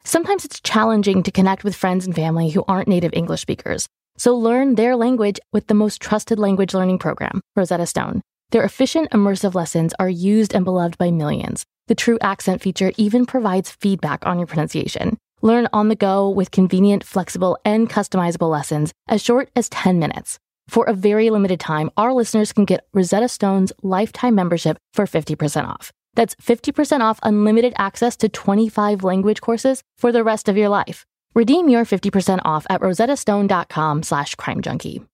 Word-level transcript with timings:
Sometimes 0.05 0.45
it's 0.45 0.61
challenging 0.61 1.25
to 1.25 1.31
connect 1.31 1.65
with 1.65 1.77
friends 1.77 2.07
and 2.07 2.15
family 2.15 2.51
who 2.51 2.65
aren't 2.67 2.89
native 2.89 3.13
English 3.13 3.43
speakers. 3.43 3.89
So 4.17 4.35
learn 4.35 4.77
their 4.77 4.97
language 4.97 5.39
with 5.53 5.67
the 5.67 5.75
most 5.75 6.01
trusted 6.01 6.39
language 6.39 6.73
learning 6.75 6.99
program, 6.99 7.43
Rosetta 7.55 7.87
Stone. 7.87 8.23
Their 8.51 8.65
efficient, 8.65 9.11
immersive 9.11 9.55
lessons 9.55 9.93
are 9.99 10.09
used 10.09 10.55
and 10.55 10.65
beloved 10.65 10.97
by 10.97 11.11
millions. 11.11 11.65
The 11.89 11.95
TruAccent 11.95 12.61
feature 12.63 12.93
even 12.97 13.27
provides 13.27 13.71
feedback 13.71 14.25
on 14.27 14.39
your 14.39 14.47
pronunciation. 14.47 15.19
Learn 15.43 15.69
on 15.73 15.89
the 15.89 15.95
go 15.95 16.29
with 16.31 16.51
convenient, 16.51 17.05
flexible, 17.05 17.59
and 17.65 17.91
customizable 17.91 18.51
lessons 18.51 18.93
as 19.07 19.23
short 19.23 19.51
as 19.55 19.69
10 19.69 19.99
minutes. 19.99 20.39
For 20.67 20.85
a 20.87 20.95
very 20.95 21.31
limited 21.31 21.61
time, 21.61 21.91
our 21.97 22.13
listeners 22.13 22.53
can 22.53 22.65
get 22.65 22.87
Rosetta 22.93 23.29
Stone's 23.29 23.73
lifetime 23.83 24.35
membership 24.35 24.79
for 24.95 25.05
50% 25.05 25.67
off. 25.67 25.93
That's 26.15 26.35
50% 26.37 27.01
off 27.01 27.21
unlimited 27.23 27.75
access 27.77 28.17
to 28.19 28.29
25 28.29 29.05
language 29.05 29.41
courses 29.41 29.83
for 29.99 30.11
the 30.11 30.25
rest 30.25 30.49
of 30.49 30.57
your 30.57 30.69
life. 30.69 31.05
Redeem 31.35 31.69
your 31.69 31.85
50% 31.85 32.41
off 32.45 32.67
at 32.71 32.81
rosettastone.com 32.81 34.03
slash 34.03 34.35
crimejunkie. 34.37 35.07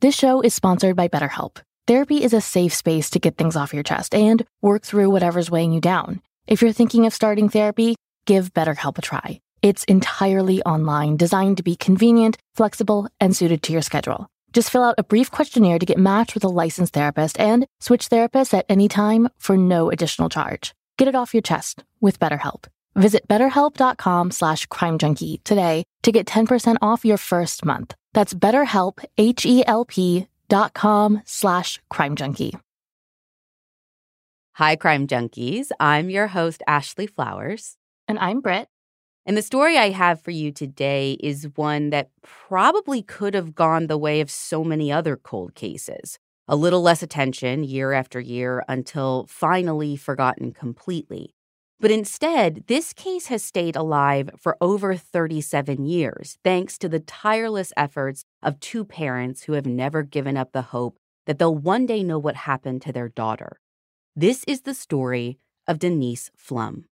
This 0.00 0.14
show 0.14 0.42
is 0.42 0.52
sponsored 0.52 0.94
by 0.94 1.08
BetterHelp. 1.08 1.62
Therapy 1.86 2.22
is 2.22 2.34
a 2.34 2.40
safe 2.42 2.74
space 2.74 3.08
to 3.10 3.18
get 3.18 3.38
things 3.38 3.56
off 3.56 3.72
your 3.72 3.82
chest 3.82 4.14
and 4.14 4.44
work 4.60 4.82
through 4.82 5.08
whatever's 5.08 5.50
weighing 5.50 5.72
you 5.72 5.80
down. 5.80 6.20
If 6.46 6.60
you're 6.60 6.72
thinking 6.72 7.06
of 7.06 7.14
starting 7.14 7.48
therapy, 7.48 7.96
give 8.26 8.52
BetterHelp 8.52 8.98
a 8.98 9.02
try. 9.02 9.40
It's 9.62 9.84
entirely 9.84 10.62
online, 10.64 11.16
designed 11.16 11.56
to 11.56 11.62
be 11.62 11.76
convenient, 11.76 12.36
flexible, 12.54 13.08
and 13.20 13.34
suited 13.34 13.62
to 13.62 13.72
your 13.72 13.80
schedule. 13.80 14.28
Just 14.52 14.68
fill 14.68 14.84
out 14.84 14.96
a 14.98 15.02
brief 15.02 15.30
questionnaire 15.30 15.78
to 15.78 15.86
get 15.86 15.96
matched 15.98 16.34
with 16.34 16.44
a 16.44 16.48
licensed 16.48 16.92
therapist 16.92 17.40
and 17.40 17.66
switch 17.80 18.10
therapists 18.10 18.52
at 18.52 18.66
any 18.68 18.88
time 18.88 19.30
for 19.38 19.56
no 19.56 19.90
additional 19.90 20.28
charge. 20.28 20.74
Get 20.98 21.08
it 21.08 21.14
off 21.14 21.32
your 21.32 21.42
chest 21.42 21.84
with 22.02 22.20
BetterHelp. 22.20 22.66
Visit 22.96 23.26
betterhelp.com 23.28 24.30
slash 24.30 24.66
crimejunkie 24.68 25.42
today 25.44 25.84
to 26.02 26.12
get 26.12 26.26
10% 26.26 26.76
off 26.82 27.04
your 27.04 27.18
first 27.18 27.64
month. 27.64 27.94
That's 28.16 28.32
betterhelp, 28.32 29.04
H-E-L-P 29.18 30.26
dot 30.48 30.72
com 30.72 31.20
slash 31.26 31.78
crime 31.90 32.16
junkie. 32.16 32.56
Hi, 34.54 34.74
crime 34.74 35.06
junkies. 35.06 35.68
I'm 35.78 36.08
your 36.08 36.28
host, 36.28 36.62
Ashley 36.66 37.06
Flowers. 37.06 37.76
And 38.08 38.18
I'm 38.18 38.40
Brit. 38.40 38.68
And 39.26 39.36
the 39.36 39.42
story 39.42 39.76
I 39.76 39.90
have 39.90 40.22
for 40.22 40.30
you 40.30 40.50
today 40.50 41.18
is 41.20 41.50
one 41.56 41.90
that 41.90 42.08
probably 42.22 43.02
could 43.02 43.34
have 43.34 43.54
gone 43.54 43.86
the 43.86 43.98
way 43.98 44.22
of 44.22 44.30
so 44.30 44.64
many 44.64 44.90
other 44.90 45.18
cold 45.18 45.54
cases. 45.54 46.18
A 46.48 46.56
little 46.56 46.80
less 46.80 47.02
attention 47.02 47.64
year 47.64 47.92
after 47.92 48.18
year 48.18 48.64
until 48.66 49.26
finally 49.28 49.94
forgotten 49.94 50.52
completely. 50.52 51.35
But 51.78 51.90
instead, 51.90 52.64
this 52.68 52.94
case 52.94 53.26
has 53.26 53.42
stayed 53.42 53.76
alive 53.76 54.30
for 54.38 54.56
over 54.62 54.96
37 54.96 55.84
years, 55.84 56.38
thanks 56.42 56.78
to 56.78 56.88
the 56.88 57.00
tireless 57.00 57.72
efforts 57.76 58.24
of 58.42 58.60
two 58.60 58.84
parents 58.84 59.42
who 59.42 59.52
have 59.52 59.66
never 59.66 60.02
given 60.02 60.38
up 60.38 60.52
the 60.52 60.62
hope 60.62 60.96
that 61.26 61.38
they'll 61.38 61.54
one 61.54 61.84
day 61.84 62.02
know 62.02 62.18
what 62.18 62.36
happened 62.36 62.80
to 62.82 62.92
their 62.92 63.10
daughter. 63.10 63.60
This 64.14 64.42
is 64.48 64.62
the 64.62 64.72
story 64.72 65.38
of 65.66 65.78
Denise 65.78 66.30
Pflum. 66.38 66.84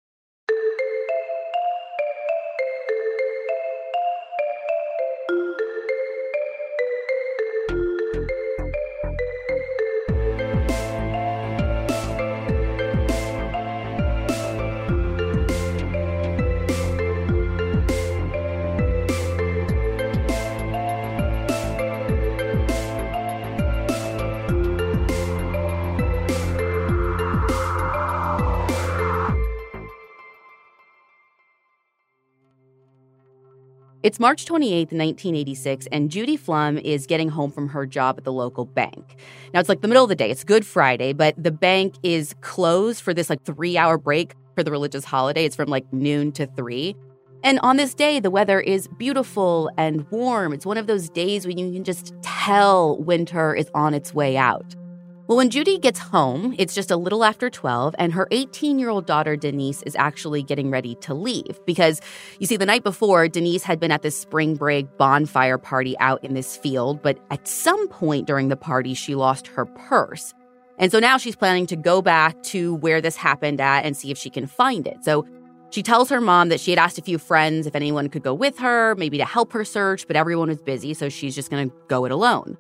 It's 34.04 34.20
March 34.20 34.44
28th, 34.44 34.92
1986, 34.92 35.88
and 35.90 36.12
Judy 36.12 36.38
Pflum 36.38 36.82
is 36.82 37.08
getting 37.08 37.30
home 37.30 37.54
from 37.54 37.70
her 37.70 37.86
job 37.86 38.16
at 38.18 38.26
the 38.26 38.34
local 38.34 38.66
bank. 38.66 39.16
Now, 39.54 39.62
it's 39.62 39.70
like 39.70 39.80
the 39.80 39.88
middle 39.88 40.04
of 40.04 40.10
the 40.10 40.16
day. 40.16 40.30
It's 40.30 40.44
Good 40.44 40.66
Friday, 40.66 41.14
but 41.14 41.42
the 41.42 41.52
bank 41.52 41.96
is 42.04 42.36
closed 42.42 43.02
for 43.02 43.14
this 43.14 43.30
like 43.30 43.46
three 43.46 43.78
hour 43.78 43.98
break 43.98 44.34
for 44.56 44.64
the 44.64 44.72
religious 44.72 45.06
holiday. 45.06 45.46
It's 45.46 45.56
from 45.56 45.70
like 45.70 45.86
noon 45.94 46.34
to 46.34 46.48
three. 46.48 46.98
And 47.46 47.62
on 47.62 47.78
this 47.78 47.94
day, 47.94 48.20
the 48.20 48.30
weather 48.30 48.60
is 48.60 48.90
beautiful 48.90 49.72
and 49.78 50.06
warm. 50.12 50.52
It's 50.52 50.66
one 50.66 50.78
of 50.78 50.86
those 50.86 51.10
days 51.10 51.48
when 51.48 51.58
you 51.58 51.72
can 51.72 51.86
just 51.86 52.14
tell 52.22 52.98
winter 52.98 53.56
is 53.56 53.72
on 53.74 53.94
its 53.94 54.14
way 54.14 54.36
out. 54.36 54.76
Well, 55.26 55.38
when 55.38 55.50
Judy 55.50 55.78
gets 55.78 56.00
home, 56.00 56.54
it's 56.58 56.76
just 56.76 56.92
a 56.92 56.98
little 56.98 57.24
after 57.24 57.50
12, 57.50 57.96
and 57.98 58.12
her 58.12 58.28
18 58.32 58.78
year 58.78 58.90
old 58.90 59.06
daughter, 59.06 59.38
Denise, 59.38 59.82
is 59.84 59.96
actually 59.96 60.44
getting 60.44 60.70
ready 60.70 60.96
to 60.96 61.14
leave. 61.14 61.62
Because 61.66 62.02
you 62.40 62.46
see, 62.46 62.58
the 62.58 62.66
night 62.66 62.84
before, 62.84 63.30
Denise 63.30 63.64
had 63.64 63.80
been 63.80 63.92
at 63.92 64.02
this 64.02 64.20
spring 64.20 64.56
break 64.56 64.98
bonfire 64.98 65.58
party 65.58 65.98
out 66.00 66.22
in 66.26 66.34
this 66.34 66.58
field, 66.58 67.02
but 67.02 67.18
at 67.32 67.48
some 67.48 67.88
point 67.88 68.28
during 68.28 68.50
the 68.50 68.58
party, 68.58 68.94
she 68.94 69.16
lost 69.16 69.48
her 69.48 69.66
purse. 69.66 70.34
And 70.78 70.92
so 70.92 71.00
now 71.00 71.18
she's 71.18 71.38
planning 71.38 71.68
to 71.68 71.78
go 71.78 72.02
back 72.02 72.44
to 72.44 72.76
where 72.76 73.00
this 73.00 73.16
happened 73.16 73.62
at 73.62 73.86
and 73.86 73.96
see 73.96 74.12
if 74.12 74.18
she 74.18 74.30
can 74.30 74.46
find 74.46 74.86
it. 74.86 75.06
So 75.06 75.26
she 75.70 75.84
tells 75.84 76.10
her 76.10 76.20
mom 76.20 76.50
that 76.50 76.60
she 76.60 76.72
had 76.72 76.80
asked 76.80 76.98
a 76.98 77.02
few 77.02 77.18
friends 77.18 77.66
if 77.66 77.76
anyone 77.76 78.10
could 78.10 78.24
go 78.24 78.34
with 78.34 78.60
her, 78.60 78.94
maybe 78.96 79.18
to 79.20 79.26
help 79.26 79.54
her 79.54 79.64
search, 79.64 80.06
but 80.06 80.18
everyone 80.18 80.50
was 80.50 80.62
busy, 80.62 80.94
so 80.94 81.08
she's 81.08 81.34
just 81.34 81.50
gonna 81.50 81.72
go 81.88 82.04
it 82.04 82.12
alone. 82.12 82.58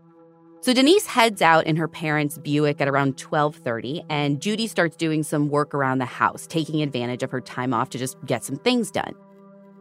So 0.64 0.72
Denise 0.74 1.06
heads 1.06 1.42
out 1.42 1.68
in 1.68 1.76
her 1.76 1.90
parents' 1.90 2.38
Buick 2.38 2.80
at 2.80 2.88
around 2.88 3.18
12:30 3.18 4.02
and 4.10 4.40
Judy 4.40 4.66
starts 4.66 4.96
doing 4.96 5.22
some 5.22 5.50
work 5.50 5.74
around 5.74 5.98
the 5.98 6.06
house, 6.06 6.48
taking 6.48 6.82
advantage 6.82 7.22
of 7.22 7.32
her 7.32 7.42
time 7.42 7.74
off 7.74 7.90
to 7.90 7.98
just 7.98 8.16
get 8.26 8.46
some 8.46 8.56
things 8.56 8.90
done. 8.90 9.14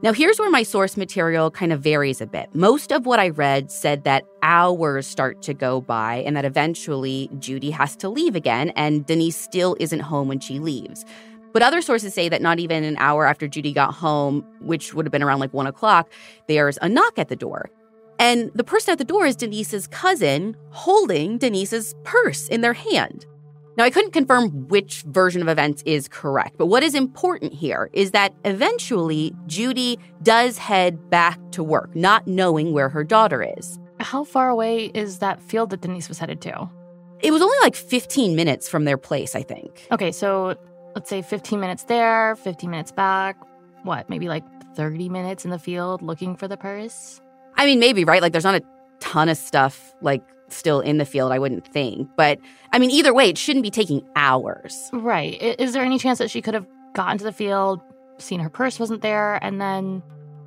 Now 0.02 0.12
here's 0.12 0.40
where 0.40 0.50
my 0.50 0.64
source 0.64 0.96
material 0.96 1.52
kind 1.52 1.72
of 1.72 1.80
varies 1.82 2.20
a 2.20 2.26
bit. 2.26 2.52
Most 2.52 2.90
of 2.90 3.06
what 3.06 3.20
I 3.20 3.28
read 3.28 3.70
said 3.70 4.02
that 4.02 4.24
hours 4.42 5.06
start 5.06 5.40
to 5.42 5.54
go 5.54 5.80
by 5.80 6.16
and 6.26 6.36
that 6.36 6.44
eventually 6.44 7.30
Judy 7.38 7.70
has 7.70 7.94
to 7.98 8.08
leave 8.08 8.34
again 8.34 8.70
and 8.70 9.06
Denise 9.06 9.36
still 9.36 9.76
isn't 9.78 10.00
home 10.00 10.26
when 10.26 10.40
she 10.40 10.58
leaves. 10.58 11.04
But 11.52 11.62
other 11.62 11.80
sources 11.80 12.12
say 12.12 12.28
that 12.28 12.42
not 12.42 12.58
even 12.58 12.82
an 12.82 12.96
hour 12.98 13.24
after 13.24 13.46
Judy 13.46 13.72
got 13.72 13.94
home, 13.94 14.44
which 14.60 14.94
would 14.94 15.06
have 15.06 15.12
been 15.12 15.22
around 15.22 15.38
like 15.38 15.54
one 15.54 15.68
o'clock, 15.68 16.10
there's 16.48 16.76
a 16.82 16.88
knock 16.88 17.20
at 17.20 17.28
the 17.28 17.36
door. 17.36 17.70
And 18.22 18.52
the 18.54 18.62
person 18.62 18.92
at 18.92 18.98
the 18.98 19.04
door 19.04 19.26
is 19.26 19.34
Denise's 19.34 19.88
cousin 19.88 20.56
holding 20.70 21.38
Denise's 21.38 21.96
purse 22.04 22.46
in 22.46 22.60
their 22.60 22.72
hand. 22.72 23.26
Now, 23.76 23.82
I 23.82 23.90
couldn't 23.90 24.12
confirm 24.12 24.68
which 24.68 25.02
version 25.08 25.42
of 25.42 25.48
events 25.48 25.82
is 25.86 26.06
correct, 26.06 26.56
but 26.56 26.66
what 26.66 26.84
is 26.84 26.94
important 26.94 27.52
here 27.52 27.90
is 27.92 28.12
that 28.12 28.32
eventually 28.44 29.34
Judy 29.48 29.98
does 30.22 30.56
head 30.56 31.10
back 31.10 31.36
to 31.50 31.64
work, 31.64 31.96
not 31.96 32.28
knowing 32.28 32.72
where 32.72 32.88
her 32.88 33.02
daughter 33.02 33.42
is. 33.58 33.80
How 33.98 34.22
far 34.22 34.50
away 34.50 34.92
is 34.94 35.18
that 35.18 35.42
field 35.42 35.70
that 35.70 35.80
Denise 35.80 36.08
was 36.08 36.20
headed 36.20 36.40
to? 36.42 36.70
It 37.22 37.32
was 37.32 37.42
only 37.42 37.58
like 37.62 37.74
15 37.74 38.36
minutes 38.36 38.68
from 38.68 38.84
their 38.84 38.98
place, 38.98 39.34
I 39.34 39.42
think. 39.42 39.88
Okay, 39.90 40.12
so 40.12 40.54
let's 40.94 41.10
say 41.10 41.22
15 41.22 41.58
minutes 41.58 41.82
there, 41.84 42.36
15 42.36 42.70
minutes 42.70 42.92
back. 42.92 43.36
What, 43.82 44.08
maybe 44.08 44.28
like 44.28 44.44
30 44.76 45.08
minutes 45.08 45.44
in 45.44 45.50
the 45.50 45.58
field 45.58 46.02
looking 46.02 46.36
for 46.36 46.46
the 46.46 46.56
purse? 46.56 47.20
I 47.56 47.66
mean, 47.66 47.78
maybe, 47.78 48.04
right? 48.04 48.22
Like, 48.22 48.32
there's 48.32 48.44
not 48.44 48.54
a 48.54 48.62
ton 49.00 49.28
of 49.28 49.36
stuff 49.36 49.94
like 50.00 50.22
still 50.48 50.80
in 50.80 50.98
the 50.98 51.04
field, 51.04 51.32
I 51.32 51.38
wouldn't 51.38 51.66
think. 51.66 52.08
But 52.16 52.38
I 52.72 52.78
mean, 52.78 52.90
either 52.90 53.12
way, 53.14 53.28
it 53.28 53.38
shouldn't 53.38 53.62
be 53.62 53.70
taking 53.70 54.06
hours. 54.16 54.90
Right. 54.92 55.40
Is 55.58 55.72
there 55.72 55.82
any 55.82 55.98
chance 55.98 56.18
that 56.18 56.30
she 56.30 56.42
could 56.42 56.54
have 56.54 56.66
gotten 56.94 57.18
to 57.18 57.24
the 57.24 57.32
field, 57.32 57.80
seen 58.18 58.40
her 58.40 58.50
purse 58.50 58.78
wasn't 58.78 59.02
there, 59.02 59.42
and 59.42 59.60
then, 59.60 60.02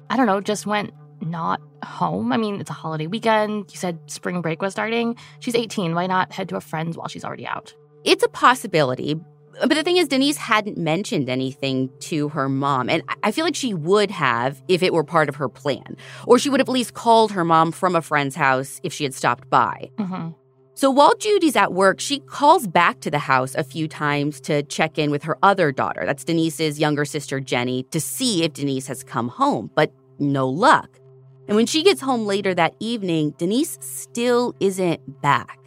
I 0.09 0.17
don't 0.17 0.27
know, 0.27 0.41
just 0.41 0.65
went 0.65 0.93
not 1.21 1.59
home? 1.83 2.31
I 2.31 2.37
mean, 2.37 2.61
it's 2.61 2.69
a 2.69 2.73
holiday 2.73 3.07
weekend. 3.07 3.71
You 3.71 3.77
said 3.77 3.99
spring 4.07 4.41
break 4.41 4.61
was 4.61 4.73
starting. 4.73 5.17
She's 5.39 5.55
18. 5.55 5.95
Why 5.95 6.07
not 6.07 6.31
head 6.31 6.49
to 6.49 6.55
a 6.55 6.61
friend's 6.61 6.97
while 6.97 7.07
she's 7.07 7.25
already 7.25 7.47
out? 7.47 7.73
It's 8.03 8.23
a 8.23 8.29
possibility, 8.29 9.19
but 9.61 9.69
the 9.69 9.83
thing 9.83 9.97
is, 9.97 10.07
Denise 10.07 10.37
hadn't 10.37 10.77
mentioned 10.77 11.29
anything 11.29 11.89
to 12.01 12.29
her 12.29 12.49
mom. 12.49 12.89
And 12.89 13.03
I 13.23 13.31
feel 13.31 13.45
like 13.45 13.55
she 13.55 13.73
would 13.73 14.11
have 14.11 14.61
if 14.67 14.83
it 14.83 14.93
were 14.93 15.03
part 15.03 15.29
of 15.29 15.35
her 15.35 15.49
plan. 15.49 15.97
Or 16.25 16.39
she 16.39 16.49
would 16.49 16.59
have 16.59 16.69
at 16.69 16.73
least 16.73 16.93
called 16.93 17.31
her 17.31 17.43
mom 17.43 17.71
from 17.71 17.95
a 17.95 18.01
friend's 18.01 18.35
house 18.35 18.79
if 18.83 18.93
she 18.93 19.03
had 19.03 19.13
stopped 19.13 19.49
by. 19.49 19.89
Mm-hmm. 19.97 20.29
So 20.77 20.91
while 20.91 21.15
Judy's 21.15 21.55
at 21.55 21.71
work, 21.71 22.01
she 22.01 22.19
calls 22.19 22.67
back 22.67 22.99
to 22.99 23.09
the 23.09 23.19
house 23.19 23.55
a 23.55 23.63
few 23.63 23.87
times 23.87 24.41
to 24.41 24.61
check 24.63 24.97
in 24.97 25.09
with 25.09 25.23
her 25.23 25.37
other 25.41 25.71
daughter. 25.71 26.05
That's 26.05 26.25
Denise's 26.25 26.79
younger 26.79 27.05
sister, 27.05 27.39
Jenny, 27.39 27.83
to 27.91 28.01
see 28.01 28.43
if 28.43 28.53
Denise 28.53 28.87
has 28.87 29.01
come 29.01 29.29
home, 29.29 29.71
but 29.73 29.93
no 30.19 30.49
luck. 30.49 30.89
And 31.47 31.55
when 31.55 31.65
she 31.65 31.81
gets 31.81 32.01
home 32.01 32.25
later 32.25 32.53
that 32.55 32.75
evening, 32.81 33.33
Denise 33.37 33.77
still 33.79 34.53
isn't 34.59 35.21
back. 35.21 35.59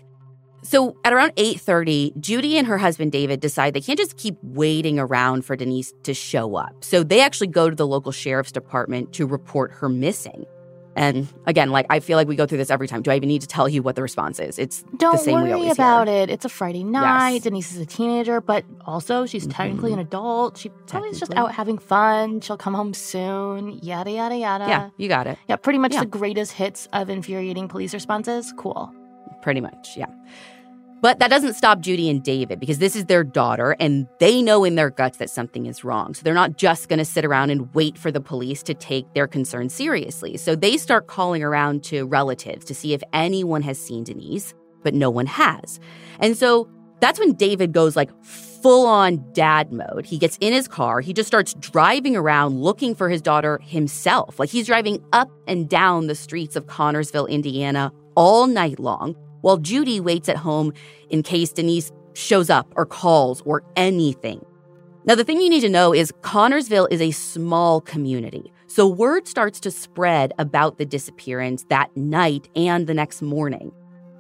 So 0.63 0.97
at 1.05 1.13
around 1.13 1.33
8:30, 1.37 2.13
Judy 2.21 2.57
and 2.59 2.67
her 2.67 2.79
husband 2.79 3.13
David 3.13 3.41
decide 3.41 3.75
they 3.75 3.81
can't 3.81 3.99
just 3.99 4.17
keep 4.17 4.37
waiting 4.43 4.99
around 4.99 5.45
for 5.45 5.57
Denise 5.57 5.93
to 6.03 6.13
show 6.15 6.57
up. 6.57 6.73
So 6.85 7.03
they 7.03 7.21
actually 7.21 7.47
go 7.49 7.71
to 7.71 7.77
the 7.77 7.87
local 7.87 8.13
sheriff's 8.13 8.53
department 8.53 9.13
to 9.15 9.27
report 9.27 9.71
her 9.73 9.89
missing. 9.89 10.47
And 10.97 11.29
again, 11.47 11.71
like 11.71 11.87
I 11.91 12.01
feel 12.01 12.17
like 12.17 12.27
we 12.27 12.35
go 12.35 12.45
through 12.45 12.59
this 12.59 12.71
every 12.73 12.89
time. 12.89 13.03
Do 13.03 13.13
I 13.13 13.17
even 13.17 13.29
need 13.29 13.43
to 13.43 13.47
tell 13.47 13.69
you 13.69 13.85
what 13.85 13.95
the 13.95 14.03
response 14.03 14.41
is? 14.41 14.59
It's 14.59 14.83
Don't 14.97 15.13
the 15.13 15.19
same 15.19 15.35
worry 15.35 15.45
we 15.45 15.53
always 15.53 15.73
about 15.75 16.09
hear. 16.09 16.23
it. 16.25 16.31
It's 16.31 16.45
a 16.45 16.49
Friday 16.49 16.83
night. 16.83 17.35
Yes. 17.35 17.43
Denise 17.45 17.73
is 17.73 17.79
a 17.81 17.87
teenager, 17.87 18.41
but 18.41 18.65
also 18.85 19.25
she's 19.25 19.47
Mhm. 19.47 19.53
technically 19.55 19.93
an 19.93 20.01
adult. 20.01 20.57
She 20.59 20.71
probably 20.89 21.11
is 21.11 21.21
just 21.21 21.33
out 21.35 21.53
having 21.53 21.79
fun. 21.79 22.41
She'll 22.41 22.57
come 22.57 22.75
home 22.75 22.95
soon. 22.95 23.79
Yada 23.81 24.11
yada 24.11 24.37
yada. 24.37 24.65
Yeah, 24.67 24.89
you 24.97 25.09
got 25.09 25.29
it. 25.29 25.39
Yeah, 25.49 25.55
pretty 25.55 25.79
much 25.79 25.95
Yeah. 25.95 26.01
the 26.01 26.07
greatest 26.07 26.53
hits 26.53 26.89
of 26.93 27.09
infuriating 27.11 27.69
police 27.69 27.95
responses. 27.95 28.53
Cool. 28.57 28.91
Pretty 29.43 29.61
much, 29.61 29.97
yeah. 29.97 30.07
But 31.01 31.21
that 31.21 31.31
doesn't 31.31 31.55
stop 31.55 31.81
Judy 31.81 32.11
and 32.11 32.23
David 32.23 32.59
because 32.59 32.79
this 32.79 32.97
is 32.97 33.05
their 33.05 33.23
daughter 33.23 33.77
and 33.79 34.09
they 34.19 34.43
know 34.43 34.65
in 34.65 34.75
their 34.75 34.91
guts 34.91 35.19
that 35.19 35.31
something 35.31 35.67
is 35.67 35.85
wrong. 35.85 36.13
So 36.13 36.23
they're 36.23 36.35
not 36.35 36.57
just 36.57 36.89
going 36.89 36.99
to 36.99 37.05
sit 37.05 37.25
around 37.25 37.51
and 37.51 37.73
wait 37.73 37.97
for 37.97 38.11
the 38.11 38.21
police 38.21 38.65
to 38.65 38.75
take 38.75 39.13
their 39.15 39.29
concerns 39.29 39.73
seriously. 39.73 40.37
So 40.37 40.57
they 40.57 40.77
start 40.77 41.07
calling 41.07 41.43
around 41.43 41.85
to 41.85 42.05
relatives 42.07 42.65
to 42.67 42.75
see 42.75 42.95
if 42.95 43.03
anyone 43.13 43.63
has 43.63 43.81
seen 43.81 44.03
Denise, 44.03 44.55
but 44.83 44.93
no 44.93 45.09
one 45.09 45.27
has. 45.27 45.79
And 46.19 46.37
so 46.37 46.69
that's 47.01 47.21
when 47.21 47.35
David 47.35 47.73
goes 47.73 47.95
like 47.95 48.11
full 48.25 48.89
on 48.89 49.25
dad 49.33 49.73
mode. 49.73 50.05
He 50.05 50.19
gets 50.19 50.37
in 50.41 50.53
his 50.53 50.67
car, 50.67 51.01
he 51.01 51.13
just 51.13 51.29
starts 51.29 51.55
driving 51.55 52.17
around 52.17 52.61
looking 52.61 52.97
for 52.97 53.09
his 53.09 53.23
daughter 53.23 53.61
himself. 53.63 54.41
Like 54.41 54.51
he's 54.51 54.67
driving 54.67 55.05
up 55.13 55.31
and 55.47 55.69
down 55.69 56.09
the 56.09 56.17
streets 56.17 56.57
of 56.57 56.67
Connersville, 56.67 57.29
Indiana 57.29 57.93
all 58.17 58.49
night 58.49 58.81
long 58.81 59.15
while 59.41 59.57
Judy 59.57 60.01
waits 60.01 60.29
at 60.29 60.37
home 60.37 60.73
in 61.11 61.23
case 61.23 61.53
Denise 61.53 61.93
shows 62.15 62.51
up 62.51 62.73
or 62.77 62.87
calls 62.87 63.43
or 63.43 63.63
anything. 63.77 64.45
Now, 65.05 65.15
the 65.15 65.25
thing 65.25 65.41
you 65.41 65.49
need 65.49 65.61
to 65.61 65.69
know 65.69 65.95
is 65.95 66.13
Connersville 66.21 66.89
is 66.91 67.01
a 67.01 67.13
small 67.13 67.81
community. 67.81 68.53
So 68.67 68.87
word 68.87 69.27
starts 69.27 69.59
to 69.61 69.71
spread 69.71 70.35
about 70.39 70.77
the 70.77 70.85
disappearance 70.85 71.65
that 71.71 71.97
night 71.97 72.49
and 72.55 72.87
the 72.87 72.93
next 72.93 73.23
morning. 73.23 73.73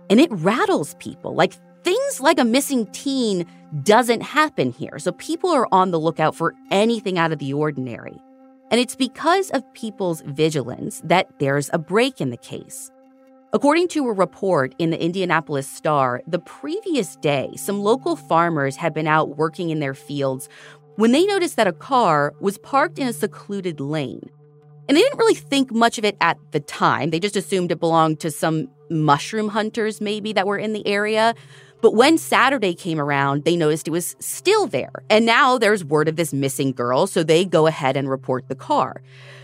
And 0.09 0.19
it 0.19 0.32
rattles 0.32 0.94
people. 0.99 1.35
Like 1.35 1.53
things 1.85 2.21
like 2.21 2.38
a 2.38 2.44
missing 2.44 2.87
teen 2.93 3.44
doesn't 3.82 4.23
happen 4.23 4.73
here. 4.73 4.99
So 4.99 5.12
people 5.12 5.50
are 5.50 5.69
on 5.71 5.91
the 5.91 6.00
lookout 6.00 6.35
for 6.35 6.55
anything 6.71 7.19
out 7.19 7.32
of 7.32 7.38
the 7.38 7.53
ordinary. 7.53 8.17
And 8.71 8.81
it's 8.81 8.97
because 8.97 9.50
of 9.50 9.71
people's 9.75 10.23
vigilance 10.23 11.03
that 11.05 11.29
there's 11.38 11.69
a 11.73 11.79
break 11.79 12.21
in 12.21 12.31
the 12.31 12.37
case. 12.38 12.91
According 13.55 13.89
to 13.89 14.06
a 14.06 14.12
report 14.12 14.75
in 14.79 14.91
the 14.91 15.03
Indianapolis 15.03 15.67
Star, 15.67 16.21
the 16.27 16.39
previous 16.39 17.17
day, 17.17 17.50
some 17.56 17.81
local 17.81 18.15
farmers 18.15 18.77
had 18.77 18.93
been 18.93 19.06
out 19.06 19.39
working 19.39 19.71
in 19.71 19.81
their 19.81 19.95
fields 19.95 20.50
when 20.97 21.12
they 21.12 21.25
noticed 21.25 21.56
that 21.56 21.67
a 21.67 21.73
car 21.73 22.35
was 22.41 22.59
parked 22.59 22.99
in 22.99 23.09
a 23.09 23.12
secluded 23.12 23.81
lane. 23.81 24.29
And 24.87 24.97
they 24.97 25.00
didn't 25.00 25.19
really 25.19 25.35
think 25.35 25.73
much 25.73 25.97
of 25.97 26.05
it 26.05 26.19
at 26.21 26.37
the 26.50 26.61
time. 26.61 27.09
They 27.09 27.21
just 27.21 27.37
assumed 27.37 27.73
it 27.73 27.81
belonged 27.81 28.21
to 28.21 28.31
some 28.31 28.69
mushroom 28.91 29.49
hunters, 29.49 29.99
maybe, 29.99 30.35
that 30.35 30.47
were 30.47 30.59
in 30.59 30.75
the 30.75 30.87
area. 30.87 31.35
But 31.81 31.95
when 31.95 32.19
Saturday 32.19 32.75
came 32.75 33.01
around, 33.01 33.45
they 33.45 33.57
noticed 33.57 33.87
it 33.87 33.93
was 33.93 34.17
still 34.19 34.67
there. 34.67 34.91
And 35.09 35.25
now 35.25 35.59
there's 35.59 35.85
word 35.85 36.09
of 36.09 36.17
this 36.17 36.33
missing 36.33 36.73
girl, 36.73 37.07
so 37.07 37.23
they 37.23 37.45
go 37.45 37.67
ahead 37.67 37.97
and 37.97 38.11
report 38.11 38.49
the 38.49 38.55
car. 38.55 39.01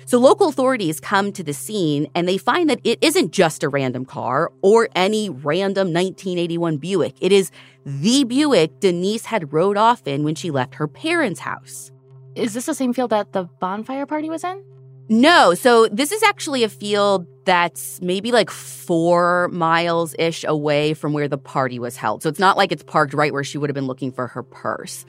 So 0.07 0.19
local 0.19 0.49
authorities 0.49 1.01
come 1.01 1.33
to 1.33 1.43
the 1.43 1.55
scene 1.55 2.09
and 2.15 2.29
they 2.29 2.37
find 2.37 2.69
that 2.69 2.81
it 2.85 2.99
isn't 3.03 3.33
just 3.33 3.63
a 3.63 3.69
random 3.69 4.05
car 4.05 4.53
or 4.63 4.89
any 4.95 5.31
random 5.31 5.89
1981 5.89 6.77
Buick. 6.79 7.15
It 7.21 7.33
is 7.33 7.51
the 7.87 8.25
Buick 8.25 8.81
Denise 8.81 9.25
had 9.27 9.53
rode 9.53 9.77
off 9.77 10.07
in 10.07 10.25
when 10.25 10.35
she 10.35 10.51
left 10.51 10.75
her 10.75 10.89
parents' 10.89 11.41
house. 11.41 11.91
Is 12.35 12.55
this 12.55 12.67
the 12.67 12.75
same 12.75 12.93
field 12.93 13.11
that 13.11 13.33
the 13.33 13.45
bonfire 13.45 14.07
party 14.07 14.29
was 14.29 14.45
in? 14.45 14.63
No, 15.09 15.55
so 15.55 15.87
this 15.89 16.13
is 16.13 16.23
actually 16.23 16.65
a 16.65 16.69
field 16.69 17.27
that's 17.45 18.01
maybe 18.01 18.33
like 18.33 18.51
four 18.51 19.49
miles 19.49 20.15
ish 20.19 20.45
away 20.45 20.95
from 20.95 21.13
where 21.13 21.29
the 21.29 21.37
party 21.37 21.79
was 21.79 21.97
held. 21.97 22.23
So 22.23 22.29
it's 22.29 22.39
not 22.39 22.57
like 22.57 22.73
it's 22.73 22.83
parked 22.83 23.13
right 23.13 23.33
where 23.33 23.45
she 23.45 23.59
would 23.59 23.69
have 23.69 23.75
been 23.75 23.87
looking 23.87 24.13
for 24.13 24.27
her 24.29 24.43
purse. 24.43 25.05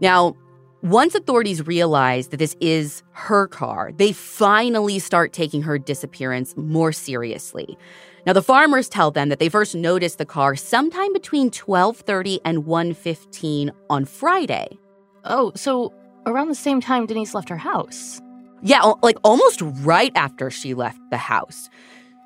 Now, 0.00 0.34
once 0.82 1.14
authorities 1.14 1.66
realize 1.66 2.28
that 2.28 2.38
this 2.38 2.56
is 2.60 3.02
her 3.12 3.46
car, 3.46 3.92
they 3.96 4.12
finally 4.12 4.98
start 4.98 5.32
taking 5.32 5.62
her 5.62 5.78
disappearance 5.78 6.54
more 6.56 6.92
seriously. 6.92 7.78
Now 8.26 8.32
the 8.32 8.42
farmers 8.42 8.88
tell 8.88 9.10
them 9.10 9.28
that 9.28 9.38
they 9.38 9.48
first 9.48 9.74
noticed 9.74 10.18
the 10.18 10.26
car 10.26 10.56
sometime 10.56 11.12
between 11.12 11.50
12:30 11.50 12.40
and 12.44 12.66
1:15 12.66 13.70
on 13.88 14.04
Friday. 14.04 14.78
Oh, 15.24 15.52
so 15.54 15.92
around 16.26 16.48
the 16.48 16.54
same 16.54 16.80
time 16.80 17.06
Denise 17.06 17.34
left 17.34 17.48
her 17.48 17.56
house. 17.56 18.20
Yeah, 18.64 18.94
like 19.02 19.18
almost 19.22 19.60
right 19.60 20.10
after 20.14 20.50
she 20.50 20.72
left 20.74 20.98
the 21.10 21.18
house. 21.18 21.68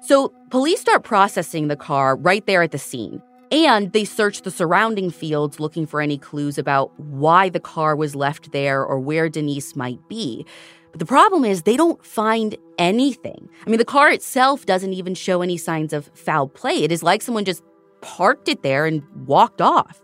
So 0.01 0.33
police 0.51 0.81
start 0.81 1.03
processing 1.03 1.67
the 1.67 1.77
car 1.77 2.17
right 2.17 2.47
there 2.47 2.63
at 2.63 2.71
the 2.71 2.79
scene. 2.79 3.21
And 3.51 3.93
they 3.93 4.05
search 4.05 4.43
the 4.43 4.51
surrounding 4.51 5.11
fields 5.11 5.59
looking 5.59 5.87
for 5.87 6.01
any 6.01 6.17
clues 6.17 6.59
about 6.59 6.99
why 7.01 7.49
the 7.49 7.61
car 7.61 7.97
was 7.97 8.15
left 8.15 8.53
there 8.53 8.85
or 8.85 9.01
where 9.01 9.29
Denise 9.29 9.75
might 9.75 10.07
be. 10.09 10.47
But 10.93 11.01
the 11.01 11.07
problem 11.07 11.45
is 11.45 11.63
they 11.63 11.77
don't 11.77 12.05
find 12.05 12.57
anything. 12.79 13.49
I 13.67 13.71
mean, 13.71 13.79
the 13.79 13.85
car 13.85 14.11
itself 14.11 14.65
doesn't 14.65 14.93
even 14.93 15.15
show 15.15 15.43
any 15.43 15.57
signs 15.57 15.93
of 15.93 16.11
foul 16.15 16.47
play. 16.47 16.85
It 16.85 16.93
is 16.93 17.03
like 17.03 17.23
someone 17.23 17.45
just 17.45 17.65
parked 18.01 18.49
it 18.49 18.63
there 18.63 18.87
and 18.87 19.03
walked 19.27 19.61
off. 19.61 20.01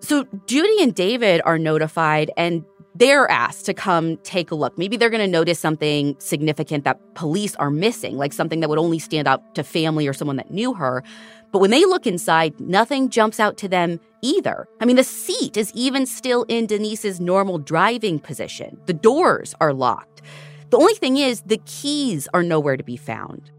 So 0.00 0.24
Judy 0.46 0.82
and 0.82 0.94
David 0.94 1.40
are 1.46 1.58
notified, 1.58 2.30
and 2.36 2.64
they're 2.94 3.30
asked 3.30 3.66
to 3.66 3.74
come 3.74 4.16
take 4.18 4.50
a 4.50 4.54
look. 4.54 4.78
Maybe 4.78 4.96
they're 4.96 5.10
going 5.10 5.24
to 5.24 5.30
notice 5.30 5.58
something 5.58 6.16
significant 6.18 6.84
that 6.84 7.14
police 7.14 7.56
are 7.56 7.70
missing, 7.70 8.16
like 8.16 8.32
something 8.32 8.60
that 8.60 8.68
would 8.68 8.78
only 8.78 8.98
stand 8.98 9.26
out 9.26 9.54
to 9.56 9.64
family 9.64 10.06
or 10.06 10.12
someone 10.12 10.36
that 10.36 10.50
knew 10.50 10.74
her. 10.74 11.02
But 11.50 11.58
when 11.58 11.70
they 11.70 11.84
look 11.84 12.06
inside, 12.06 12.58
nothing 12.60 13.10
jumps 13.10 13.40
out 13.40 13.56
to 13.58 13.68
them 13.68 14.00
either. 14.22 14.68
I 14.80 14.84
mean, 14.84 14.96
the 14.96 15.04
seat 15.04 15.56
is 15.56 15.72
even 15.74 16.06
still 16.06 16.44
in 16.44 16.66
Denise's 16.66 17.20
normal 17.20 17.58
driving 17.58 18.18
position. 18.18 18.80
The 18.86 18.92
doors 18.92 19.54
are 19.60 19.72
locked. 19.72 20.22
The 20.70 20.78
only 20.78 20.94
thing 20.94 21.16
is, 21.16 21.42
the 21.42 21.60
keys 21.66 22.26
are 22.34 22.42
nowhere 22.42 22.76
to 22.76 22.82
be 22.84 22.96
found. 22.96 23.50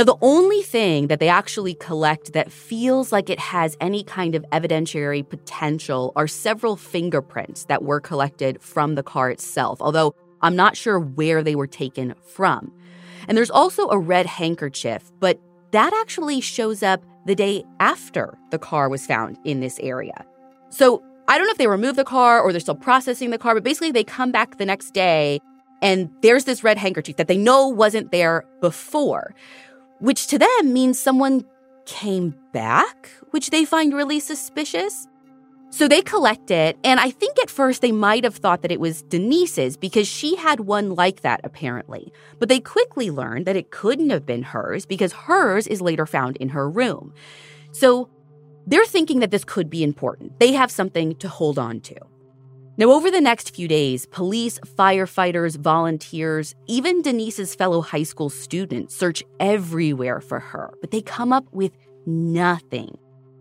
Now, 0.00 0.04
the 0.04 0.16
only 0.22 0.62
thing 0.62 1.08
that 1.08 1.20
they 1.20 1.28
actually 1.28 1.74
collect 1.74 2.32
that 2.32 2.50
feels 2.50 3.12
like 3.12 3.28
it 3.28 3.38
has 3.38 3.76
any 3.82 4.02
kind 4.02 4.34
of 4.34 4.42
evidentiary 4.50 5.28
potential 5.28 6.14
are 6.16 6.26
several 6.26 6.76
fingerprints 6.76 7.66
that 7.66 7.82
were 7.82 8.00
collected 8.00 8.62
from 8.62 8.94
the 8.94 9.02
car 9.02 9.30
itself, 9.30 9.76
although 9.82 10.14
I'm 10.40 10.56
not 10.56 10.74
sure 10.74 10.98
where 10.98 11.42
they 11.42 11.54
were 11.54 11.66
taken 11.66 12.14
from. 12.24 12.72
And 13.28 13.36
there's 13.36 13.50
also 13.50 13.90
a 13.90 13.98
red 13.98 14.24
handkerchief, 14.24 15.12
but 15.20 15.38
that 15.72 15.92
actually 16.00 16.40
shows 16.40 16.82
up 16.82 17.04
the 17.26 17.34
day 17.34 17.62
after 17.78 18.38
the 18.52 18.58
car 18.58 18.88
was 18.88 19.04
found 19.06 19.36
in 19.44 19.60
this 19.60 19.78
area. 19.80 20.24
So 20.70 21.02
I 21.28 21.36
don't 21.36 21.46
know 21.46 21.52
if 21.52 21.58
they 21.58 21.66
removed 21.66 21.98
the 21.98 22.04
car 22.04 22.40
or 22.40 22.52
they're 22.52 22.60
still 22.60 22.74
processing 22.74 23.28
the 23.28 23.38
car, 23.38 23.52
but 23.52 23.64
basically 23.64 23.92
they 23.92 24.04
come 24.04 24.32
back 24.32 24.56
the 24.56 24.64
next 24.64 24.94
day 24.94 25.40
and 25.82 26.10
there's 26.22 26.44
this 26.44 26.64
red 26.64 26.78
handkerchief 26.78 27.16
that 27.16 27.28
they 27.28 27.38
know 27.38 27.68
wasn't 27.68 28.12
there 28.12 28.44
before, 28.60 29.34
which 30.00 30.26
to 30.28 30.38
them 30.38 30.72
means 30.72 30.98
someone 30.98 31.44
came 31.86 32.34
back, 32.52 33.10
which 33.30 33.50
they 33.50 33.64
find 33.64 33.94
really 33.94 34.20
suspicious. 34.20 35.06
So 35.72 35.86
they 35.86 36.02
collect 36.02 36.50
it, 36.50 36.76
and 36.82 36.98
I 36.98 37.10
think 37.10 37.38
at 37.38 37.48
first 37.48 37.80
they 37.80 37.92
might 37.92 38.24
have 38.24 38.34
thought 38.34 38.62
that 38.62 38.72
it 38.72 38.80
was 38.80 39.02
Denise's 39.02 39.76
because 39.76 40.08
she 40.08 40.34
had 40.34 40.60
one 40.60 40.96
like 40.96 41.20
that 41.20 41.40
apparently. 41.44 42.12
But 42.40 42.48
they 42.48 42.58
quickly 42.58 43.08
learned 43.10 43.46
that 43.46 43.54
it 43.54 43.70
couldn't 43.70 44.10
have 44.10 44.26
been 44.26 44.42
hers 44.42 44.84
because 44.84 45.12
hers 45.12 45.68
is 45.68 45.80
later 45.80 46.06
found 46.06 46.36
in 46.38 46.48
her 46.48 46.68
room. 46.68 47.14
So 47.70 48.08
they're 48.66 48.84
thinking 48.84 49.20
that 49.20 49.30
this 49.30 49.44
could 49.44 49.70
be 49.70 49.84
important. 49.84 50.40
They 50.40 50.52
have 50.52 50.72
something 50.72 51.14
to 51.16 51.28
hold 51.28 51.56
on 51.56 51.80
to. 51.82 51.96
Now, 52.76 52.92
over 52.92 53.10
the 53.10 53.20
next 53.20 53.54
few 53.54 53.68
days, 53.68 54.06
police, 54.06 54.58
firefighters, 54.60 55.56
volunteers, 55.58 56.54
even 56.66 57.02
Denise's 57.02 57.54
fellow 57.54 57.82
high 57.82 58.04
school 58.04 58.30
students 58.30 58.94
search 58.94 59.22
everywhere 59.38 60.20
for 60.20 60.40
her, 60.40 60.72
but 60.80 60.90
they 60.90 61.02
come 61.02 61.32
up 61.32 61.44
with 61.52 61.72
nothing. 62.06 62.96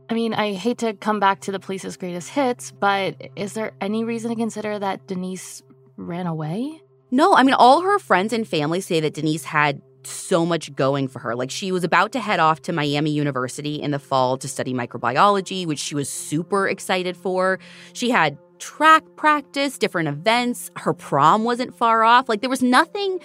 I 0.10 0.16
mean, 0.16 0.34
I 0.34 0.54
hate 0.54 0.80
to 0.80 0.94
come 0.94 1.20
back 1.20 1.42
to 1.42 1.52
the 1.52 1.60
police's 1.60 1.96
greatest 1.96 2.30
hits, 2.30 2.72
but 2.72 3.16
is 3.36 3.54
there 3.54 3.72
any 3.80 4.04
reason 4.04 4.32
to 4.32 4.36
consider 4.36 4.78
that 4.80 5.08
Denise 5.08 5.62
ran 5.96 6.26
away? 6.26 6.82
No, 7.12 7.36
I 7.36 7.44
mean, 7.44 7.54
all 7.54 7.82
her 7.82 8.00
friends 8.00 8.34
and 8.34 8.48
family 8.48 8.82
say 8.82 9.00
that 9.00 9.14
Denise 9.14 9.46
had 9.46 9.82
so 10.04 10.46
much 10.46 10.76
going 10.76 11.08
for 11.08 11.20
her. 11.20 11.36
Like, 11.36 11.52
she 11.52 11.72
was 11.72 11.84
about 11.84 12.12
to 12.14 12.20
head 12.20 12.40
off 12.40 12.62
to 12.64 12.74
Miami 12.74 13.12
University 13.12 13.76
in 13.76 13.92
the 13.92 14.00
fall 14.00 14.38
to 14.38 14.48
study 14.48 14.74
microbiology, 14.74 15.66
which 15.66 15.80
she 15.80 15.96
was 15.96 16.10
super 16.10 16.68
excited 16.68 17.16
for. 17.16 17.60
She 17.94 18.10
had 18.10 18.38
track 18.60 19.04
practice, 19.16 19.78
different 19.78 20.10
events. 20.10 20.70
Her 20.76 20.94
prom 20.94 21.44
wasn't 21.44 21.76
far 21.76 22.04
off. 22.04 22.30
Like 22.30 22.42
there 22.42 22.50
was 22.50 22.62
nothing 22.62 23.20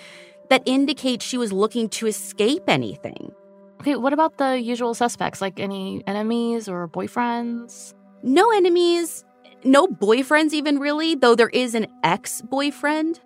that 0.51 0.63
indicates 0.67 1.25
she 1.25 1.39
was 1.39 1.53
looking 1.53 1.89
to 1.91 2.07
escape 2.07 2.65
anything. 2.69 3.33
Okay, 3.81 3.97
what 3.97 4.13
about 4.13 4.39
the 4.39 4.61
usual 4.61 4.95
suspects? 4.95 5.41
Like 5.41 5.61
any 5.61 6.03
enemies 6.07 6.69
or 6.69 6.89
boyfriends? 6.89 7.93
No 8.23 8.51
enemies, 8.51 9.25
no 9.65 9.87
boyfriends, 9.87 10.53
even 10.53 10.79
really, 10.79 11.15
though 11.15 11.35
there 11.35 11.51
is 11.51 11.75
an 11.75 11.87
ex 12.03 12.41
boyfriend. 12.43 13.21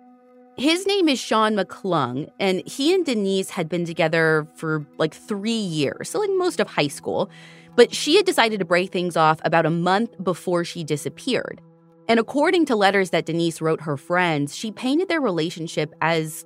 His 0.57 0.85
name 0.85 1.07
is 1.07 1.17
Sean 1.19 1.55
McClung, 1.55 2.29
and 2.37 2.61
he 2.67 2.93
and 2.93 3.05
Denise 3.05 3.49
had 3.49 3.69
been 3.69 3.85
together 3.85 4.45
for 4.55 4.85
like 4.97 5.13
three 5.13 5.51
years, 5.51 6.09
so 6.09 6.19
like 6.19 6.29
most 6.31 6.59
of 6.59 6.67
high 6.67 6.89
school. 6.89 7.29
But 7.77 7.95
she 7.95 8.17
had 8.17 8.25
decided 8.25 8.59
to 8.59 8.65
break 8.65 8.91
things 8.91 9.15
off 9.15 9.39
about 9.45 9.65
a 9.65 9.69
month 9.69 10.21
before 10.21 10.65
she 10.65 10.83
disappeared. 10.83 11.61
And 12.09 12.19
according 12.19 12.65
to 12.65 12.75
letters 12.75 13.11
that 13.11 13.27
Denise 13.27 13.61
wrote 13.61 13.81
her 13.81 13.95
friends, 13.95 14.55
she 14.55 14.71
painted 14.71 15.07
their 15.07 15.21
relationship 15.21 15.93
as 16.01 16.43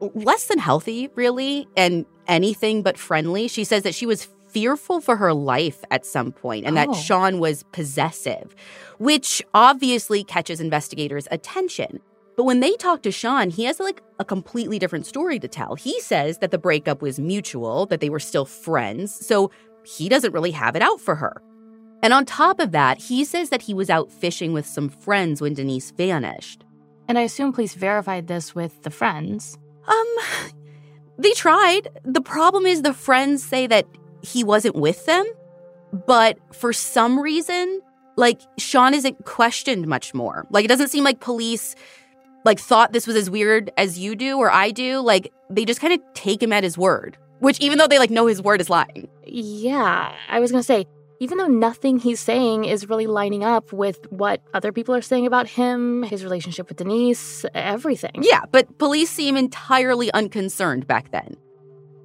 less 0.00 0.46
than 0.46 0.58
healthy, 0.58 1.10
really, 1.16 1.68
and 1.76 2.06
anything 2.28 2.82
but 2.82 2.96
friendly. 2.96 3.48
She 3.48 3.64
says 3.64 3.82
that 3.82 3.94
she 3.94 4.06
was 4.06 4.28
fearful 4.48 5.00
for 5.00 5.16
her 5.16 5.34
life 5.34 5.84
at 5.90 6.06
some 6.06 6.30
point 6.30 6.64
and 6.64 6.78
oh. 6.78 6.86
that 6.86 6.96
Sean 6.96 7.40
was 7.40 7.64
possessive, 7.72 8.54
which 8.98 9.42
obviously 9.52 10.22
catches 10.22 10.60
investigators' 10.60 11.26
attention. 11.32 12.00
But 12.36 12.44
when 12.44 12.60
they 12.60 12.74
talk 12.76 13.02
to 13.02 13.10
Sean, 13.10 13.50
he 13.50 13.64
has 13.64 13.80
like 13.80 14.02
a 14.20 14.24
completely 14.24 14.78
different 14.78 15.06
story 15.06 15.40
to 15.40 15.48
tell. 15.48 15.74
He 15.74 16.00
says 16.00 16.38
that 16.38 16.52
the 16.52 16.58
breakup 16.58 17.02
was 17.02 17.18
mutual, 17.18 17.86
that 17.86 18.00
they 18.00 18.10
were 18.10 18.20
still 18.20 18.44
friends, 18.44 19.26
so 19.26 19.50
he 19.84 20.08
doesn't 20.08 20.32
really 20.32 20.52
have 20.52 20.76
it 20.76 20.82
out 20.82 21.00
for 21.00 21.16
her. 21.16 21.42
And 22.02 22.12
on 22.12 22.24
top 22.24 22.60
of 22.60 22.72
that, 22.72 22.98
he 22.98 23.24
says 23.24 23.50
that 23.50 23.62
he 23.62 23.74
was 23.74 23.90
out 23.90 24.10
fishing 24.10 24.52
with 24.52 24.66
some 24.66 24.88
friends 24.88 25.40
when 25.40 25.54
Denise 25.54 25.90
vanished. 25.90 26.64
And 27.08 27.18
I 27.18 27.22
assume 27.22 27.52
police 27.52 27.74
verified 27.74 28.26
this 28.26 28.54
with 28.54 28.82
the 28.82 28.90
friends. 28.90 29.58
Um, 29.86 30.16
they 31.18 31.32
tried. 31.32 31.88
The 32.04 32.20
problem 32.20 32.66
is 32.66 32.82
the 32.82 32.94
friends 32.94 33.42
say 33.42 33.66
that 33.66 33.86
he 34.22 34.44
wasn't 34.44 34.76
with 34.76 35.04
them, 35.06 35.26
but 36.06 36.38
for 36.54 36.72
some 36.72 37.18
reason, 37.18 37.80
like 38.16 38.40
Sean 38.58 38.94
isn't 38.94 39.24
questioned 39.24 39.86
much 39.86 40.14
more. 40.14 40.46
Like 40.50 40.64
it 40.64 40.68
doesn't 40.68 40.88
seem 40.88 41.04
like 41.04 41.20
police 41.20 41.74
like 42.44 42.58
thought 42.58 42.92
this 42.92 43.06
was 43.06 43.16
as 43.16 43.28
weird 43.28 43.70
as 43.76 43.98
you 43.98 44.16
do 44.16 44.38
or 44.38 44.50
I 44.50 44.70
do. 44.70 45.00
Like 45.00 45.32
they 45.50 45.64
just 45.64 45.80
kind 45.80 45.92
of 45.92 46.00
take 46.14 46.42
him 46.42 46.52
at 46.52 46.64
his 46.64 46.78
word, 46.78 47.18
which 47.40 47.60
even 47.60 47.78
though 47.78 47.86
they 47.86 47.98
like 47.98 48.10
know 48.10 48.26
his 48.26 48.40
word 48.40 48.60
is 48.60 48.70
lying. 48.70 49.08
Yeah, 49.26 50.14
I 50.28 50.40
was 50.40 50.50
going 50.50 50.60
to 50.62 50.66
say 50.66 50.86
even 51.20 51.36
though 51.36 51.46
nothing 51.46 51.98
he's 51.98 52.18
saying 52.18 52.64
is 52.64 52.88
really 52.88 53.06
lining 53.06 53.44
up 53.44 53.74
with 53.74 54.10
what 54.10 54.42
other 54.54 54.72
people 54.72 54.94
are 54.94 55.02
saying 55.02 55.26
about 55.26 55.46
him, 55.46 56.02
his 56.02 56.24
relationship 56.24 56.68
with 56.68 56.78
Denise, 56.78 57.44
everything. 57.54 58.12
Yeah, 58.22 58.44
but 58.50 58.78
police 58.78 59.10
seem 59.10 59.36
entirely 59.36 60.10
unconcerned 60.12 60.86
back 60.86 61.12
then. 61.12 61.36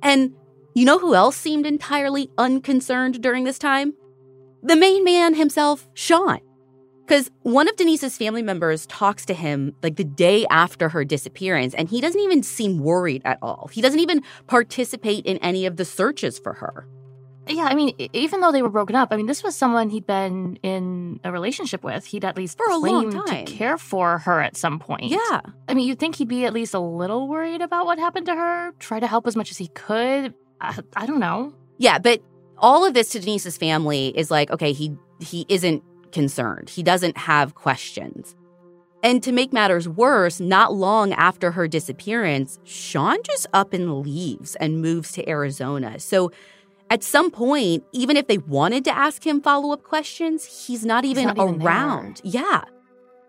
And 0.03 0.33
you 0.73 0.83
know 0.83 0.99
who 0.99 1.15
else 1.15 1.37
seemed 1.37 1.65
entirely 1.65 2.29
unconcerned 2.37 3.21
during 3.21 3.45
this 3.45 3.57
time? 3.57 3.93
The 4.61 4.75
main 4.75 5.05
man 5.05 5.33
himself, 5.33 5.87
Sean. 5.93 6.39
Because 7.05 7.31
one 7.43 7.69
of 7.69 7.75
Denise's 7.77 8.17
family 8.17 8.41
members 8.41 8.85
talks 8.87 9.25
to 9.27 9.33
him 9.33 9.75
like 9.81 9.95
the 9.95 10.03
day 10.03 10.45
after 10.49 10.89
her 10.89 11.05
disappearance, 11.05 11.73
and 11.75 11.87
he 11.87 12.01
doesn't 12.01 12.19
even 12.19 12.43
seem 12.43 12.79
worried 12.79 13.21
at 13.23 13.37
all. 13.41 13.69
He 13.71 13.81
doesn't 13.81 13.99
even 13.99 14.23
participate 14.47 15.25
in 15.25 15.37
any 15.37 15.67
of 15.67 15.77
the 15.77 15.85
searches 15.85 16.37
for 16.37 16.53
her. 16.53 16.87
Yeah, 17.47 17.65
I 17.65 17.75
mean, 17.75 17.95
even 18.13 18.41
though 18.41 18.51
they 18.51 18.61
were 18.61 18.69
broken 18.69 18.95
up, 18.95 19.09
I 19.11 19.17
mean, 19.17 19.27
this 19.27 19.43
was 19.43 19.55
someone 19.55 19.89
he'd 19.89 20.07
been 20.07 20.57
in 20.63 21.19
a 21.23 21.31
relationship 21.31 21.83
with. 21.83 22.05
He'd 22.05 22.25
at 22.25 22.35
least 22.35 22.57
for 22.57 22.67
a 22.67 22.77
long 22.77 23.11
time 23.11 23.45
to 23.45 23.51
care 23.51 23.77
for 23.77 24.19
her 24.19 24.41
at 24.41 24.57
some 24.57 24.79
point. 24.79 25.05
Yeah, 25.05 25.41
I 25.67 25.73
mean, 25.73 25.87
you'd 25.87 25.99
think 25.99 26.15
he'd 26.15 26.27
be 26.27 26.45
at 26.45 26.53
least 26.53 26.73
a 26.73 26.79
little 26.79 27.27
worried 27.27 27.61
about 27.61 27.85
what 27.85 27.99
happened 27.99 28.25
to 28.27 28.35
her. 28.35 28.71
Try 28.79 28.99
to 28.99 29.07
help 29.07 29.27
as 29.27 29.35
much 29.35 29.51
as 29.51 29.57
he 29.57 29.67
could. 29.69 30.33
I, 30.61 30.79
I 30.95 31.05
don't 31.05 31.19
know. 31.19 31.53
Yeah, 31.77 31.99
but 31.99 32.21
all 32.57 32.85
of 32.85 32.93
this 32.93 33.09
to 33.09 33.19
Denise's 33.19 33.57
family 33.57 34.07
is 34.17 34.31
like, 34.31 34.49
okay, 34.51 34.71
he 34.71 34.95
he 35.19 35.45
isn't 35.49 35.83
concerned. 36.11 36.69
He 36.69 36.81
doesn't 36.83 37.17
have 37.17 37.55
questions. 37.55 38.35
And 39.03 39.21
to 39.21 39.31
make 39.31 39.53
matters 39.53 39.87
worse, 39.87 40.39
not 40.39 40.73
long 40.73 41.13
after 41.13 41.51
her 41.51 41.67
disappearance, 41.67 42.57
Sean 42.63 43.17
just 43.23 43.45
up 43.53 43.71
and 43.71 43.99
leaves 43.99 44.55
and 44.55 44.81
moves 44.81 45.11
to 45.11 45.29
Arizona. 45.29 45.99
So 45.99 46.31
at 46.89 47.03
some 47.03 47.31
point, 47.31 47.83
even 47.93 48.15
if 48.15 48.27
they 48.27 48.37
wanted 48.37 48.85
to 48.85 48.95
ask 48.95 49.25
him 49.25 49.41
follow 49.41 49.71
up 49.71 49.83
questions, 49.83 50.45
he's 50.45 50.85
not 50.85 51.03
even 51.05 51.27
he's 51.27 51.35
not 51.35 51.49
around. 51.63 52.21
Even 52.23 52.41
yeah. 52.41 52.63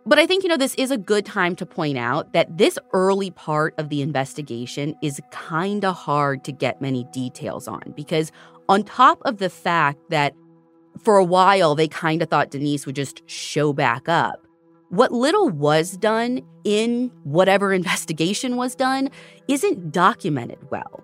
But 0.04 0.20
I 0.20 0.26
think, 0.26 0.44
you 0.44 0.48
know, 0.48 0.56
this 0.56 0.74
is 0.76 0.92
a 0.92 0.98
good 0.98 1.26
time 1.26 1.56
to 1.56 1.66
point 1.66 1.98
out 1.98 2.32
that 2.32 2.58
this 2.58 2.78
early 2.92 3.32
part 3.32 3.74
of 3.76 3.88
the 3.88 4.02
investigation 4.02 4.94
is 5.02 5.20
kind 5.32 5.84
of 5.84 5.96
hard 5.96 6.44
to 6.44 6.52
get 6.52 6.80
many 6.80 7.04
details 7.12 7.66
on 7.66 7.92
because, 7.96 8.30
on 8.68 8.84
top 8.84 9.20
of 9.24 9.38
the 9.38 9.50
fact 9.50 9.98
that 10.10 10.34
for 11.02 11.16
a 11.16 11.24
while 11.24 11.74
they 11.74 11.88
kind 11.88 12.22
of 12.22 12.28
thought 12.28 12.50
Denise 12.50 12.86
would 12.86 12.94
just 12.94 13.28
show 13.28 13.72
back 13.72 14.08
up, 14.08 14.46
what 14.90 15.10
little 15.10 15.48
was 15.48 15.96
done 15.96 16.40
in 16.62 17.10
whatever 17.24 17.72
investigation 17.72 18.56
was 18.56 18.76
done 18.76 19.10
isn't 19.48 19.90
documented 19.90 20.58
well. 20.70 21.02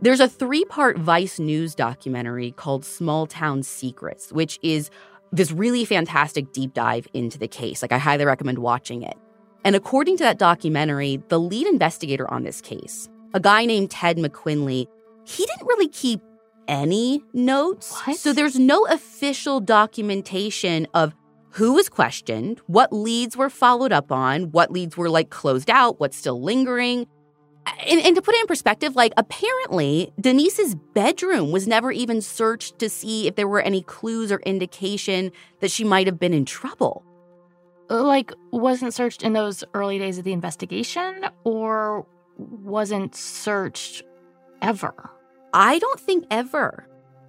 There's 0.00 0.20
a 0.20 0.28
three 0.28 0.64
part 0.64 0.98
Vice 0.98 1.38
News 1.38 1.74
documentary 1.74 2.52
called 2.52 2.84
Small 2.84 3.26
Town 3.26 3.62
Secrets, 3.62 4.30
which 4.30 4.58
is 4.62 4.90
this 5.32 5.50
really 5.50 5.84
fantastic 5.84 6.52
deep 6.52 6.74
dive 6.74 7.08
into 7.14 7.38
the 7.38 7.48
case. 7.48 7.82
Like, 7.82 7.92
I 7.92 7.98
highly 7.98 8.24
recommend 8.24 8.58
watching 8.58 9.02
it. 9.02 9.16
And 9.64 9.74
according 9.74 10.18
to 10.18 10.24
that 10.24 10.38
documentary, 10.38 11.22
the 11.28 11.40
lead 11.40 11.66
investigator 11.66 12.30
on 12.30 12.44
this 12.44 12.60
case, 12.60 13.08
a 13.34 13.40
guy 13.40 13.64
named 13.64 13.90
Ted 13.90 14.18
McQuinley, 14.18 14.86
he 15.24 15.46
didn't 15.46 15.66
really 15.66 15.88
keep 15.88 16.20
any 16.68 17.24
notes. 17.32 17.92
What? 18.04 18.16
So 18.16 18.32
there's 18.32 18.58
no 18.58 18.86
official 18.86 19.60
documentation 19.60 20.86
of 20.94 21.14
who 21.50 21.72
was 21.72 21.88
questioned, 21.88 22.60
what 22.66 22.92
leads 22.92 23.34
were 23.34 23.48
followed 23.48 23.90
up 23.90 24.12
on, 24.12 24.52
what 24.52 24.70
leads 24.70 24.94
were 24.94 25.08
like 25.08 25.30
closed 25.30 25.70
out, 25.70 25.98
what's 25.98 26.16
still 26.16 26.42
lingering. 26.42 27.06
And, 27.86 28.00
and, 28.00 28.14
to 28.14 28.22
put 28.22 28.34
it 28.34 28.40
in 28.40 28.46
perspective, 28.46 28.94
like 28.94 29.12
apparently 29.16 30.12
Denise's 30.20 30.74
bedroom 30.74 31.50
was 31.50 31.66
never 31.66 31.90
even 31.90 32.22
searched 32.22 32.78
to 32.78 32.88
see 32.88 33.26
if 33.26 33.34
there 33.34 33.48
were 33.48 33.60
any 33.60 33.82
clues 33.82 34.30
or 34.30 34.38
indication 34.46 35.32
that 35.60 35.70
she 35.70 35.82
might 35.82 36.06
have 36.06 36.18
been 36.18 36.32
in 36.32 36.44
trouble. 36.44 37.04
Uh, 37.90 38.02
like, 38.02 38.32
wasn't 38.50 38.94
searched 38.94 39.22
in 39.22 39.32
those 39.32 39.64
early 39.74 39.98
days 39.98 40.18
of 40.18 40.24
the 40.24 40.32
investigation 40.32 41.26
or 41.44 42.06
wasn't 42.36 43.14
searched 43.14 44.02
ever? 44.62 45.10
I 45.52 45.78
don't 45.78 46.00
think 46.00 46.24
ever. 46.30 46.88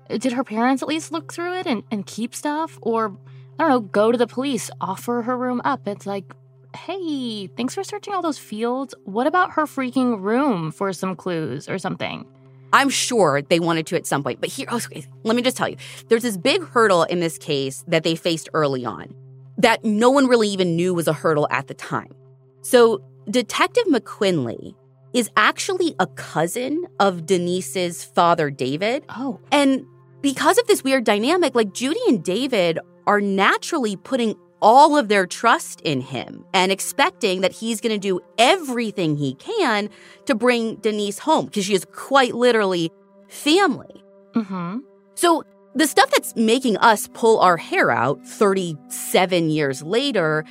Did 0.10 0.34
her 0.34 0.44
parents 0.44 0.82
at 0.82 0.90
least 0.90 1.12
look 1.12 1.34
through 1.34 1.56
it 1.60 1.68
and, 1.68 1.84
and 1.92 2.06
keep 2.06 2.34
stuff? 2.34 2.80
Or, 2.82 3.18
I 3.60 3.64
don't 3.64 3.70
know, 3.70 3.80
go 3.82 4.12
to 4.12 4.18
the 4.18 4.28
police, 4.28 4.70
offer 4.82 5.22
her 5.24 5.38
room 5.38 5.62
up? 5.66 5.88
It's 5.88 6.06
like, 6.06 6.34
hey, 6.78 7.48
thanks 7.48 7.74
for 7.74 7.84
searching 7.84 8.14
all 8.14 8.22
those 8.22 8.38
fields. 8.38 8.94
What 9.04 9.28
about 9.28 9.52
her 9.52 9.66
freaking 9.66 10.22
room 10.22 10.72
for 10.72 10.94
some 10.94 11.16
clues 11.16 11.68
or 11.68 11.78
something? 11.78 12.26
I'm 12.74 12.90
sure 12.90 13.42
they 13.42 13.60
wanted 13.60 13.88
to 13.88 13.96
at 13.96 14.06
some 14.06 14.24
point. 14.24 14.40
But 14.40 14.50
here, 14.50 14.68
oh, 14.70 14.80
let 15.24 15.36
me 15.36 15.42
just 15.42 15.58
tell 15.58 15.70
you 15.70 15.78
there's 16.10 16.24
this 16.24 16.38
big 16.38 16.64
hurdle 16.64 17.04
in 17.04 17.20
this 17.20 17.38
case 17.38 17.84
that 17.88 18.04
they 18.04 18.16
faced 18.16 18.50
early 18.54 18.86
on 18.86 19.14
that 19.58 19.84
no 19.84 20.10
one 20.10 20.28
really 20.28 20.50
even 20.50 20.76
knew 20.76 20.94
was 20.94 21.08
a 21.08 21.14
hurdle 21.14 21.48
at 21.50 21.68
the 21.68 21.74
time. 21.74 22.14
So, 22.62 23.04
Detective 23.30 23.86
McQuinley 23.88 24.76
is 25.14 25.30
actually 25.36 25.96
a 26.00 26.08
cousin 26.08 26.86
of 27.00 27.26
Denise's 27.26 28.04
father, 28.04 28.50
David. 28.50 29.06
Oh. 29.10 29.40
And 29.52 29.86
because 30.22 30.58
of 30.58 30.68
this 30.68 30.84
weird 30.84 31.04
dynamic, 31.04 31.56
like 31.56 31.74
Judy 31.74 32.00
and 32.08 32.24
David 32.24 32.80
are 33.06 33.22
naturally 33.22 33.96
putting 33.96 34.36
all 34.62 34.98
of 34.98 35.08
their 35.08 35.26
trust 35.28 35.82
in 35.82 36.02
him 36.02 36.44
and 36.54 36.72
expecting 36.72 37.42
that 37.42 37.52
he's 37.52 37.80
going 37.82 37.94
to 37.94 38.00
do 38.00 38.20
everything 38.38 39.18
he 39.18 39.36
can 39.36 39.90
to 40.26 40.36
bring 40.36 40.76
Denise 40.76 41.20
home 41.20 41.46
because 41.46 41.66
she 41.66 41.74
is 41.74 41.86
quite 41.94 42.34
literally 42.34 42.92
family. 43.28 44.04
Mm-hmm. 44.34 44.80
So 45.16 45.44
the 45.76 45.88
stuff 45.88 46.10
that's 46.12 46.36
making 46.36 46.78
us 46.78 47.08
pull 47.14 47.40
our 47.40 47.58
hair 47.58 47.92
out 47.92 48.26
37 48.26 49.50
years 49.50 49.84
later, 49.84 50.44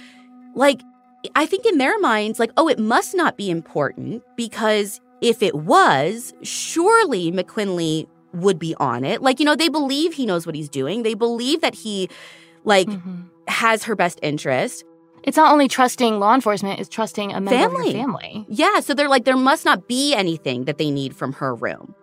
like, 0.54 0.80
I 1.34 1.46
think 1.46 1.66
in 1.66 1.78
their 1.78 1.98
minds, 1.98 2.38
like, 2.38 2.52
oh, 2.56 2.68
it 2.68 2.78
must 2.78 3.14
not 3.14 3.36
be 3.36 3.50
important 3.50 4.22
because 4.36 5.00
if 5.20 5.42
it 5.42 5.54
was, 5.54 6.32
surely 6.42 7.32
McQuinley 7.32 8.06
would 8.34 8.58
be 8.58 8.74
on 8.76 9.02
it. 9.04 9.22
Like, 9.22 9.40
you 9.40 9.46
know, 9.46 9.56
they 9.56 9.68
believe 9.68 10.12
he 10.12 10.26
knows 10.26 10.46
what 10.46 10.54
he's 10.54 10.68
doing. 10.68 11.02
They 11.02 11.14
believe 11.14 11.60
that 11.62 11.74
he, 11.74 12.08
like, 12.64 12.86
mm-hmm 12.86 13.22
has 13.48 13.84
her 13.84 13.96
best 13.96 14.18
interest. 14.22 14.84
It's 15.22 15.36
not 15.36 15.52
only 15.52 15.66
trusting 15.66 16.20
law 16.20 16.34
enforcement, 16.34 16.78
it's 16.78 16.88
trusting 16.88 17.32
a 17.32 17.40
member 17.40 17.50
family. 17.50 17.92
family. 17.92 18.46
Yeah, 18.48 18.80
so 18.80 18.94
they're 18.94 19.08
like, 19.08 19.24
there 19.24 19.36
must 19.36 19.64
not 19.64 19.88
be 19.88 20.14
anything 20.14 20.64
that 20.64 20.78
they 20.78 20.90
need 20.90 21.16
from 21.16 21.32
her 21.34 21.54
room. 21.54 21.94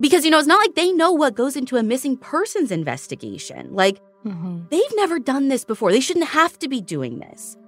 Because, 0.00 0.24
you 0.24 0.30
know, 0.30 0.38
it's 0.38 0.46
not 0.46 0.60
like 0.60 0.74
they 0.76 0.90
know 0.92 1.12
what 1.12 1.34
goes 1.34 1.56
into 1.56 1.76
a 1.76 1.82
missing 1.82 2.16
persons 2.16 2.70
investigation. 2.70 3.74
Like, 3.74 4.00
mm-hmm. 4.24 4.60
they've 4.70 4.94
never 4.94 5.18
done 5.18 5.48
this 5.48 5.62
before. 5.62 5.92
They 5.92 6.00
shouldn't 6.00 6.28
have 6.28 6.58
to 6.60 6.68
be 6.68 6.80
doing 6.80 7.18
this. 7.18 7.58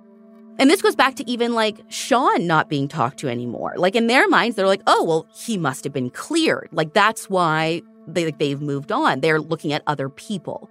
And 0.59 0.71
this 0.71 0.81
goes 0.81 0.97
back 0.97 1.17
to 1.17 1.31
even 1.31 1.55
like 1.55 1.79
Sean 1.89 2.47
not 2.47 2.71
being 2.71 2.89
talked 2.89 3.19
to 3.21 3.29
anymore. 3.29 3.75
Like 3.77 3.95
in 3.95 4.07
their 4.07 4.29
minds, 4.29 4.57
they're 4.57 4.67
like, 4.67 4.83
oh, 4.87 5.05
well, 5.05 5.27
he 5.35 5.59
must 5.59 5.85
have 5.85 5.93
been 5.93 6.09
cleared. 6.09 6.71
Like 6.73 6.95
that's 6.95 7.29
why 7.29 7.83
they, 8.07 8.25
like, 8.25 8.39
they've 8.39 8.61
moved 8.61 8.93
on. 8.93 9.21
They're 9.21 9.41
looking 9.41 9.75
at 9.75 9.83
other 9.87 10.09
people. 10.09 10.71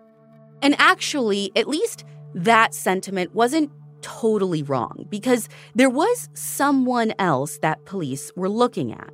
And 0.63 0.75
actually, 0.79 1.51
at 1.55 1.67
least 1.67 2.05
that 2.33 2.73
sentiment 2.73 3.33
wasn't 3.35 3.71
totally 4.01 4.63
wrong 4.63 5.05
because 5.09 5.47
there 5.75 5.89
was 5.89 6.29
someone 6.33 7.13
else 7.19 7.57
that 7.59 7.85
police 7.85 8.31
were 8.35 8.49
looking 8.49 8.93
at. 8.93 9.13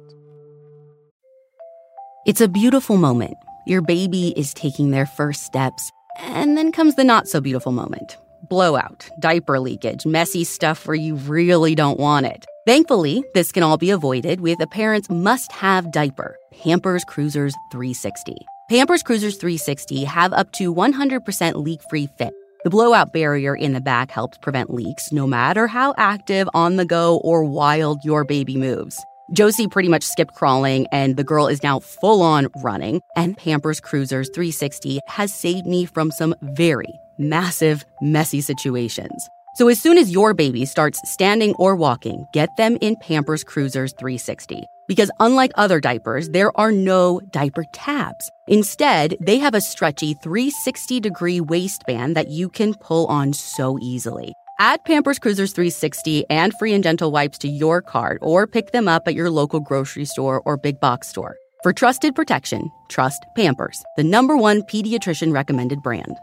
It's 2.26 2.42
a 2.42 2.48
beautiful 2.48 2.98
moment. 2.98 3.36
Your 3.66 3.82
baby 3.82 4.34
is 4.38 4.54
taking 4.54 4.92
their 4.92 5.06
first 5.06 5.44
steps, 5.44 5.92
and 6.20 6.58
then 6.58 6.72
comes 6.72 6.96
the 6.96 7.04
not 7.04 7.28
so 7.28 7.42
beautiful 7.42 7.72
moment 7.72 8.18
blowout, 8.50 9.10
diaper 9.20 9.60
leakage, 9.60 10.06
messy 10.06 10.44
stuff 10.44 10.88
where 10.88 10.96
you 10.96 11.16
really 11.16 11.76
don't 11.76 12.00
want 12.00 12.26
it. 12.26 12.46
Thankfully, 12.66 13.24
this 13.34 13.52
can 13.52 13.64
all 13.64 13.78
be 13.78 13.90
avoided 13.90 14.40
with 14.40 14.62
a 14.62 14.68
parent's 14.68 15.10
must 15.10 15.52
have 15.52 15.92
diaper, 15.92 16.38
Pampers 16.64 17.04
Cruisers 17.04 17.54
360. 17.72 18.36
Pampers 18.70 19.04
Cruisers 19.04 19.38
360 19.38 20.04
have 20.06 20.32
up 20.32 20.52
to 20.54 20.74
100% 20.74 21.56
leak 21.56 21.82
free 21.90 22.08
fit 22.18 22.34
the 22.68 22.72
blowout 22.72 23.14
barrier 23.14 23.56
in 23.56 23.72
the 23.72 23.80
back 23.80 24.12
helps 24.12 24.38
prevent 24.40 24.74
leaks 24.74 25.14
no 25.14 25.26
matter 25.26 25.68
how 25.68 25.94
active, 25.98 26.50
on 26.54 26.76
the 26.76 26.84
go, 26.84 27.16
or 27.24 27.42
wild 27.46 28.04
your 28.04 28.26
baby 28.26 28.58
moves. 28.58 29.02
Josie 29.32 29.70
pretty 29.70 29.88
much 29.88 30.04
skipped 30.04 30.34
crawling, 30.34 30.86
and 30.92 31.16
the 31.16 31.24
girl 31.24 31.48
is 31.48 31.64
now 31.64 31.80
full 31.80 32.22
on 32.22 32.50
running. 32.58 33.00
And 33.16 33.38
Pampers 33.38 33.80
Cruisers 33.80 34.30
360 34.34 35.00
has 35.08 35.34
saved 35.34 35.66
me 35.66 35.86
from 35.86 36.12
some 36.12 36.36
very 36.42 37.00
massive, 37.18 37.86
messy 38.02 38.42
situations. 38.42 39.30
So 39.56 39.70
as 39.70 39.80
soon 39.80 39.98
as 39.98 40.12
your 40.12 40.34
baby 40.34 40.66
starts 40.66 41.00
standing 41.10 41.56
or 41.56 41.74
walking, 41.74 42.26
get 42.34 42.50
them 42.58 42.78
in 42.82 42.98
Pampers 42.98 43.46
Cruisers 43.46 43.94
360. 43.94 44.66
Because 44.88 45.12
unlike 45.20 45.52
other 45.56 45.80
diapers, 45.80 46.30
there 46.30 46.58
are 46.58 46.72
no 46.72 47.20
diaper 47.32 47.66
tabs. 47.74 48.30
Instead, 48.48 49.18
they 49.20 49.38
have 49.38 49.54
a 49.54 49.62
stretchy 49.62 50.14
360 50.14 51.00
degree 51.00 51.42
waistband 51.42 52.16
that 52.16 52.30
you 52.30 52.50
can 52.50 52.74
pull 52.74 53.06
on 53.08 53.34
so 53.34 53.78
easily. 53.82 54.34
Add 54.60 54.84
Pampers 54.86 55.20
Cruisers 55.20 55.54
360 55.54 56.26
and 56.30 56.54
free 56.54 56.74
and 56.74 56.84
gentle 56.84 57.12
wipes 57.12 57.38
to 57.40 57.48
your 57.48 57.82
cart 57.82 58.20
or 58.22 58.48
pick 58.48 58.72
them 58.72 58.88
up 58.88 59.08
at 59.08 59.14
your 59.14 59.30
local 59.30 59.60
grocery 59.60 60.06
store 60.06 60.42
or 60.46 60.58
big 60.58 60.80
box 60.80 61.08
store. 61.08 61.36
For 61.64 61.74
trusted 61.74 62.16
protection, 62.16 62.72
trust 62.90 63.26
Pampers, 63.36 63.84
the 63.98 64.04
number 64.04 64.38
one 64.38 64.62
pediatrician 64.64 65.34
recommended 65.34 65.84
brand. 65.84 66.16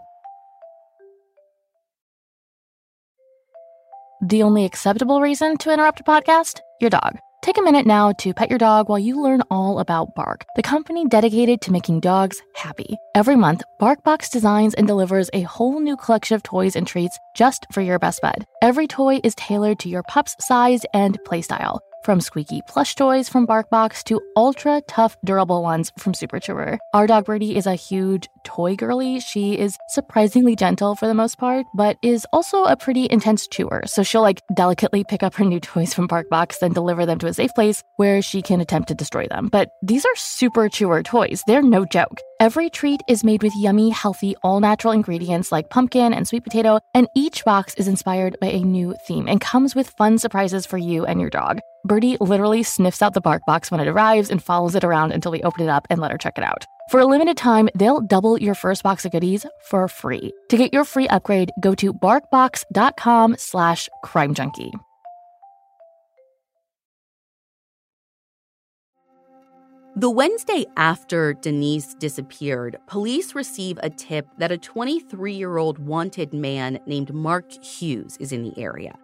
The 4.26 4.42
only 4.42 4.64
acceptable 4.64 5.20
reason 5.20 5.58
to 5.58 5.72
interrupt 5.72 6.00
a 6.00 6.04
podcast? 6.04 6.60
Your 6.80 6.88
dog. 6.88 7.18
Take 7.44 7.58
a 7.58 7.62
minute 7.70 7.86
now 7.86 8.12
to 8.20 8.32
pet 8.32 8.48
your 8.48 8.58
dog 8.58 8.88
while 8.88 8.98
you 8.98 9.20
learn 9.20 9.42
all 9.50 9.78
about 9.78 10.14
Bark, 10.14 10.46
the 10.56 10.62
company 10.62 11.06
dedicated 11.06 11.60
to 11.60 11.72
making 11.72 12.00
dogs 12.00 12.40
happy. 12.54 12.96
Every 13.14 13.36
month, 13.36 13.62
BarkBox 13.78 14.30
designs 14.30 14.72
and 14.72 14.86
delivers 14.86 15.28
a 15.34 15.42
whole 15.42 15.78
new 15.78 15.98
collection 15.98 16.36
of 16.36 16.42
toys 16.42 16.74
and 16.74 16.86
treats 16.86 17.18
just 17.34 17.66
for 17.70 17.82
your 17.82 17.98
best 17.98 18.22
bud. 18.22 18.46
Every 18.62 18.86
toy 18.86 19.20
is 19.22 19.34
tailored 19.34 19.78
to 19.80 19.90
your 19.90 20.02
pup's 20.04 20.34
size 20.40 20.86
and 20.94 21.18
playstyle. 21.24 21.80
From 22.04 22.20
squeaky 22.20 22.60
plush 22.68 22.96
toys 22.96 23.30
from 23.30 23.46
BarkBox 23.46 24.04
to 24.04 24.20
ultra 24.36 24.82
tough, 24.86 25.16
durable 25.24 25.62
ones 25.62 25.90
from 25.98 26.12
Super 26.12 26.38
Chewer. 26.38 26.78
Our 26.92 27.06
dog 27.06 27.24
Birdie 27.24 27.56
is 27.56 27.66
a 27.66 27.76
huge 27.76 28.28
toy 28.44 28.76
girly. 28.76 29.20
She 29.20 29.58
is 29.58 29.78
surprisingly 29.88 30.54
gentle 30.54 30.96
for 30.96 31.06
the 31.06 31.14
most 31.14 31.38
part, 31.38 31.64
but 31.74 31.96
is 32.02 32.26
also 32.30 32.64
a 32.64 32.76
pretty 32.76 33.08
intense 33.10 33.48
chewer. 33.48 33.84
So 33.86 34.02
she'll 34.02 34.20
like 34.20 34.42
delicately 34.54 35.02
pick 35.02 35.22
up 35.22 35.34
her 35.36 35.46
new 35.46 35.60
toys 35.60 35.94
from 35.94 36.06
BarkBox, 36.06 36.58
then 36.58 36.74
deliver 36.74 37.06
them 37.06 37.18
to 37.20 37.26
a 37.26 37.32
safe 37.32 37.54
place 37.54 37.82
where 37.96 38.20
she 38.20 38.42
can 38.42 38.60
attempt 38.60 38.88
to 38.88 38.94
destroy 38.94 39.26
them. 39.26 39.48
But 39.50 39.70
these 39.82 40.04
are 40.04 40.16
super 40.16 40.68
chewer 40.68 41.02
toys. 41.02 41.42
They're 41.46 41.62
no 41.62 41.86
joke. 41.86 42.20
Every 42.38 42.68
treat 42.68 43.00
is 43.08 43.24
made 43.24 43.42
with 43.42 43.56
yummy, 43.56 43.88
healthy, 43.88 44.36
all 44.42 44.60
natural 44.60 44.92
ingredients 44.92 45.50
like 45.50 45.70
pumpkin 45.70 46.12
and 46.12 46.28
sweet 46.28 46.44
potato, 46.44 46.80
and 46.92 47.08
each 47.16 47.46
box 47.46 47.74
is 47.76 47.88
inspired 47.88 48.36
by 48.42 48.48
a 48.48 48.60
new 48.60 48.94
theme 49.06 49.26
and 49.26 49.40
comes 49.40 49.74
with 49.74 49.88
fun 49.88 50.18
surprises 50.18 50.66
for 50.66 50.76
you 50.76 51.06
and 51.06 51.18
your 51.18 51.30
dog. 51.30 51.60
Birdie 51.84 52.16
literally 52.20 52.62
sniffs 52.62 53.02
out 53.02 53.12
the 53.14 53.20
bark 53.20 53.42
box 53.46 53.70
when 53.70 53.80
it 53.80 53.88
arrives 53.88 54.30
and 54.30 54.42
follows 54.42 54.74
it 54.74 54.84
around 54.84 55.12
until 55.12 55.32
we 55.32 55.42
open 55.42 55.64
it 55.64 55.68
up 55.68 55.86
and 55.90 56.00
let 56.00 56.10
her 56.10 56.18
check 56.18 56.38
it 56.38 56.44
out. 56.44 56.64
For 56.90 57.00
a 57.00 57.06
limited 57.06 57.36
time, 57.36 57.68
they'll 57.74 58.00
double 58.00 58.40
your 58.40 58.54
first 58.54 58.82
box 58.82 59.04
of 59.04 59.12
goodies 59.12 59.46
for 59.68 59.88
free. 59.88 60.32
To 60.48 60.56
get 60.56 60.72
your 60.72 60.84
free 60.84 61.08
upgrade, 61.08 61.50
go 61.60 61.74
to 61.74 61.92
barkbox.com 61.92 63.36
slash 63.38 63.88
crimejunkie. 64.04 64.72
The 69.96 70.10
Wednesday 70.10 70.66
after 70.76 71.34
Denise 71.34 71.94
disappeared, 71.94 72.78
police 72.88 73.36
receive 73.36 73.78
a 73.80 73.88
tip 73.90 74.26
that 74.38 74.50
a 74.50 74.58
23 74.58 75.32
year 75.32 75.56
old 75.56 75.78
wanted 75.78 76.34
man 76.34 76.80
named 76.86 77.14
Mark 77.14 77.52
Hughes 77.64 78.16
is 78.18 78.32
in 78.32 78.42
the 78.42 78.58
area. 78.60 78.98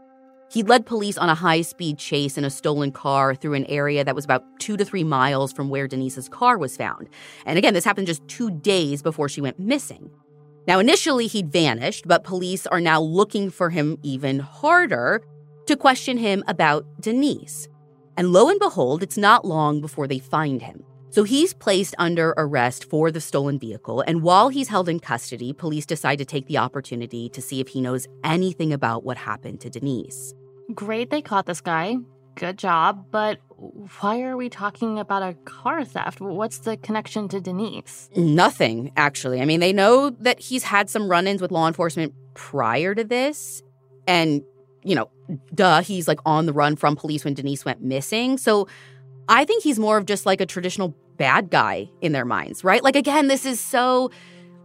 He 0.51 0.65
led 0.65 0.85
police 0.85 1.17
on 1.17 1.29
a 1.29 1.35
high 1.35 1.63
speed 1.63 1.97
chase 1.97 2.37
in 2.37 2.45
a 2.45 2.51
stolen 2.51 2.91
car 2.91 3.37
through 3.37 3.55
an 3.55 3.67
area 3.67 4.03
that 4.05 4.17
was 4.17 4.25
about 4.25 4.45
two 4.59 4.77
to 4.77 4.85
three 4.85 5.05
miles 5.05 5.53
from 5.53 5.69
where 5.69 5.87
Denise's 5.87 6.29
car 6.29 6.59
was 6.59 6.77
found. 6.77 7.09
And 7.47 7.57
again, 7.57 7.73
this 7.73 7.85
happened 7.85 8.09
just 8.09 8.27
two 8.27 8.51
days 8.51 9.01
before 9.01 9.29
she 9.29 9.41
went 9.41 9.61
missing. 9.61 10.11
Now, 10.67 10.81
initially, 10.81 11.29
he'd 11.29 11.53
vanished, 11.53 12.09
but 12.09 12.25
police 12.25 12.67
are 12.67 12.81
now 12.81 13.01
looking 13.01 13.49
for 13.49 13.71
him 13.71 13.97
even 14.03 14.41
harder 14.41 15.23
to 15.67 15.77
question 15.77 16.17
him 16.17 16.43
about 16.49 16.85
Denise. 17.01 17.69
And 18.17 18.33
lo 18.33 18.49
and 18.49 18.59
behold, 18.59 19.05
it's 19.05 19.17
not 19.17 19.45
long 19.45 19.81
before 19.81 20.09
they 20.09 20.19
find 20.19 20.61
him. 20.61 20.83
So 21.11 21.23
he's 21.23 21.55
placed 21.55 21.95
under 21.99 22.35
arrest 22.37 22.91
for 22.91 23.13
the 23.13 23.21
stolen 23.21 23.59
vehicle. 23.59 24.01
And 24.01 24.23
while 24.23 24.49
he's 24.49 24.69
held 24.69 24.89
in 24.89 24.99
custody, 24.99 25.53
police 25.53 25.87
decide 25.87 26.19
to 26.19 26.25
take 26.25 26.47
the 26.47 26.59
opportunity 26.59 27.29
to 27.31 27.41
see 27.41 27.61
if 27.61 27.69
he 27.69 27.81
knows 27.81 28.09
anything 28.25 28.73
about 28.73 29.05
what 29.05 29.17
happened 29.17 29.61
to 29.61 29.71
Denise. 29.71 30.35
Great, 30.75 31.11
they 31.11 31.23
caught 31.23 31.47
this 31.47 31.61
guy. 31.61 31.97
Good 32.35 32.59
job. 32.59 33.07
But 33.11 33.39
why 34.01 34.23
are 34.23 34.37
we 34.37 34.49
talking 34.49 34.99
about 34.99 35.23
a 35.23 35.35
car 35.45 35.85
theft? 35.85 36.21
What's 36.21 36.59
the 36.59 36.77
connection 36.77 37.29
to 37.29 37.41
Denise? 37.41 38.09
Nothing, 38.17 38.93
actually. 38.97 39.41
I 39.41 39.45
mean, 39.45 39.61
they 39.61 39.73
know 39.73 40.11
that 40.11 40.41
he's 40.41 40.63
had 40.63 40.89
some 40.89 41.11
run 41.11 41.27
ins 41.27 41.43
with 41.43 41.51
law 41.51 41.67
enforcement 41.67 42.15
prior 42.35 42.95
to 42.95 43.05
this. 43.05 43.63
And, 44.07 44.43
you 44.83 44.95
know, 44.95 45.11
duh, 45.55 45.83
he's 45.83 46.09
like 46.09 46.21
on 46.25 46.47
the 46.47 46.53
run 46.53 46.77
from 46.77 46.97
police 46.97 47.25
when 47.25 47.35
Denise 47.35 47.65
went 47.65 47.83
missing. 47.83 48.39
So 48.39 48.69
I 49.29 49.45
think 49.45 49.63
he's 49.63 49.79
more 49.79 49.99
of 49.99 50.07
just 50.07 50.25
like 50.25 50.41
a 50.41 50.47
traditional 50.47 50.97
bad 51.17 51.51
guy 51.51 51.91
in 52.01 52.13
their 52.13 52.25
minds, 52.25 52.65
right? 52.65 52.83
Like, 52.83 52.97
again, 52.97 53.29
this 53.29 53.45
is 53.45 53.61
so 53.61 54.11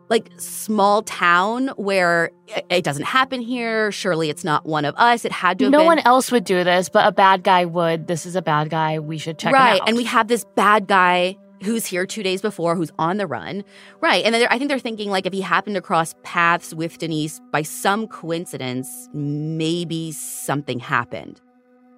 like 0.10 0.30
small 0.38 1.02
town 1.04 1.70
where 1.78 2.32
it 2.70 2.84
doesn't 2.84 3.06
happen 3.06 3.42
here. 3.42 3.92
Surely 3.92 4.30
it's 4.30 4.44
not 4.44 4.66
one 4.66 4.86
of 4.86 4.96
us. 4.98 5.26
It 5.26 5.32
had 5.32 5.60
to. 5.60 5.70
no 5.70 5.80
been. 5.80 5.88
one 5.88 6.00
else 6.00 6.32
would 6.32 6.44
do 6.44 6.64
this, 6.64 6.90
but 6.90 7.08
a 7.08 7.12
bad 7.12 7.44
guy 7.44 7.66
would. 7.66 8.08
This 8.08 8.26
is 8.26 8.36
a 8.36 8.42
bad 8.42 8.70
guy. 8.70 9.00
We 9.00 9.18
should 9.18 9.40
check 9.40 9.54
right. 9.54 9.82
out. 9.82 9.88
And 9.88 9.98
we 9.98 10.04
have 10.06 10.28
this 10.28 10.46
bad 10.56 10.88
guy 10.88 11.38
who's 11.64 11.86
here 11.86 12.06
two 12.06 12.24
days 12.24 12.42
before, 12.42 12.76
who's 12.76 12.92
on 13.00 13.18
the 13.18 13.28
run, 13.28 13.64
right? 14.02 14.24
And 14.24 14.36
then 14.36 14.48
I 14.50 14.58
think 14.58 14.70
they're 14.70 14.80
thinking 14.80 15.10
like 15.10 15.26
if 15.26 15.34
he 15.34 15.42
happened 15.42 15.76
to 15.76 15.82
cross 15.82 16.14
paths 16.24 16.74
with 16.74 16.98
Denise 16.98 17.42
by 17.52 17.64
some 17.64 18.08
coincidence, 18.08 19.10
maybe 19.14 20.12
something 20.12 20.80
happened. 20.80 21.42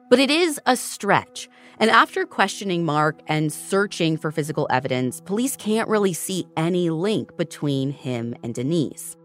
But 0.09 0.19
it 0.19 0.29
is 0.29 0.59
a 0.65 0.75
stretch. 0.75 1.49
And 1.79 1.91
after 1.91 2.25
questioning 2.25 2.85
Mark 2.85 3.19
and 3.27 3.53
searching 3.53 4.17
for 4.17 4.31
physical 4.31 4.67
evidence, 4.69 5.21
police 5.21 5.55
can't 5.55 5.87
really 5.89 6.13
see 6.13 6.47
any 6.55 6.89
link 6.89 7.35
between 7.37 7.91
him 7.91 8.33
and 8.43 8.55
Denise. 8.55 9.15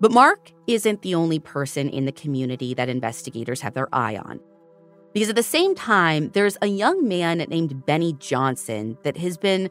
But 0.00 0.12
Mark 0.12 0.50
isn't 0.66 1.02
the 1.02 1.14
only 1.14 1.38
person 1.38 1.88
in 1.88 2.04
the 2.04 2.12
community 2.12 2.74
that 2.74 2.88
investigators 2.88 3.60
have 3.60 3.74
their 3.74 3.88
eye 3.94 4.16
on. 4.16 4.40
Because 5.12 5.28
at 5.28 5.36
the 5.36 5.42
same 5.42 5.74
time, 5.74 6.30
there's 6.32 6.56
a 6.62 6.66
young 6.66 7.06
man 7.06 7.38
named 7.38 7.86
Benny 7.86 8.14
Johnson 8.14 8.98
that 9.02 9.16
has 9.16 9.36
been 9.36 9.70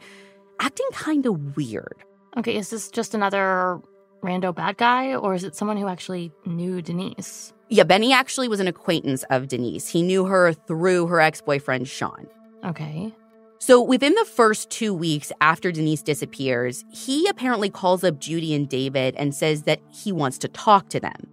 acting 0.59 0.87
kind 0.93 1.25
of 1.25 1.57
weird. 1.57 2.03
Okay, 2.37 2.55
is 2.55 2.69
this 2.69 2.89
just 2.89 3.13
another 3.13 3.79
rando 4.23 4.55
bad 4.55 4.77
guy, 4.77 5.15
or 5.15 5.33
is 5.33 5.43
it 5.43 5.55
someone 5.55 5.77
who 5.77 5.87
actually 5.87 6.31
knew 6.45 6.81
Denise? 6.81 7.53
Yeah, 7.73 7.85
Benny 7.85 8.13
actually 8.13 8.47
was 8.47 8.59
an 8.59 8.67
acquaintance 8.67 9.23
of 9.31 9.47
Denise. 9.47 9.87
He 9.87 10.03
knew 10.03 10.25
her 10.25 10.53
through 10.53 11.07
her 11.07 11.19
ex 11.19 11.41
boyfriend, 11.41 11.87
Sean. 11.87 12.27
Okay. 12.63 13.11
So, 13.57 13.81
within 13.81 14.13
the 14.13 14.25
first 14.25 14.69
two 14.69 14.93
weeks 14.93 15.31
after 15.41 15.71
Denise 15.71 16.03
disappears, 16.03 16.85
he 16.91 17.27
apparently 17.27 17.71
calls 17.71 18.03
up 18.03 18.19
Judy 18.19 18.53
and 18.53 18.69
David 18.69 19.15
and 19.17 19.33
says 19.33 19.63
that 19.63 19.79
he 19.89 20.11
wants 20.11 20.37
to 20.39 20.47
talk 20.49 20.89
to 20.89 20.99
them. 20.99 21.27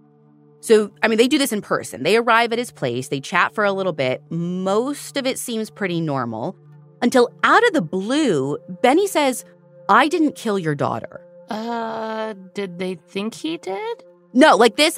So, 0.61 0.91
I 1.03 1.07
mean, 1.09 1.19
they 1.19 1.27
do 1.27 1.37
this 1.37 1.53
in 1.53 1.61
person. 1.61 2.01
They 2.01 2.17
arrive 2.17 2.51
at 2.53 2.57
his 2.57 2.71
place, 2.71 3.09
they 3.09 3.19
chat 3.19 3.53
for 3.53 3.63
a 3.63 3.71
little 3.71 3.93
bit. 3.93 4.23
Most 4.31 5.17
of 5.17 5.27
it 5.27 5.37
seems 5.37 5.69
pretty 5.69 6.01
normal 6.01 6.57
until 7.03 7.29
out 7.43 7.63
of 7.67 7.73
the 7.73 7.83
blue, 7.83 8.57
Benny 8.81 9.05
says, 9.05 9.45
I 9.89 10.07
didn't 10.07 10.35
kill 10.35 10.57
your 10.57 10.73
daughter. 10.73 11.21
Uh, 11.51 12.33
did 12.55 12.79
they 12.79 12.95
think 12.95 13.35
he 13.35 13.59
did? 13.59 14.03
No, 14.33 14.55
like 14.55 14.75
this 14.75 14.97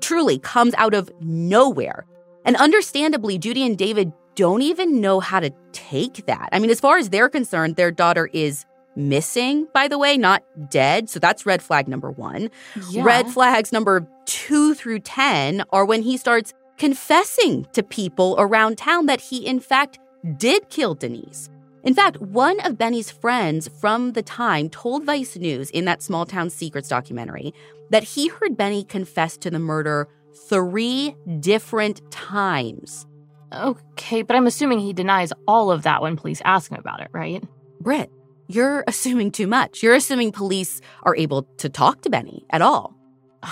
truly 0.00 0.38
comes 0.38 0.74
out 0.74 0.94
of 0.94 1.10
nowhere. 1.20 2.06
And 2.44 2.56
understandably, 2.56 3.38
Judy 3.38 3.64
and 3.64 3.78
David 3.78 4.12
don't 4.34 4.62
even 4.62 5.00
know 5.00 5.20
how 5.20 5.40
to 5.40 5.50
take 5.72 6.26
that. 6.26 6.48
I 6.52 6.58
mean, 6.58 6.70
as 6.70 6.80
far 6.80 6.98
as 6.98 7.10
they're 7.10 7.28
concerned, 7.28 7.76
their 7.76 7.90
daughter 7.90 8.28
is 8.32 8.64
missing, 8.96 9.66
by 9.72 9.88
the 9.88 9.98
way, 9.98 10.16
not 10.16 10.42
dead. 10.70 11.08
So 11.08 11.18
that's 11.18 11.46
red 11.46 11.62
flag 11.62 11.88
number 11.88 12.10
one. 12.10 12.50
Yeah. 12.90 13.04
Red 13.04 13.28
flags 13.28 13.72
number 13.72 14.06
two 14.26 14.74
through 14.74 15.00
10 15.00 15.64
are 15.70 15.84
when 15.84 16.02
he 16.02 16.16
starts 16.16 16.52
confessing 16.78 17.66
to 17.72 17.82
people 17.82 18.36
around 18.38 18.78
town 18.78 19.06
that 19.06 19.20
he, 19.20 19.46
in 19.46 19.60
fact, 19.60 19.98
did 20.36 20.68
kill 20.68 20.94
Denise. 20.94 21.50
In 21.84 21.94
fact, 21.94 22.18
one 22.20 22.58
of 22.60 22.78
Benny's 22.78 23.10
friends 23.10 23.68
from 23.68 24.12
the 24.12 24.22
time 24.22 24.70
told 24.70 25.04
Vice 25.04 25.36
News 25.36 25.68
in 25.70 25.84
that 25.84 26.02
Small 26.02 26.24
Town 26.24 26.48
Secrets 26.48 26.88
documentary 26.88 27.52
that 27.94 28.02
he 28.02 28.26
heard 28.26 28.56
Benny 28.56 28.82
confess 28.82 29.36
to 29.36 29.52
the 29.52 29.60
murder 29.60 30.08
three 30.48 31.14
different 31.38 32.00
times. 32.10 33.06
Okay, 33.52 34.22
but 34.22 34.34
I'm 34.34 34.48
assuming 34.48 34.80
he 34.80 34.92
denies 34.92 35.32
all 35.46 35.70
of 35.70 35.84
that 35.84 36.02
when 36.02 36.16
police 36.16 36.42
ask 36.44 36.72
him 36.72 36.78
about 36.80 37.02
it, 37.02 37.08
right? 37.12 37.40
Brit, 37.80 38.10
you're 38.48 38.82
assuming 38.88 39.30
too 39.30 39.46
much. 39.46 39.80
You're 39.80 39.94
assuming 39.94 40.32
police 40.32 40.80
are 41.04 41.14
able 41.14 41.44
to 41.58 41.68
talk 41.68 42.00
to 42.00 42.10
Benny 42.10 42.44
at 42.50 42.62
all. 42.62 42.96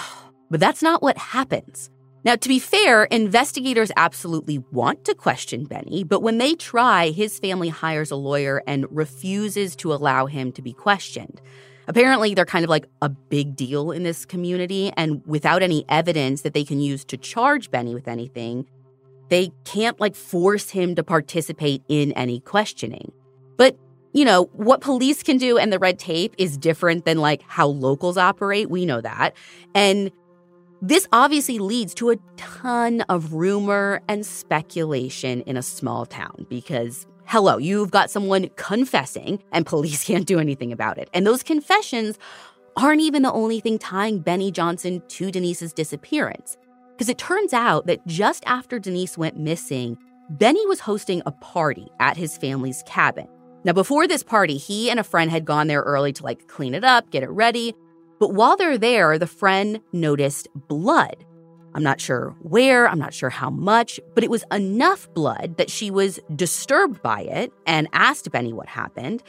But 0.50 0.60
that's 0.60 0.82
not 0.82 1.02
what 1.02 1.16
happens. 1.16 1.88
Now, 2.26 2.36
to 2.36 2.46
be 2.46 2.58
fair, 2.58 3.04
investigators 3.04 3.90
absolutely 3.96 4.58
want 4.70 5.06
to 5.06 5.14
question 5.14 5.64
Benny, 5.64 6.04
but 6.04 6.20
when 6.20 6.36
they 6.36 6.56
try, 6.56 7.08
his 7.08 7.38
family 7.38 7.70
hires 7.70 8.10
a 8.10 8.16
lawyer 8.16 8.62
and 8.66 8.84
refuses 8.90 9.74
to 9.76 9.94
allow 9.94 10.26
him 10.26 10.52
to 10.52 10.60
be 10.60 10.74
questioned. 10.74 11.40
Apparently, 11.88 12.34
they're 12.34 12.44
kind 12.44 12.64
of 12.64 12.70
like 12.70 12.86
a 13.00 13.08
big 13.08 13.56
deal 13.56 13.90
in 13.90 14.02
this 14.02 14.24
community, 14.24 14.92
and 14.96 15.22
without 15.26 15.62
any 15.62 15.84
evidence 15.88 16.42
that 16.42 16.54
they 16.54 16.64
can 16.64 16.80
use 16.80 17.04
to 17.06 17.16
charge 17.16 17.70
Benny 17.70 17.94
with 17.94 18.08
anything, 18.08 18.66
they 19.28 19.50
can't 19.64 19.98
like 20.00 20.14
force 20.14 20.70
him 20.70 20.94
to 20.94 21.02
participate 21.02 21.82
in 21.88 22.12
any 22.12 22.40
questioning. 22.40 23.12
But 23.56 23.76
you 24.12 24.24
know, 24.24 24.44
what 24.52 24.80
police 24.80 25.22
can 25.22 25.38
do 25.38 25.56
and 25.58 25.72
the 25.72 25.78
red 25.78 25.98
tape 25.98 26.34
is 26.36 26.58
different 26.58 27.04
than 27.04 27.18
like 27.18 27.42
how 27.46 27.66
locals 27.66 28.18
operate. 28.18 28.68
We 28.68 28.84
know 28.84 29.00
that. 29.00 29.34
And 29.74 30.10
this 30.82 31.06
obviously 31.12 31.58
leads 31.58 31.94
to 31.94 32.10
a 32.10 32.16
ton 32.36 33.02
of 33.02 33.32
rumor 33.32 34.02
and 34.08 34.26
speculation 34.26 35.40
in 35.42 35.56
a 35.56 35.62
small 35.62 36.04
town 36.06 36.46
because, 36.50 37.06
hello, 37.24 37.56
you've 37.58 37.90
got 37.90 38.10
someone 38.10 38.48
confessing 38.56 39.42
and 39.52 39.66
police 39.66 40.04
can't 40.06 40.26
do 40.26 40.38
anything 40.38 40.72
about 40.72 40.98
it. 40.98 41.08
And 41.14 41.26
those 41.26 41.42
confessions 41.42 42.18
aren't 42.76 43.00
even 43.00 43.22
the 43.22 43.32
only 43.32 43.60
thing 43.60 43.78
tying 43.78 44.20
Benny 44.20 44.50
Johnson 44.50 45.02
to 45.08 45.30
Denise's 45.30 45.72
disappearance. 45.72 46.56
Because 46.92 47.08
it 47.08 47.18
turns 47.18 47.52
out 47.52 47.86
that 47.86 48.06
just 48.06 48.44
after 48.46 48.78
Denise 48.78 49.18
went 49.18 49.38
missing, 49.38 49.98
Benny 50.30 50.64
was 50.66 50.80
hosting 50.80 51.22
a 51.26 51.32
party 51.32 51.88
at 52.00 52.16
his 52.16 52.38
family's 52.38 52.82
cabin. 52.86 53.28
Now, 53.64 53.72
before 53.72 54.08
this 54.08 54.22
party, 54.22 54.56
he 54.56 54.90
and 54.90 54.98
a 54.98 55.04
friend 55.04 55.30
had 55.30 55.44
gone 55.44 55.68
there 55.68 55.82
early 55.82 56.12
to 56.14 56.22
like 56.22 56.48
clean 56.48 56.74
it 56.74 56.84
up, 56.84 57.10
get 57.10 57.22
it 57.22 57.30
ready. 57.30 57.74
But 58.18 58.34
while 58.34 58.56
they're 58.56 58.78
there, 58.78 59.18
the 59.18 59.26
friend 59.26 59.80
noticed 59.92 60.48
blood. 60.68 61.24
I'm 61.74 61.82
not 61.82 62.00
sure 62.00 62.34
where, 62.40 62.86
I'm 62.88 62.98
not 62.98 63.14
sure 63.14 63.30
how 63.30 63.50
much, 63.50 63.98
but 64.14 64.22
it 64.22 64.30
was 64.30 64.44
enough 64.52 65.12
blood 65.14 65.56
that 65.56 65.70
she 65.70 65.90
was 65.90 66.20
disturbed 66.34 67.02
by 67.02 67.22
it 67.22 67.52
and 67.66 67.88
asked 67.92 68.30
Benny 68.30 68.52
what 68.52 68.68
happened. 68.68 69.22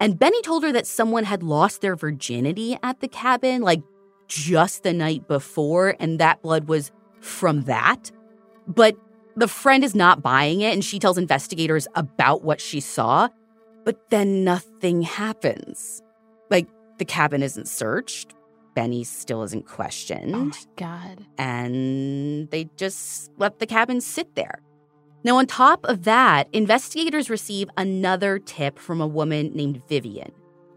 And 0.00 0.18
Benny 0.18 0.40
told 0.42 0.62
her 0.62 0.72
that 0.72 0.86
someone 0.86 1.24
had 1.24 1.42
lost 1.42 1.80
their 1.80 1.96
virginity 1.96 2.78
at 2.82 3.00
the 3.00 3.08
cabin, 3.08 3.62
like 3.62 3.82
just 4.28 4.84
the 4.84 4.92
night 4.92 5.26
before, 5.26 5.96
and 5.98 6.20
that 6.20 6.42
blood 6.42 6.68
was 6.68 6.92
from 7.20 7.62
that. 7.62 8.12
But 8.68 8.96
the 9.36 9.48
friend 9.48 9.82
is 9.82 9.94
not 9.94 10.22
buying 10.22 10.60
it, 10.60 10.72
and 10.72 10.84
she 10.84 10.98
tells 10.98 11.18
investigators 11.18 11.88
about 11.94 12.42
what 12.44 12.60
she 12.60 12.80
saw. 12.80 13.28
But 13.84 14.10
then 14.10 14.44
nothing 14.44 15.02
happens. 15.02 16.02
Like, 16.50 16.68
the 16.98 17.04
cabin 17.04 17.42
isn't 17.42 17.68
searched. 17.68 18.34
Benny 18.78 19.02
still 19.02 19.42
isn't 19.42 19.64
oh 19.68 19.74
questioned. 19.74 20.36
Oh 20.36 20.44
my 20.44 20.58
God. 20.76 21.26
And 21.36 22.48
they 22.52 22.70
just 22.76 23.32
let 23.36 23.58
the 23.58 23.66
cabin 23.66 24.00
sit 24.00 24.36
there. 24.36 24.60
Now, 25.24 25.38
on 25.38 25.48
top 25.48 25.84
of 25.86 26.04
that, 26.04 26.46
investigators 26.52 27.28
receive 27.28 27.68
another 27.76 28.38
tip 28.38 28.78
from 28.78 29.00
a 29.00 29.06
woman 29.06 29.50
named 29.52 29.82
Vivian. 29.88 30.30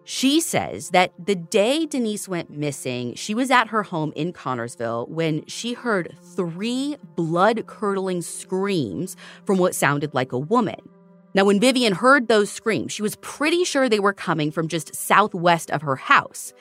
She 0.03 0.41
says 0.41 0.89
that 0.89 1.13
the 1.23 1.35
day 1.35 1.85
Denise 1.85 2.27
went 2.27 2.49
missing, 2.49 3.13
she 3.13 3.35
was 3.35 3.51
at 3.51 3.67
her 3.67 3.83
home 3.83 4.13
in 4.15 4.33
Connersville 4.33 5.07
when 5.07 5.45
she 5.45 5.73
heard 5.73 6.17
three 6.35 6.97
blood 7.15 7.67
curdling 7.67 8.23
screams 8.23 9.15
from 9.45 9.59
what 9.59 9.75
sounded 9.75 10.15
like 10.15 10.31
a 10.31 10.39
woman. 10.39 10.89
Now, 11.35 11.45
when 11.45 11.59
Vivian 11.59 11.93
heard 11.93 12.27
those 12.27 12.51
screams, 12.51 12.91
she 12.91 13.03
was 13.03 13.15
pretty 13.17 13.63
sure 13.63 13.87
they 13.87 13.99
were 13.99 14.11
coming 14.11 14.49
from 14.49 14.67
just 14.67 14.95
southwest 14.95 15.69
of 15.69 15.83
her 15.83 15.95
house. 15.95 16.51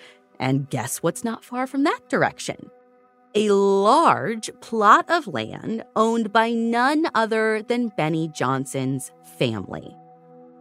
And 0.40 0.68
guess 0.70 0.98
what's 1.04 1.22
not 1.22 1.44
far 1.44 1.68
from 1.68 1.84
that 1.84 2.00
direction? 2.08 2.70
A 3.36 3.50
large 3.50 4.50
plot 4.60 5.04
of 5.08 5.28
land 5.28 5.84
owned 5.94 6.32
by 6.32 6.50
none 6.50 7.06
other 7.14 7.62
than 7.62 7.92
Benny 7.96 8.26
Johnson's 8.34 9.12
family. 9.38 9.94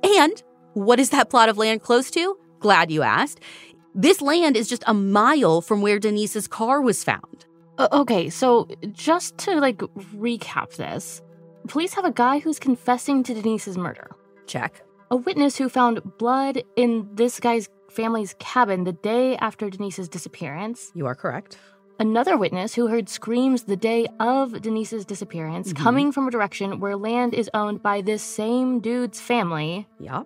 And 0.03 0.43
what 0.73 0.99
is 0.99 1.09
that 1.09 1.31
plot 1.31 1.49
of 1.49 1.57
land 1.57 1.81
close 1.81 2.11
to? 2.11 2.37
Glad 2.59 2.91
you 2.91 3.01
asked. 3.01 3.39
This 3.95 4.21
land 4.21 4.55
is 4.55 4.69
just 4.69 4.83
a 4.85 4.93
mile 4.93 5.61
from 5.61 5.81
where 5.81 5.97
Denise's 5.97 6.47
car 6.47 6.81
was 6.81 7.03
found. 7.03 7.45
Okay, 7.79 8.29
so 8.29 8.67
just 8.91 9.37
to 9.39 9.55
like 9.59 9.77
recap 9.77 10.75
this, 10.75 11.21
police 11.69 11.93
have 11.93 12.05
a 12.05 12.11
guy 12.11 12.39
who's 12.39 12.59
confessing 12.59 13.23
to 13.23 13.33
Denise's 13.33 13.77
murder. 13.77 14.11
Check. 14.45 14.83
a 15.11 15.15
witness 15.15 15.57
who 15.57 15.69
found 15.69 16.01
blood 16.17 16.63
in 16.75 17.09
this 17.13 17.39
guy's 17.39 17.69
family's 17.91 18.35
cabin 18.39 18.83
the 18.83 18.93
day 18.93 19.35
after 19.37 19.69
Denise's 19.69 20.09
disappearance. 20.09 20.91
You 20.95 21.05
are 21.07 21.15
correct. 21.15 21.57
Another 21.99 22.37
witness 22.37 22.75
who 22.75 22.87
heard 22.87 23.09
screams 23.09 23.63
the 23.63 23.75
day 23.75 24.07
of 24.19 24.61
Denise's 24.61 25.03
disappearance 25.05 25.73
Mhm. 25.73 25.77
coming 25.77 26.11
from 26.11 26.27
a 26.27 26.31
direction 26.31 26.79
where 26.79 26.95
land 26.95 27.33
is 27.33 27.49
owned 27.53 27.83
by 27.83 28.01
this 28.01 28.23
same 28.23 28.79
dude's 28.79 29.19
family, 29.19 29.85
Yup. 29.99 30.25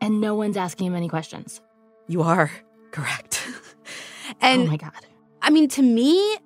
and 0.00 0.20
no 0.20 0.34
one's 0.34 0.56
asking 0.56 0.86
him 0.86 0.94
any 0.94 1.08
questions. 1.08 1.60
You 2.08 2.22
are 2.22 2.50
correct. 2.92 3.46
and 4.40 4.62
oh 4.62 4.66
my 4.66 4.76
God. 4.78 4.92
I 5.42 5.50
mean, 5.50 5.68
to 5.70 5.82
me, 5.82 6.36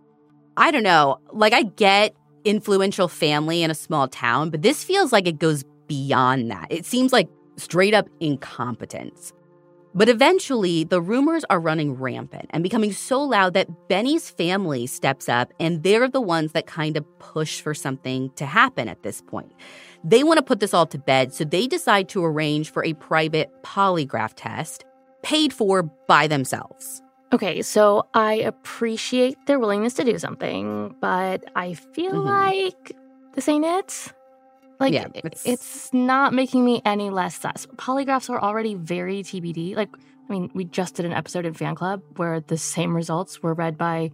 I 0.56 0.70
don't 0.72 0.82
know. 0.82 1.18
Like, 1.32 1.52
I 1.52 1.62
get 1.62 2.14
influential 2.44 3.06
family 3.08 3.62
in 3.62 3.70
a 3.70 3.74
small 3.74 4.08
town, 4.08 4.50
but 4.50 4.62
this 4.62 4.82
feels 4.82 5.12
like 5.12 5.26
it 5.28 5.38
goes 5.38 5.64
beyond 5.86 6.50
that. 6.50 6.66
It 6.70 6.86
seems 6.86 7.12
like 7.12 7.28
straight 7.56 7.94
up 7.94 8.08
incompetence. 8.20 9.32
But 9.96 10.10
eventually, 10.10 10.84
the 10.84 11.00
rumors 11.00 11.42
are 11.48 11.58
running 11.58 11.94
rampant 11.94 12.50
and 12.50 12.62
becoming 12.62 12.92
so 12.92 13.22
loud 13.22 13.54
that 13.54 13.88
Benny's 13.88 14.28
family 14.28 14.86
steps 14.86 15.26
up 15.26 15.54
and 15.58 15.82
they're 15.82 16.06
the 16.06 16.20
ones 16.20 16.52
that 16.52 16.66
kind 16.66 16.98
of 16.98 17.18
push 17.18 17.62
for 17.62 17.72
something 17.72 18.30
to 18.36 18.44
happen 18.44 18.88
at 18.88 19.02
this 19.02 19.22
point. 19.22 19.52
They 20.04 20.22
want 20.22 20.36
to 20.36 20.44
put 20.44 20.60
this 20.60 20.74
all 20.74 20.86
to 20.88 20.98
bed, 20.98 21.32
so 21.32 21.44
they 21.44 21.66
decide 21.66 22.10
to 22.10 22.22
arrange 22.22 22.70
for 22.70 22.84
a 22.84 22.92
private 22.92 23.50
polygraph 23.62 24.34
test 24.36 24.84
paid 25.22 25.50
for 25.52 25.82
by 25.82 26.26
themselves. 26.26 27.00
Okay, 27.32 27.62
so 27.62 28.04
I 28.12 28.34
appreciate 28.34 29.36
their 29.46 29.58
willingness 29.58 29.94
to 29.94 30.04
do 30.04 30.18
something, 30.18 30.94
but 31.00 31.42
I 31.56 31.72
feel 31.72 32.12
Mhm. 32.12 32.24
like 32.26 32.92
this 33.32 33.48
ain't 33.48 33.64
it. 33.64 34.12
Like, 34.78 34.92
Yeah, 34.92 35.06
it's, 35.14 35.46
it's- 35.46 35.90
not 35.92 36.32
making 36.34 36.64
me 36.64 36.82
any 36.84 37.10
less 37.10 37.38
sus. 37.38 37.66
Polygraphs 37.76 38.28
are 38.30 38.40
already 38.40 38.74
very 38.74 39.22
TBD. 39.22 39.74
Like, 39.76 39.88
I 40.28 40.32
mean, 40.32 40.50
we 40.54 40.64
just 40.64 40.94
did 40.96 41.04
an 41.06 41.12
episode 41.12 41.46
in 41.46 41.54
Fan 41.54 41.74
Club 41.74 42.02
where 42.16 42.40
the 42.40 42.58
same 42.58 42.94
results 42.94 43.42
were 43.42 43.54
read 43.54 43.78
by 43.78 44.10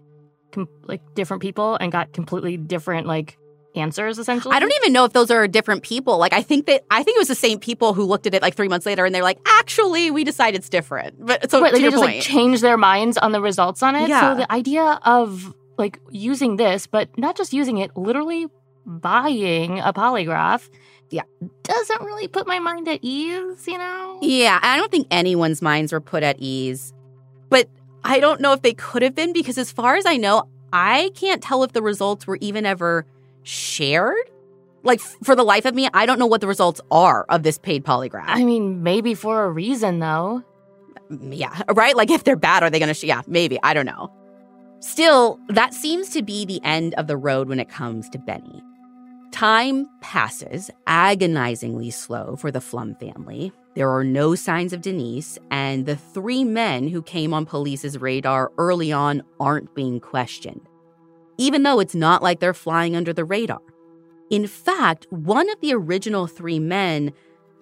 com- 0.53 0.69
like 0.85 1.01
different 1.15 1.43
people 1.43 1.77
and 1.77 1.91
got 1.91 2.13
completely 2.13 2.57
different 2.57 3.07
like 3.07 3.39
answers. 3.75 4.19
Essentially, 4.19 4.55
I 4.55 4.61
don't 4.61 4.73
even 4.83 4.93
know 4.93 5.05
if 5.07 5.13
those 5.15 5.31
are 5.31 5.49
different 5.49 5.83
people. 5.83 6.19
Like, 6.19 6.35
I 6.35 6.43
think 6.43 6.67
that 6.67 6.85
I 6.91 7.03
think 7.03 7.17
it 7.17 7.21
was 7.21 7.29
the 7.29 7.35
same 7.35 7.59
people 7.59 7.95
who 7.95 8.05
looked 8.05 8.27
at 8.27 8.35
it 8.35 8.43
like 8.43 8.55
three 8.55 8.69
months 8.69 8.85
later 8.87 9.05
and 9.07 9.15
they're 9.15 9.23
like, 9.23 9.39
actually, 9.47 10.11
we 10.11 10.23
decided 10.23 10.59
it's 10.59 10.69
different. 10.69 11.25
But 11.25 11.51
so 11.51 11.61
Right, 11.63 11.71
to 11.71 11.77
like 11.77 11.83
they 11.83 11.89
just 11.91 11.97
point, 11.97 12.17
like 12.17 12.23
change 12.23 12.61
their 12.61 12.77
minds 12.77 13.17
on 13.17 13.33
the 13.33 13.41
results 13.41 13.83
on 13.83 13.97
it. 13.97 14.09
Yeah. 14.11 14.21
So 14.35 14.37
the 14.41 14.53
idea 14.53 15.01
of 15.05 15.55
like 15.79 15.99
using 16.11 16.57
this, 16.57 16.87
but 16.87 17.09
not 17.19 17.37
just 17.37 17.55
using 17.55 17.79
it, 17.79 17.97
literally 17.97 18.47
buying 18.87 19.79
a 19.81 19.93
polygraph, 19.93 20.69
Yeah. 21.11 21.23
doesn't 21.63 22.03
really 22.03 22.29
put 22.29 22.47
my 22.47 22.59
mind 22.59 22.89
at 22.89 22.99
ease. 23.03 23.67
You 23.67 23.79
know? 23.79 24.19
yeah, 24.23 24.59
I 24.63 24.77
don't 24.77 24.91
think 24.91 25.07
anyone's 25.11 25.63
minds 25.63 25.93
were 25.93 26.01
put 26.01 26.23
at 26.23 26.37
ease. 26.39 26.93
But 27.49 27.69
I 28.05 28.19
don't 28.21 28.41
know 28.41 28.53
if 28.53 28.63
they 28.63 28.75
could 28.75 29.03
have 29.03 29.15
been 29.15 29.33
because, 29.33 29.59
as 29.59 29.71
far 29.71 29.97
as 29.97 30.07
I 30.07 30.17
know, 30.17 30.45
I 30.73 31.11
can't 31.15 31.43
tell 31.43 31.63
if 31.65 31.73
the 31.73 31.83
results 31.83 32.27
were 32.27 32.39
even 32.41 32.65
ever 32.67 33.05
shared. 33.43 34.17
Like, 34.85 35.01
for 35.01 35.37
the 35.37 35.45
life 35.45 35.65
of 35.67 35.75
me, 35.75 35.89
I 35.95 36.07
don't 36.07 36.19
know 36.19 36.27
what 36.27 36.41
the 36.41 36.49
results 36.49 36.81
are 36.91 37.25
of 37.29 37.43
this 37.45 37.59
paid 37.59 37.85
polygraph. 37.85 38.25
I 38.27 38.43
mean, 38.45 38.83
maybe 38.83 39.15
for 39.15 39.45
a 39.45 39.51
reason 39.51 40.01
though. 40.01 40.43
yeah, 41.21 41.63
right? 41.73 41.95
Like 41.97 42.11
if 42.11 42.25
they're 42.25 42.37
bad, 42.37 42.63
are 42.65 42.71
they 42.71 42.79
going 42.81 42.89
to? 42.89 42.95
Sh- 42.95 43.05
yeah, 43.05 43.23
maybe. 43.29 43.59
I 43.63 43.75
don't 43.75 43.87
know. 43.87 44.11
Still, 44.81 45.39
that 45.51 45.75
seems 45.75 46.09
to 46.11 46.23
be 46.23 46.45
the 46.45 46.61
end 46.65 46.95
of 46.95 47.07
the 47.07 47.17
road 47.17 47.49
when 47.49 47.61
it 47.61 47.69
comes 47.69 48.09
to 48.09 48.19
Benny. 48.19 48.61
Time 49.33 49.89
passes, 50.03 50.71
agonizingly 50.87 51.91
slow 51.91 52.37
for 52.37 52.51
the 52.51 52.59
Pflum 52.59 53.01
family. 53.01 53.51
There 53.75 53.91
are 53.91 54.05
no 54.05 54.35
signs 54.35 54.75
of 54.75 54.83
Denise, 54.83 55.39
and 55.51 55.87
the 55.87 55.97
three 55.97 56.45
men 56.45 56.87
who 56.87 57.01
came 57.01 57.33
on 57.33 57.47
police's 57.47 57.99
radar 57.99 58.53
early 58.59 58.93
on 58.93 59.23
aren't 59.41 59.75
being 59.75 60.01
questioned, 60.01 60.69
even 61.39 61.63
though 61.63 61.81
it's 61.81 61.95
not 61.95 62.23
like 62.23 62.41
they're 62.41 62.53
flying 62.53 62.95
under 62.95 63.15
the 63.15 63.25
radar. 63.25 63.63
In 64.29 64.47
fact, 64.47 65.07
one 65.09 65.49
of 65.49 65.61
the 65.63 65.73
original 65.73 66.27
three 66.27 66.59
men 66.59 67.11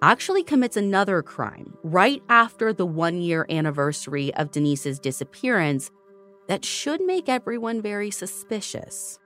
actually 0.01 0.43
commits 0.43 0.75
another 0.75 1.21
crime 1.23 1.73
right 1.83 2.21
after 2.27 2.73
the 2.73 2.85
one 2.85 3.21
year 3.21 3.45
anniversary 3.49 4.33
of 4.35 4.51
Denise's 4.51 4.99
disappearance 4.99 5.89
that 6.49 6.65
should 6.65 7.01
make 7.01 7.29
everyone 7.29 7.81
very 7.81 8.11
suspicious. 8.11 9.20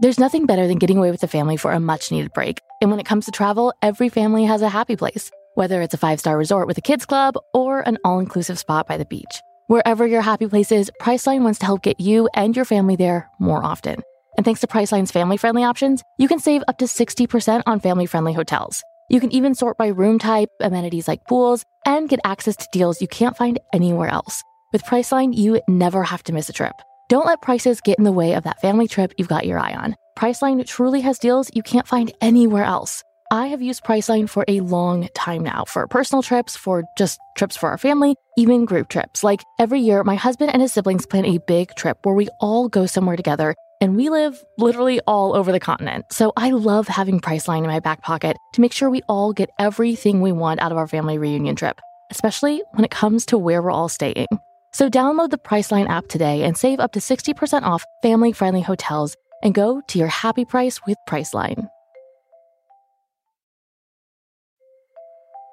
There's 0.00 0.20
nothing 0.20 0.46
better 0.46 0.68
than 0.68 0.78
getting 0.78 0.96
away 0.96 1.10
with 1.10 1.22
the 1.22 1.26
family 1.26 1.56
for 1.56 1.72
a 1.72 1.80
much 1.80 2.12
needed 2.12 2.32
break. 2.32 2.60
And 2.80 2.88
when 2.88 3.00
it 3.00 3.06
comes 3.06 3.24
to 3.24 3.32
travel, 3.32 3.74
every 3.82 4.08
family 4.08 4.44
has 4.44 4.62
a 4.62 4.68
happy 4.68 4.94
place, 4.94 5.32
whether 5.56 5.82
it's 5.82 5.94
a 5.94 5.98
five 5.98 6.20
star 6.20 6.38
resort 6.38 6.68
with 6.68 6.78
a 6.78 6.80
kids 6.80 7.04
club 7.04 7.34
or 7.52 7.80
an 7.80 7.98
all 8.04 8.20
inclusive 8.20 8.60
spot 8.60 8.86
by 8.86 8.96
the 8.96 9.04
beach. 9.04 9.42
Wherever 9.66 10.06
your 10.06 10.22
happy 10.22 10.46
place 10.46 10.70
is, 10.70 10.88
Priceline 11.02 11.42
wants 11.42 11.58
to 11.58 11.66
help 11.66 11.82
get 11.82 11.98
you 11.98 12.28
and 12.34 12.54
your 12.54 12.64
family 12.64 12.94
there 12.94 13.28
more 13.40 13.64
often. 13.64 14.00
And 14.36 14.44
thanks 14.44 14.60
to 14.60 14.68
Priceline's 14.68 15.10
family 15.10 15.36
friendly 15.36 15.64
options, 15.64 16.04
you 16.16 16.28
can 16.28 16.38
save 16.38 16.62
up 16.68 16.78
to 16.78 16.84
60% 16.84 17.64
on 17.66 17.80
family 17.80 18.06
friendly 18.06 18.32
hotels. 18.32 18.84
You 19.10 19.18
can 19.18 19.32
even 19.32 19.56
sort 19.56 19.76
by 19.78 19.88
room 19.88 20.20
type, 20.20 20.50
amenities 20.60 21.08
like 21.08 21.26
pools, 21.26 21.64
and 21.84 22.08
get 22.08 22.20
access 22.22 22.54
to 22.54 22.68
deals 22.70 23.02
you 23.02 23.08
can't 23.08 23.36
find 23.36 23.58
anywhere 23.72 24.10
else. 24.10 24.44
With 24.72 24.84
Priceline, 24.84 25.36
you 25.36 25.60
never 25.66 26.04
have 26.04 26.22
to 26.24 26.32
miss 26.32 26.48
a 26.48 26.52
trip. 26.52 26.74
Don't 27.08 27.24
let 27.24 27.40
prices 27.40 27.80
get 27.80 27.96
in 27.96 28.04
the 28.04 28.12
way 28.12 28.34
of 28.34 28.44
that 28.44 28.60
family 28.60 28.86
trip 28.86 29.14
you've 29.16 29.28
got 29.28 29.46
your 29.46 29.58
eye 29.58 29.72
on. 29.72 29.96
Priceline 30.18 30.64
truly 30.66 31.00
has 31.00 31.18
deals 31.18 31.50
you 31.54 31.62
can't 31.62 31.86
find 31.86 32.12
anywhere 32.20 32.64
else. 32.64 33.02
I 33.30 33.46
have 33.46 33.62
used 33.62 33.82
Priceline 33.82 34.28
for 34.28 34.44
a 34.46 34.60
long 34.60 35.08
time 35.14 35.42
now 35.42 35.64
for 35.64 35.86
personal 35.86 36.22
trips, 36.22 36.54
for 36.54 36.84
just 36.98 37.18
trips 37.34 37.56
for 37.56 37.70
our 37.70 37.78
family, 37.78 38.14
even 38.36 38.66
group 38.66 38.88
trips. 38.88 39.24
Like 39.24 39.42
every 39.58 39.80
year, 39.80 40.04
my 40.04 40.16
husband 40.16 40.50
and 40.52 40.60
his 40.60 40.72
siblings 40.72 41.06
plan 41.06 41.24
a 41.24 41.38
big 41.46 41.74
trip 41.76 41.96
where 42.02 42.14
we 42.14 42.28
all 42.40 42.68
go 42.68 42.84
somewhere 42.84 43.16
together, 43.16 43.54
and 43.80 43.96
we 43.96 44.10
live 44.10 44.42
literally 44.58 45.00
all 45.06 45.34
over 45.34 45.50
the 45.50 45.60
continent. 45.60 46.04
So 46.10 46.34
I 46.36 46.50
love 46.50 46.88
having 46.88 47.20
Priceline 47.20 47.60
in 47.60 47.68
my 47.68 47.80
back 47.80 48.02
pocket 48.02 48.36
to 48.52 48.60
make 48.60 48.72
sure 48.72 48.90
we 48.90 49.02
all 49.08 49.32
get 49.32 49.48
everything 49.58 50.20
we 50.20 50.32
want 50.32 50.60
out 50.60 50.72
of 50.72 50.78
our 50.78 50.88
family 50.88 51.16
reunion 51.16 51.56
trip, 51.56 51.80
especially 52.10 52.62
when 52.72 52.84
it 52.84 52.90
comes 52.90 53.24
to 53.26 53.38
where 53.38 53.62
we're 53.62 53.70
all 53.70 53.88
staying. 53.88 54.26
So 54.72 54.90
download 54.90 55.30
the 55.30 55.38
Priceline 55.38 55.88
app 55.88 56.08
today 56.08 56.42
and 56.42 56.56
save 56.56 56.80
up 56.80 56.92
to 56.92 56.98
60% 57.00 57.62
off 57.62 57.84
family 58.02 58.32
friendly 58.32 58.62
hotels 58.62 59.16
and 59.42 59.54
go 59.54 59.80
to 59.88 59.98
your 59.98 60.08
happy 60.08 60.44
price 60.44 60.80
with 60.86 60.98
Priceline. 61.08 61.68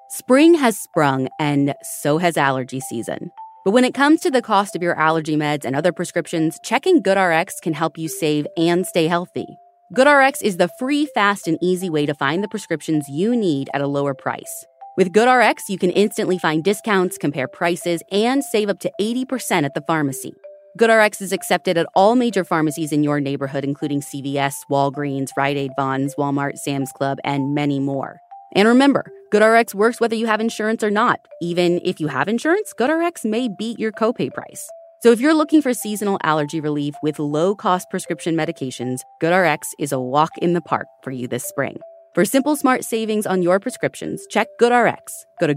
Spring 0.10 0.54
has 0.54 0.78
sprung, 0.78 1.28
and 1.40 1.74
so 1.82 2.20
has 2.20 2.38
allergy 2.38 2.80
season. 2.80 3.32
But 3.66 3.72
when 3.72 3.84
it 3.84 3.94
comes 3.94 4.22
to 4.22 4.32
the 4.32 4.42
cost 4.42 4.76
of 4.76 4.82
your 4.82 4.98
allergy 4.98 5.36
meds 5.36 5.66
and 5.66 5.76
other 5.76 5.92
prescriptions, 5.92 6.58
checking 6.64 7.04
GoodRx 7.04 7.62
can 7.62 7.74
help 7.74 7.98
you 7.98 8.08
save 8.08 8.48
and 8.56 8.86
stay 8.86 9.08
healthy. 9.08 9.48
GoodRx 9.94 10.42
is 10.42 10.58
the 10.58 10.70
free, 10.80 11.06
fast, 11.08 11.48
and 11.48 11.58
easy 11.62 11.90
way 11.90 12.06
to 12.06 12.14
find 12.14 12.44
the 12.44 12.48
prescriptions 12.48 13.10
you 13.10 13.36
need 13.36 13.70
at 13.74 13.82
a 13.82 13.88
lower 13.88 14.14
price. 14.14 14.66
With 14.98 15.12
GoodRx, 15.12 15.68
you 15.68 15.78
can 15.78 15.90
instantly 15.90 16.38
find 16.38 16.64
discounts, 16.64 17.18
compare 17.18 17.50
prices, 17.50 18.02
and 18.14 18.42
save 18.42 18.70
up 18.70 18.80
to 18.80 18.92
80% 19.00 19.66
at 19.66 19.74
the 19.74 19.82
pharmacy. 19.82 20.34
GoodRx 20.80 21.22
is 21.22 21.34
accepted 21.34 21.78
at 21.78 21.86
all 21.96 22.16
major 22.16 22.46
pharmacies 22.46 22.94
in 22.94 23.04
your 23.04 23.20
neighborhood, 23.20 23.66
including 23.66 24.00
CVS, 24.00 24.56
Walgreens, 24.72 25.32
Rite 25.36 25.58
Aid, 25.58 25.72
Vons, 25.76 26.16
Walmart, 26.16 26.58
Sam's 26.58 26.94
Club, 26.94 27.18
and 27.26 27.54
many 27.54 27.78
more. 27.78 28.22
And 28.56 28.70
remember, 28.70 29.04
GoodRx 29.34 29.74
works 29.74 30.00
whether 30.00 30.16
you 30.16 30.28
have 30.28 30.40
insurance 30.40 30.82
or 30.82 30.92
not. 30.92 31.20
Even 31.42 31.82
if 31.84 32.00
you 32.00 32.08
have 32.08 32.30
insurance, 32.30 32.74
GoodRx 32.80 33.26
may 33.26 33.50
beat 33.50 33.78
your 33.78 33.92
copay 33.92 34.34
price. 34.34 34.70
So 35.04 35.12
if 35.12 35.20
you're 35.20 35.34
looking 35.34 35.62
for 35.62 35.74
seasonal 35.74 36.20
allergy 36.24 36.62
relief 36.62 36.96
with 37.04 37.20
low-cost 37.20 37.90
prescription 37.90 38.38
medications, 38.38 39.02
GoodRx 39.22 39.60
is 39.78 39.92
a 39.92 40.00
walk 40.00 40.32
in 40.38 40.54
the 40.54 40.62
park 40.62 40.88
for 41.04 41.12
you 41.12 41.28
this 41.28 41.44
spring. 41.44 41.80
For 42.16 42.24
simple, 42.24 42.56
smart 42.56 42.86
savings 42.86 43.26
on 43.26 43.42
your 43.42 43.60
prescriptions, 43.60 44.26
check 44.28 44.48
GoodRx. 44.62 45.26
Go 45.42 45.48
to 45.48 45.54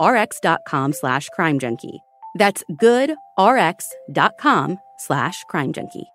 goodrx.com 0.00 0.94
slash 0.94 1.28
crimejunkie. 1.38 1.98
That's 2.36 2.64
goodrx.com 2.80 4.78
slash 4.98 5.44
crimejunkie. 5.52 6.06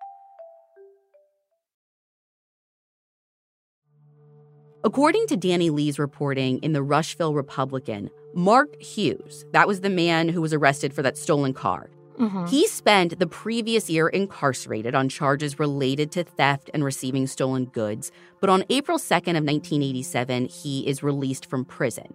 According 4.83 5.27
to 5.27 5.37
Danny 5.37 5.69
Lee's 5.69 5.99
reporting 5.99 6.57
in 6.59 6.73
the 6.73 6.81
Rushville 6.81 7.35
Republican, 7.35 8.09
Mark 8.33 8.81
Hughes, 8.81 9.45
that 9.53 9.67
was 9.67 9.81
the 9.81 9.89
man 9.91 10.29
who 10.29 10.41
was 10.41 10.53
arrested 10.53 10.95
for 10.95 11.03
that 11.03 11.17
stolen 11.17 11.53
car, 11.53 11.91
Mhm. 12.17 12.49
he 12.49 12.67
spent 12.67 13.19
the 13.19 13.27
previous 13.27 13.89
year 13.89 14.07
incarcerated 14.07 14.95
on 14.95 15.09
charges 15.09 15.59
related 15.59 16.11
to 16.11 16.23
theft 16.23 16.69
and 16.73 16.83
receiving 16.83 17.27
stolen 17.27 17.65
goods, 17.65 18.11
but 18.41 18.49
on 18.49 18.63
April 18.69 18.97
2nd 18.97 19.37
of 19.37 19.43
1987, 19.43 20.45
he 20.45 20.87
is 20.87 21.03
released 21.03 21.45
from 21.45 21.65
prison. 21.65 22.13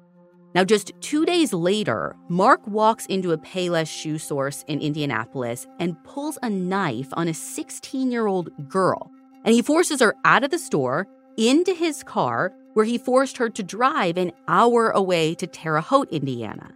Now, 0.55 0.65
just 0.65 0.93
two 1.01 1.25
days 1.25 1.53
later, 1.53 2.17
Mark 2.29 2.67
walks 2.67 3.07
into 3.07 3.31
a 3.31 3.39
Payless 3.39 3.87
shoe 3.87 4.19
source 4.19 4.65
in 4.67 4.81
Indianapolis 4.81 5.67
and 5.79 6.03
pulls 6.03 6.39
a 6.43 6.51
knife 6.51 7.09
on 7.13 7.29
a 7.29 7.35
16 7.35 8.11
year 8.11 8.27
old 8.27 8.51
girl. 8.69 9.11
And 9.45 9.55
he 9.55 9.63
forces 9.63 10.01
her 10.01 10.17
out 10.25 10.43
of 10.45 10.51
the 10.51 10.59
store, 10.59 11.07
into 11.37 11.73
his 11.73 12.03
car, 12.03 12.53
where 12.75 12.85
he 12.85 12.99
forced 12.99 13.37
her 13.39 13.49
to 13.49 13.63
drive 13.63 14.17
an 14.19 14.33
hour 14.49 14.91
away 14.91 15.35
to 15.37 15.47
Terre 15.47 15.81
Haute, 15.81 16.11
Indiana. 16.11 16.73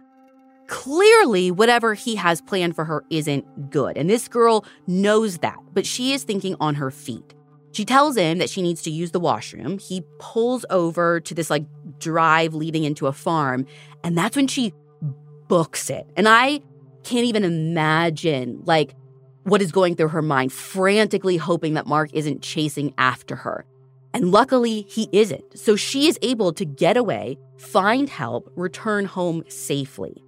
Clearly, 0.67 1.51
whatever 1.51 1.93
he 1.93 2.15
has 2.15 2.41
planned 2.41 2.75
for 2.75 2.85
her 2.85 3.03
isn't 3.11 3.69
good, 3.69 3.97
and 3.97 4.09
this 4.09 4.27
girl 4.27 4.65
knows 4.87 5.37
that, 5.39 5.57
but 5.73 5.85
she 5.85 6.11
is 6.11 6.23
thinking 6.23 6.55
on 6.59 6.75
her 6.75 6.89
feet. 6.89 7.35
She 7.71 7.85
tells 7.85 8.17
him 8.17 8.39
that 8.39 8.49
she 8.49 8.61
needs 8.61 8.81
to 8.83 8.89
use 8.89 9.11
the 9.11 9.19
washroom. 9.19 9.77
He 9.77 10.01
pulls 10.17 10.65
over 10.69 11.19
to 11.19 11.35
this 11.35 11.49
like 11.49 11.65
drive 11.99 12.55
leading 12.55 12.83
into 12.83 13.05
a 13.05 13.13
farm, 13.13 13.67
and 14.03 14.17
that's 14.17 14.35
when 14.35 14.47
she 14.47 14.73
books 15.47 15.89
it. 15.89 16.07
And 16.17 16.27
I 16.27 16.61
can't 17.03 17.25
even 17.25 17.43
imagine 17.43 18.61
like 18.63 18.95
what 19.43 19.61
is 19.61 19.71
going 19.71 19.95
through 19.95 20.07
her 20.07 20.23
mind, 20.23 20.51
frantically 20.51 21.37
hoping 21.37 21.75
that 21.75 21.85
Mark 21.85 22.09
isn't 22.13 22.41
chasing 22.41 22.93
after 22.97 23.35
her. 23.35 23.65
And 24.15 24.31
luckily, 24.31 24.81
he 24.89 25.09
isn't. 25.11 25.59
So 25.59 25.75
she 25.75 26.07
is 26.07 26.17
able 26.23 26.53
to 26.53 26.65
get 26.65 26.97
away, 26.97 27.37
find 27.57 28.09
help, 28.09 28.51
return 28.55 29.05
home 29.05 29.43
safely 29.47 30.24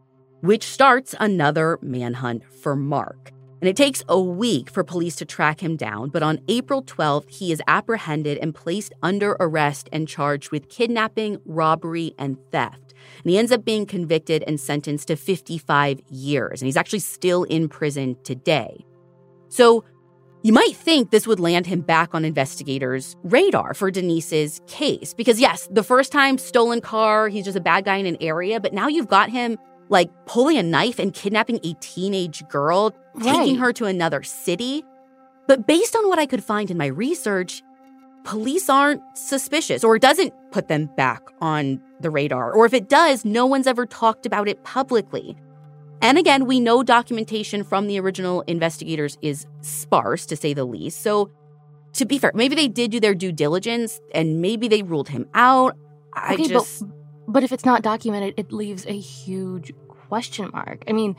which 0.48 0.64
starts 0.64 1.14
another 1.20 1.78
manhunt 1.82 2.42
for 2.62 2.74
Mark. 2.74 3.34
And 3.60 3.68
it 3.68 3.76
takes 3.76 4.02
a 4.08 4.18
week 4.18 4.70
for 4.70 4.82
police 4.82 5.18
to 5.18 5.26
track 5.26 5.62
him 5.62 5.76
down, 5.76 6.08
but 6.08 6.24
on 6.24 6.40
April 6.48 6.82
12th, 6.84 7.30
he 7.30 7.52
is 7.52 7.62
apprehended 7.68 8.38
and 8.38 8.56
placed 8.56 8.94
under 9.04 9.36
arrest 9.42 9.90
and 9.92 10.08
charged 10.08 10.52
with 10.52 10.70
kidnapping, 10.70 11.42
robbery, 11.44 12.14
and 12.18 12.38
theft. 12.52 12.94
And 13.24 13.30
he 13.30 13.38
ends 13.38 13.52
up 13.52 13.66
being 13.66 13.86
convicted 13.86 14.42
and 14.48 14.58
sentenced 14.58 15.10
to 15.10 15.18
55 15.18 16.00
years, 16.10 16.62
and 16.62 16.68
he's 16.68 16.78
actually 16.78 17.00
still 17.00 17.44
in 17.44 17.68
prison 17.68 18.16
today. 18.24 18.86
So 19.50 19.84
you 20.44 20.54
might 20.54 20.78
think 20.78 21.12
this 21.12 21.28
would 21.28 21.42
land 21.42 21.66
him 21.66 21.82
back 21.82 22.16
on 22.16 22.24
investigators' 22.24 23.18
radar 23.24 23.74
for 23.74 23.92
Denise's 23.92 24.62
case, 24.66 25.14
because 25.14 25.42
yes, 25.42 25.68
the 25.70 25.84
first 25.84 26.14
time 26.14 26.38
stolen 26.38 26.80
car, 26.80 27.28
he's 27.28 27.44
just 27.44 27.58
a 27.58 27.62
bad 27.62 27.84
guy 27.84 27.98
in 27.98 28.06
an 28.06 28.18
area, 28.22 28.62
but 28.62 28.72
now 28.72 28.88
you've 28.88 29.10
got 29.10 29.30
him 29.30 29.58
like 29.90 30.10
pulling 30.26 30.58
a 30.58 30.64
knife 30.64 31.00
and 31.00 31.14
kidnapping 31.14 31.60
a 31.64 31.74
teenage 31.76 32.48
girl, 32.48 32.96
right. 33.14 33.24
taking 33.24 33.58
her 33.58 33.74
to 33.74 33.86
another 33.86 34.24
city. 34.24 34.84
But 35.48 35.66
based 35.66 35.96
on 35.96 36.08
what 36.10 36.20
I 36.20 36.26
could 36.26 36.44
find 36.44 36.70
in 36.70 36.78
my 36.78 36.88
research, 36.88 37.64
police 38.24 38.70
aren't 38.70 39.02
suspicious 39.18 39.84
or 39.84 39.96
it 39.96 40.02
doesn't 40.02 40.34
put 40.52 40.68
them 40.68 40.90
back 40.98 41.22
on 41.40 41.82
the 42.02 42.10
radar. 42.10 42.52
Or 42.52 42.66
if 42.66 42.74
it 42.74 42.90
does, 42.90 43.24
no 43.24 43.46
one's 43.46 43.68
ever 43.68 43.86
talked 43.86 44.26
about 44.26 44.48
it 44.48 44.64
publicly. 44.64 45.38
And 46.02 46.18
again, 46.18 46.46
we 46.46 46.60
know 46.60 46.84
documentation 46.84 47.64
from 47.64 47.88
the 47.88 48.00
original 48.00 48.42
investigators 48.42 49.18
is 49.22 49.48
sparse, 49.62 50.26
to 50.28 50.36
say 50.36 50.54
the 50.54 50.66
least. 50.66 51.02
So, 51.02 51.32
to 51.94 52.06
be 52.06 52.20
fair, 52.20 52.32
maybe 52.36 52.54
they 52.54 52.68
did 52.68 52.92
do 52.92 53.00
their 53.00 53.16
due 53.16 53.32
diligence 53.32 54.00
and 54.14 54.40
maybe 54.40 54.68
they 54.68 54.84
ruled 54.84 55.10
him 55.10 55.28
out. 55.34 55.76
I 56.14 56.36
okay, 56.36 56.48
just. 56.48 56.82
But- 56.82 56.97
but 57.28 57.44
if 57.44 57.52
it's 57.52 57.66
not 57.66 57.82
documented, 57.82 58.34
it 58.38 58.52
leaves 58.52 58.86
a 58.86 58.98
huge 58.98 59.74
question 59.88 60.50
mark. 60.54 60.84
I 60.88 60.94
mean, 60.94 61.16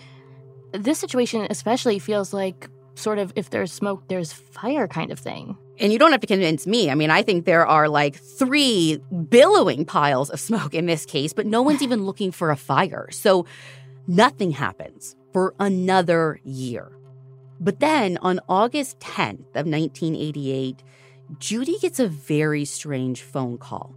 this 0.73 0.99
situation 0.99 1.47
especially 1.51 1.99
feels 1.99 2.33
like 2.33 2.69
sort 2.95 3.19
of 3.19 3.33
if 3.37 3.51
there's 3.51 3.73
smoke, 3.73 4.09
there's 4.09 4.33
fire 4.33 4.89
kind 4.89 5.13
of 5.13 5.19
thing. 5.19 5.57
And 5.79 5.93
you 5.93 5.99
don't 5.99 6.11
have 6.11 6.21
to 6.23 6.27
convince 6.27 6.67
me. 6.67 6.91
I 6.91 6.95
mean, 6.95 7.11
I 7.11 7.23
think 7.23 7.45
there 7.45 7.67
are 7.67 7.89
like 7.89 8.17
three 8.17 9.01
billowing 9.29 9.85
piles 9.85 10.31
of 10.31 10.41
smoke 10.41 10.75
in 10.75 10.87
this 10.87 11.07
case, 11.07 11.33
but 11.33 11.47
no 11.47 11.63
one's 11.63 11.83
even 11.83 12.05
looking 12.05 12.33
for 12.33 12.51
a 12.51 12.57
fire. 12.57 13.09
So 13.13 13.47
nothing 14.07 14.51
happens 14.51 15.15
for 15.33 15.55
another 15.61 16.41
year. 16.43 16.91
But 17.61 17.81
then 17.81 18.19
on 18.23 18.41
August 18.49 18.99
10th 19.01 19.55
of 19.55 19.67
1988, 19.67 20.83
Judy 21.39 21.79
gets 21.79 22.01
a 22.01 22.09
very 22.09 22.65
strange 22.65 23.23
phone 23.23 23.59
call. 23.59 23.95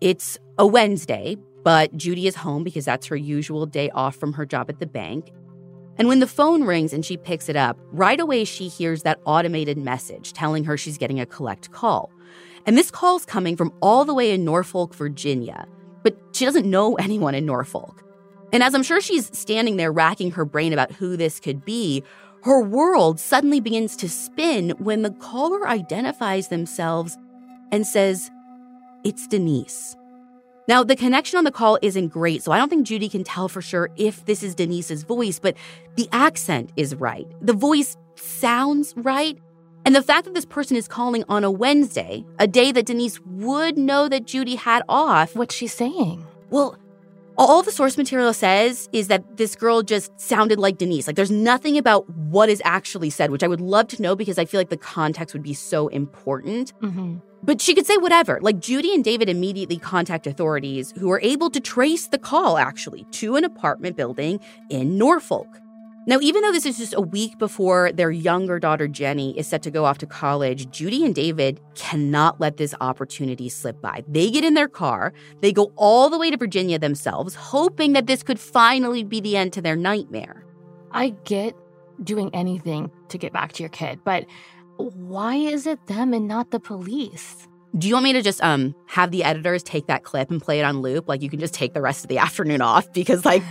It's 0.00 0.38
a 0.58 0.66
Wednesday, 0.66 1.36
but 1.62 1.94
Judy 1.94 2.26
is 2.26 2.34
home 2.34 2.64
because 2.64 2.86
that's 2.86 3.06
her 3.08 3.16
usual 3.16 3.66
day 3.66 3.90
off 3.90 4.16
from 4.16 4.32
her 4.32 4.46
job 4.46 4.70
at 4.70 4.78
the 4.78 4.86
bank. 4.86 5.30
And 5.98 6.08
when 6.08 6.20
the 6.20 6.26
phone 6.26 6.64
rings 6.64 6.94
and 6.94 7.04
she 7.04 7.18
picks 7.18 7.50
it 7.50 7.56
up, 7.56 7.78
right 7.92 8.18
away 8.18 8.44
she 8.44 8.68
hears 8.68 9.02
that 9.02 9.20
automated 9.26 9.76
message 9.76 10.32
telling 10.32 10.64
her 10.64 10.78
she's 10.78 10.96
getting 10.96 11.20
a 11.20 11.26
collect 11.26 11.70
call. 11.72 12.10
And 12.64 12.78
this 12.78 12.90
call's 12.90 13.26
coming 13.26 13.56
from 13.56 13.74
all 13.82 14.06
the 14.06 14.14
way 14.14 14.30
in 14.30 14.42
Norfolk, 14.42 14.94
Virginia, 14.94 15.66
but 16.02 16.16
she 16.32 16.46
doesn't 16.46 16.64
know 16.68 16.94
anyone 16.98 17.34
in 17.34 17.44
Norfolk. 17.44 18.02
And 18.54 18.62
as 18.62 18.74
I'm 18.74 18.82
sure 18.82 19.02
she's 19.02 19.36
standing 19.38 19.76
there 19.76 19.92
racking 19.92 20.30
her 20.30 20.46
brain 20.46 20.72
about 20.72 20.92
who 20.92 21.18
this 21.18 21.40
could 21.40 21.62
be, 21.62 22.02
her 22.44 22.62
world 22.62 23.20
suddenly 23.20 23.60
begins 23.60 23.96
to 23.96 24.08
spin 24.08 24.70
when 24.78 25.02
the 25.02 25.10
caller 25.10 25.68
identifies 25.68 26.48
themselves 26.48 27.18
and 27.70 27.86
says, 27.86 28.30
It's 29.02 29.26
Denise. 29.26 29.96
Now, 30.68 30.84
the 30.84 30.94
connection 30.94 31.38
on 31.38 31.44
the 31.44 31.50
call 31.50 31.78
isn't 31.80 32.08
great, 32.08 32.42
so 32.42 32.52
I 32.52 32.58
don't 32.58 32.68
think 32.68 32.86
Judy 32.86 33.08
can 33.08 33.24
tell 33.24 33.48
for 33.48 33.62
sure 33.62 33.88
if 33.96 34.26
this 34.26 34.42
is 34.42 34.54
Denise's 34.54 35.04
voice, 35.04 35.38
but 35.38 35.56
the 35.96 36.08
accent 36.12 36.70
is 36.76 36.94
right. 36.94 37.26
The 37.40 37.54
voice 37.54 37.96
sounds 38.16 38.92
right. 38.96 39.38
And 39.86 39.96
the 39.96 40.02
fact 40.02 40.26
that 40.26 40.34
this 40.34 40.44
person 40.44 40.76
is 40.76 40.86
calling 40.86 41.24
on 41.28 41.44
a 41.44 41.50
Wednesday, 41.50 42.24
a 42.38 42.46
day 42.46 42.72
that 42.72 42.86
Denise 42.86 43.18
would 43.20 43.78
know 43.78 44.08
that 44.08 44.26
Judy 44.26 44.54
had 44.54 44.82
off. 44.88 45.34
What's 45.34 45.54
she 45.54 45.66
saying? 45.66 46.26
Well, 46.50 46.76
all 47.40 47.62
the 47.62 47.72
source 47.72 47.96
material 47.96 48.34
says 48.34 48.86
is 48.92 49.08
that 49.08 49.38
this 49.38 49.56
girl 49.56 49.82
just 49.82 50.20
sounded 50.20 50.58
like 50.58 50.76
Denise. 50.76 51.06
Like 51.06 51.16
there's 51.16 51.30
nothing 51.30 51.78
about 51.78 52.06
what 52.10 52.50
is 52.50 52.60
actually 52.66 53.08
said, 53.08 53.30
which 53.30 53.42
I 53.42 53.48
would 53.48 53.62
love 53.62 53.88
to 53.88 54.02
know 54.02 54.14
because 54.14 54.38
I 54.38 54.44
feel 54.44 54.60
like 54.60 54.68
the 54.68 54.76
context 54.76 55.32
would 55.32 55.42
be 55.42 55.54
so 55.54 55.88
important. 55.88 56.78
Mm-hmm. 56.82 57.16
But 57.42 57.62
she 57.62 57.74
could 57.74 57.86
say 57.86 57.96
whatever. 57.96 58.38
Like 58.42 58.60
Judy 58.60 58.94
and 58.94 59.02
David 59.02 59.30
immediately 59.30 59.78
contact 59.78 60.26
authorities 60.26 60.92
who 60.98 61.10
are 61.10 61.20
able 61.22 61.48
to 61.48 61.60
trace 61.60 62.08
the 62.08 62.18
call 62.18 62.58
actually 62.58 63.04
to 63.12 63.36
an 63.36 63.44
apartment 63.44 63.96
building 63.96 64.38
in 64.68 64.98
Norfolk. 64.98 65.48
Now, 66.06 66.18
even 66.20 66.40
though 66.42 66.52
this 66.52 66.64
is 66.64 66.78
just 66.78 66.94
a 66.94 67.00
week 67.00 67.38
before 67.38 67.92
their 67.92 68.10
younger 68.10 68.58
daughter 68.58 68.88
Jenny 68.88 69.38
is 69.38 69.46
set 69.46 69.62
to 69.62 69.70
go 69.70 69.84
off 69.84 69.98
to 69.98 70.06
college, 70.06 70.70
Judy 70.70 71.04
and 71.04 71.14
David 71.14 71.60
cannot 71.74 72.40
let 72.40 72.56
this 72.56 72.74
opportunity 72.80 73.50
slip 73.50 73.80
by. 73.82 74.02
They 74.08 74.30
get 74.30 74.42
in 74.42 74.54
their 74.54 74.68
car, 74.68 75.12
they 75.40 75.52
go 75.52 75.72
all 75.76 76.08
the 76.08 76.18
way 76.18 76.30
to 76.30 76.38
Virginia 76.38 76.78
themselves, 76.78 77.34
hoping 77.34 77.92
that 77.92 78.06
this 78.06 78.22
could 78.22 78.40
finally 78.40 79.04
be 79.04 79.20
the 79.20 79.36
end 79.36 79.52
to 79.52 79.62
their 79.62 79.76
nightmare. 79.76 80.44
I 80.90 81.10
get 81.24 81.54
doing 82.02 82.30
anything 82.34 82.90
to 83.08 83.18
get 83.18 83.32
back 83.32 83.52
to 83.52 83.62
your 83.62 83.70
kid, 83.70 84.00
but 84.02 84.24
why 84.78 85.34
is 85.34 85.66
it 85.66 85.86
them 85.86 86.14
and 86.14 86.26
not 86.26 86.50
the 86.50 86.60
police? 86.60 87.46
Do 87.78 87.86
you 87.86 87.94
want 87.94 88.04
me 88.04 88.12
to 88.14 88.22
just 88.22 88.42
um 88.42 88.74
have 88.88 89.10
the 89.10 89.24
editors 89.24 89.62
take 89.62 89.86
that 89.86 90.02
clip 90.02 90.30
and 90.30 90.42
play 90.42 90.58
it 90.58 90.64
on 90.64 90.82
loop? 90.82 91.08
Like 91.08 91.22
you 91.22 91.30
can 91.30 91.40
just 91.40 91.54
take 91.54 91.74
the 91.74 91.80
rest 91.80 92.04
of 92.04 92.08
the 92.08 92.18
afternoon 92.26 92.60
off 92.60 92.92
because 92.92 93.24
like 93.24 93.42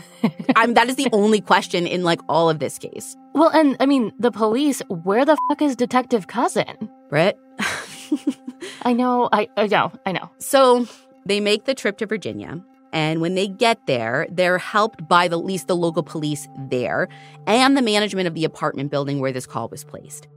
I'm 0.56 0.74
that 0.74 0.90
is 0.90 0.96
the 0.96 1.08
only 1.14 1.42
question 1.42 1.88
in 1.88 2.04
like 2.04 2.20
all 2.28 2.50
of 2.50 2.60
this 2.60 2.78
case. 2.78 3.16
Well, 3.34 3.50
and 3.50 3.78
I 3.80 3.86
mean 3.86 4.12
the 4.20 4.32
police. 4.32 4.82
Where 4.90 5.26
the 5.26 5.38
fuck 5.48 5.62
is 5.62 5.76
Detective 5.76 6.28
Cousin? 6.28 6.90
Brit. 7.10 7.38
I 8.84 8.94
know. 8.94 9.30
I, 9.32 9.48
I 9.58 9.68
know. 9.68 9.92
I 10.06 10.12
know. 10.12 10.30
So 10.40 10.88
they 11.26 11.40
make 11.40 11.66
the 11.66 11.74
trip 11.74 11.98
to 12.00 12.06
Virginia. 12.06 12.64
And 12.92 13.22
when 13.22 13.36
they 13.36 13.48
get 13.48 13.86
there, 13.86 14.28
they're 14.32 14.58
helped 14.58 15.08
by 15.08 15.28
the, 15.28 15.38
at 15.38 15.46
least 15.46 15.68
the 15.68 15.76
local 15.76 16.02
police 16.02 16.48
there 16.70 17.08
and 17.46 17.78
the 17.78 17.84
management 17.84 18.28
of 18.28 18.34
the 18.34 18.46
apartment 18.46 18.90
building 18.90 19.20
where 19.20 19.32
this 19.32 19.46
call 19.46 19.70
was 19.70 19.84
placed. 19.84 20.28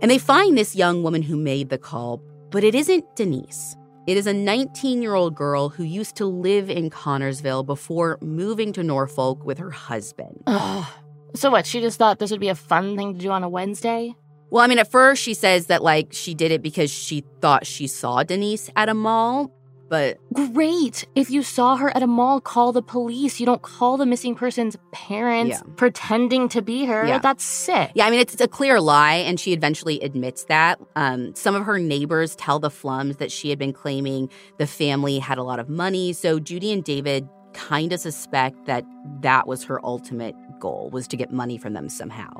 And 0.00 0.10
they 0.10 0.16
find 0.16 0.56
this 0.56 0.74
young 0.74 1.02
woman 1.02 1.20
who 1.20 1.36
made 1.36 1.68
the 1.68 1.76
call, 1.76 2.22
but 2.50 2.64
it 2.64 2.74
isn't 2.74 3.04
Denise. 3.16 3.76
It 4.06 4.16
is 4.16 4.26
a 4.26 4.32
19 4.32 5.02
year 5.02 5.14
old 5.14 5.34
girl 5.34 5.68
who 5.68 5.84
used 5.84 6.16
to 6.16 6.26
live 6.26 6.68
in 6.70 6.90
Connersville 6.90 7.64
before 7.64 8.18
moving 8.20 8.72
to 8.72 8.82
Norfolk 8.82 9.44
with 9.44 9.58
her 9.58 9.70
husband. 9.70 10.42
Ugh. 10.46 10.86
So, 11.34 11.50
what? 11.50 11.66
She 11.66 11.80
just 11.80 11.98
thought 11.98 12.18
this 12.18 12.30
would 12.30 12.40
be 12.40 12.48
a 12.48 12.54
fun 12.54 12.96
thing 12.96 13.14
to 13.14 13.20
do 13.20 13.30
on 13.30 13.44
a 13.44 13.48
Wednesday? 13.48 14.14
Well, 14.50 14.64
I 14.64 14.66
mean, 14.66 14.80
at 14.80 14.90
first 14.90 15.22
she 15.22 15.34
says 15.34 15.66
that, 15.66 15.82
like, 15.82 16.08
she 16.12 16.34
did 16.34 16.50
it 16.50 16.60
because 16.60 16.90
she 16.90 17.24
thought 17.40 17.66
she 17.66 17.86
saw 17.86 18.24
Denise 18.24 18.68
at 18.74 18.88
a 18.88 18.94
mall, 18.94 19.52
but 19.90 20.18
great. 20.32 21.04
If 21.16 21.30
you 21.30 21.42
saw 21.42 21.76
her 21.76 21.94
at 21.94 22.02
a 22.02 22.06
mall, 22.06 22.40
call 22.40 22.70
the 22.72 22.80
police. 22.80 23.40
You 23.40 23.46
don't 23.46 23.60
call 23.60 23.96
the 23.96 24.06
missing 24.06 24.36
person's 24.36 24.76
parents 24.92 25.60
yeah. 25.60 25.72
pretending 25.74 26.48
to 26.50 26.62
be 26.62 26.84
her. 26.86 27.06
Yeah. 27.06 27.18
That's 27.18 27.44
sick. 27.44 27.90
Yeah, 27.94 28.06
I 28.06 28.10
mean, 28.10 28.20
it's, 28.20 28.32
it's, 28.32 28.42
a 28.42 28.48
clear 28.48 28.80
lie, 28.80 29.16
and 29.16 29.38
she 29.38 29.52
eventually 29.52 30.00
admits 30.00 30.44
that. 30.44 30.80
Um, 30.94 31.34
some 31.34 31.56
of 31.56 31.64
her 31.64 31.78
neighbors 31.78 32.36
tell 32.36 32.60
the 32.60 32.70
Pflums 32.70 33.18
that 33.18 33.32
she 33.32 33.50
had 33.50 33.58
been 33.58 33.72
claiming 33.72 34.30
the 34.58 34.66
family 34.66 35.18
had 35.18 35.38
a 35.38 35.42
lot 35.42 35.58
of 35.58 35.68
money. 35.68 36.12
So 36.12 36.38
Judy 36.38 36.72
and 36.72 36.84
David 36.84 37.28
kind 37.52 37.92
of 37.92 37.98
suspect 37.98 38.66
that 38.66 38.84
that 39.22 39.48
was 39.48 39.64
her 39.64 39.84
ultimate 39.84 40.36
goal 40.60 40.88
was 40.92 41.08
to 41.08 41.16
get 41.16 41.32
money 41.32 41.58
from 41.58 41.72
them 41.72 41.88
somehow. 41.88 42.30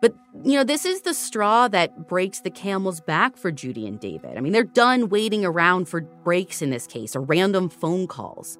But, 0.00 0.14
you 0.44 0.52
know, 0.52 0.64
this 0.64 0.84
is 0.84 1.02
the 1.02 1.12
straw 1.12 1.66
that 1.68 2.06
breaks 2.06 2.40
the 2.40 2.50
camel's 2.50 3.00
back 3.00 3.36
for 3.36 3.50
Judy 3.50 3.86
and 3.86 3.98
David. 3.98 4.36
I 4.36 4.40
mean, 4.40 4.52
they're 4.52 4.62
done 4.62 5.08
waiting 5.08 5.44
around 5.44 5.88
for 5.88 6.02
breaks 6.02 6.62
in 6.62 6.70
this 6.70 6.86
case 6.86 7.16
or 7.16 7.20
random 7.22 7.68
phone 7.68 8.06
calls. 8.06 8.58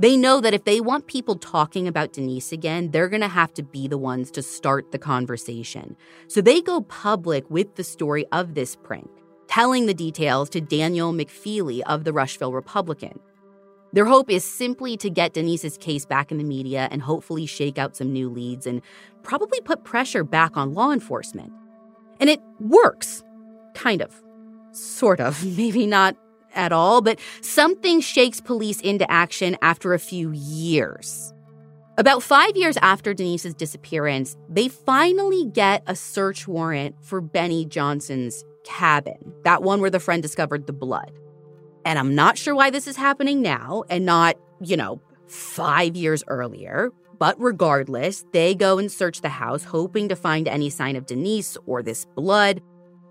They 0.00 0.16
know 0.16 0.40
that 0.40 0.54
if 0.54 0.64
they 0.64 0.80
want 0.80 1.06
people 1.06 1.36
talking 1.36 1.86
about 1.86 2.14
Denise 2.14 2.50
again, 2.50 2.90
they're 2.90 3.08
going 3.08 3.20
to 3.20 3.28
have 3.28 3.54
to 3.54 3.62
be 3.62 3.86
the 3.86 3.98
ones 3.98 4.32
to 4.32 4.42
start 4.42 4.90
the 4.90 4.98
conversation. 4.98 5.96
So 6.26 6.40
they 6.40 6.60
go 6.60 6.80
public 6.80 7.48
with 7.48 7.76
the 7.76 7.84
story 7.84 8.26
of 8.32 8.54
this 8.54 8.74
prank. 8.74 9.08
telling 9.52 9.84
the 9.84 9.92
details 9.92 10.48
to 10.48 10.62
Daniel 10.62 11.12
McFeely 11.12 11.82
of 11.82 12.04
the 12.04 12.12
Rushville 12.12 12.54
Republican. 12.54 13.20
Their 13.92 14.06
hope 14.06 14.30
is 14.30 14.44
simply 14.44 14.96
to 14.98 15.10
get 15.10 15.34
Denise's 15.34 15.76
case 15.76 16.06
back 16.06 16.30
in 16.30 16.38
the 16.38 16.44
media 16.44 16.88
and 16.90 17.02
hopefully 17.02 17.44
shake 17.44 17.78
out 17.78 17.96
some 17.96 18.12
new 18.12 18.30
leads 18.30 18.66
and 18.66 18.80
probably 19.22 19.60
put 19.60 19.84
pressure 19.84 20.24
back 20.24 20.56
on 20.56 20.72
law 20.72 20.92
enforcement. 20.92 21.52
And 22.18 22.30
it 22.30 22.40
works. 22.58 23.22
Kind 23.74 24.00
of. 24.00 24.22
Sort 24.72 25.20
of. 25.20 25.44
Maybe 25.56 25.86
not 25.86 26.16
at 26.54 26.72
all, 26.72 27.02
but 27.02 27.18
something 27.40 28.00
shakes 28.00 28.40
police 28.40 28.80
into 28.80 29.10
action 29.10 29.56
after 29.62 29.94
a 29.94 29.98
few 29.98 30.32
years. 30.32 31.32
About 31.98 32.22
five 32.22 32.56
years 32.56 32.78
after 32.78 33.12
Denise's 33.12 33.54
disappearance, 33.54 34.36
they 34.48 34.68
finally 34.68 35.44
get 35.46 35.82
a 35.86 35.94
search 35.94 36.48
warrant 36.48 36.96
for 37.02 37.20
Benny 37.20 37.66
Johnson's 37.66 38.44
cabin, 38.64 39.34
that 39.44 39.62
one 39.62 39.80
where 39.82 39.90
the 39.90 40.00
friend 40.00 40.22
discovered 40.22 40.66
the 40.66 40.72
blood. 40.72 41.12
And 41.84 41.98
I'm 41.98 42.14
not 42.14 42.38
sure 42.38 42.54
why 42.54 42.70
this 42.70 42.86
is 42.86 42.96
happening 42.96 43.42
now 43.42 43.84
and 43.90 44.06
not, 44.06 44.36
you 44.60 44.76
know, 44.76 45.00
five 45.26 45.96
years 45.96 46.22
earlier. 46.28 46.90
But 47.18 47.40
regardless, 47.40 48.24
they 48.32 48.54
go 48.54 48.78
and 48.78 48.90
search 48.90 49.20
the 49.20 49.28
house, 49.28 49.64
hoping 49.64 50.08
to 50.08 50.16
find 50.16 50.48
any 50.48 50.70
sign 50.70 50.96
of 50.96 51.06
Denise 51.06 51.56
or 51.66 51.82
this 51.82 52.04
blood. 52.16 52.60